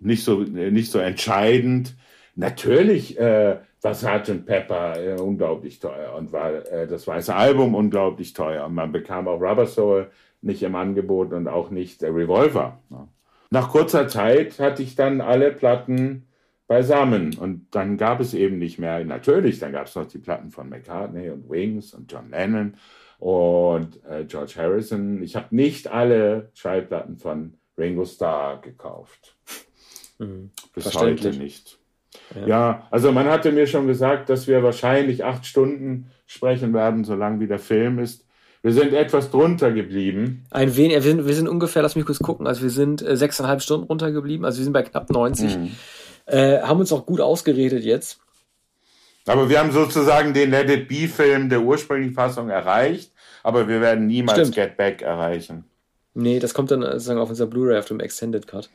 [0.00, 1.94] nicht, so, nicht so entscheidend.
[2.36, 4.46] Natürlich äh, war Sgt.
[4.46, 8.64] Pepper äh, unglaublich teuer und war äh, das weiße Album unglaublich teuer.
[8.66, 10.06] Und man bekam auch Rubber Soul
[10.40, 12.78] nicht im Angebot und auch nicht äh, Revolver.
[12.90, 13.08] Ne?
[13.50, 16.27] Nach kurzer Zeit hatte ich dann alle Platten
[16.68, 20.50] beisammen und dann gab es eben nicht mehr, natürlich, dann gab es noch die Platten
[20.50, 22.74] von McCartney und Wings und John Lennon
[23.18, 25.22] und äh, George Harrison.
[25.22, 29.34] Ich habe nicht alle Schallplatten von Ringo Starr gekauft.
[30.18, 30.50] Mhm.
[30.74, 31.78] Bis heute nicht.
[32.34, 32.46] Ja.
[32.46, 32.88] Ja.
[32.90, 37.46] also man hatte mir schon gesagt, dass wir wahrscheinlich acht Stunden sprechen werden, solange wie
[37.46, 38.26] der Film ist.
[38.60, 40.44] Wir sind etwas drunter geblieben.
[40.50, 43.16] Ein wenig, wir sind, wir sind ungefähr, lass mich kurz gucken, also wir sind äh,
[43.16, 45.56] sechseinhalb Stunden runtergeblieben, also wir sind bei knapp 90.
[45.56, 45.70] Mhm.
[46.28, 48.20] Äh, haben uns auch gut ausgeredet jetzt.
[49.26, 54.06] Aber wir haben sozusagen den Let It Be-Film der ursprünglichen Fassung erreicht, aber wir werden
[54.06, 54.54] niemals Stimmt.
[54.54, 55.64] Get Back erreichen.
[56.14, 58.70] Nee, das kommt dann sozusagen auf unser Blu-ray, auf dem Extended Cut.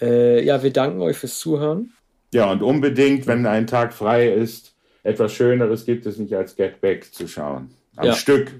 [0.00, 1.92] Äh, ja, wir danken euch fürs Zuhören.
[2.32, 6.80] Ja, und unbedingt, wenn ein Tag frei ist, etwas Schöneres gibt es nicht als Get
[6.80, 7.70] Back zu schauen.
[7.96, 8.12] Am Ja.
[8.14, 8.52] Stück.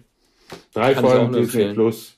[0.75, 1.73] Drei Kann Folgen Disney.
[1.75, 2.15] Plus.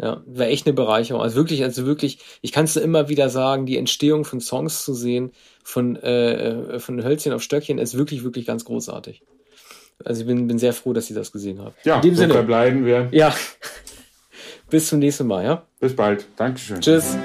[0.00, 1.20] Ja, war echt eine Bereicherung.
[1.22, 4.94] Also wirklich, also wirklich, ich kann es immer wieder sagen, die Entstehung von Songs zu
[4.94, 5.32] sehen,
[5.64, 9.22] von, äh, äh, von Hölzchen auf Stöckchen, ist wirklich, wirklich ganz großartig.
[10.04, 11.84] Also ich bin, bin sehr froh, dass ihr das gesehen habt.
[11.84, 13.08] Ja, In dem so Sinne, verbleiben wir.
[13.10, 13.34] ja.
[14.70, 15.66] Bis zum nächsten Mal, ja?
[15.80, 16.26] Bis bald.
[16.36, 16.80] Dankeschön.
[16.82, 17.16] Tschüss.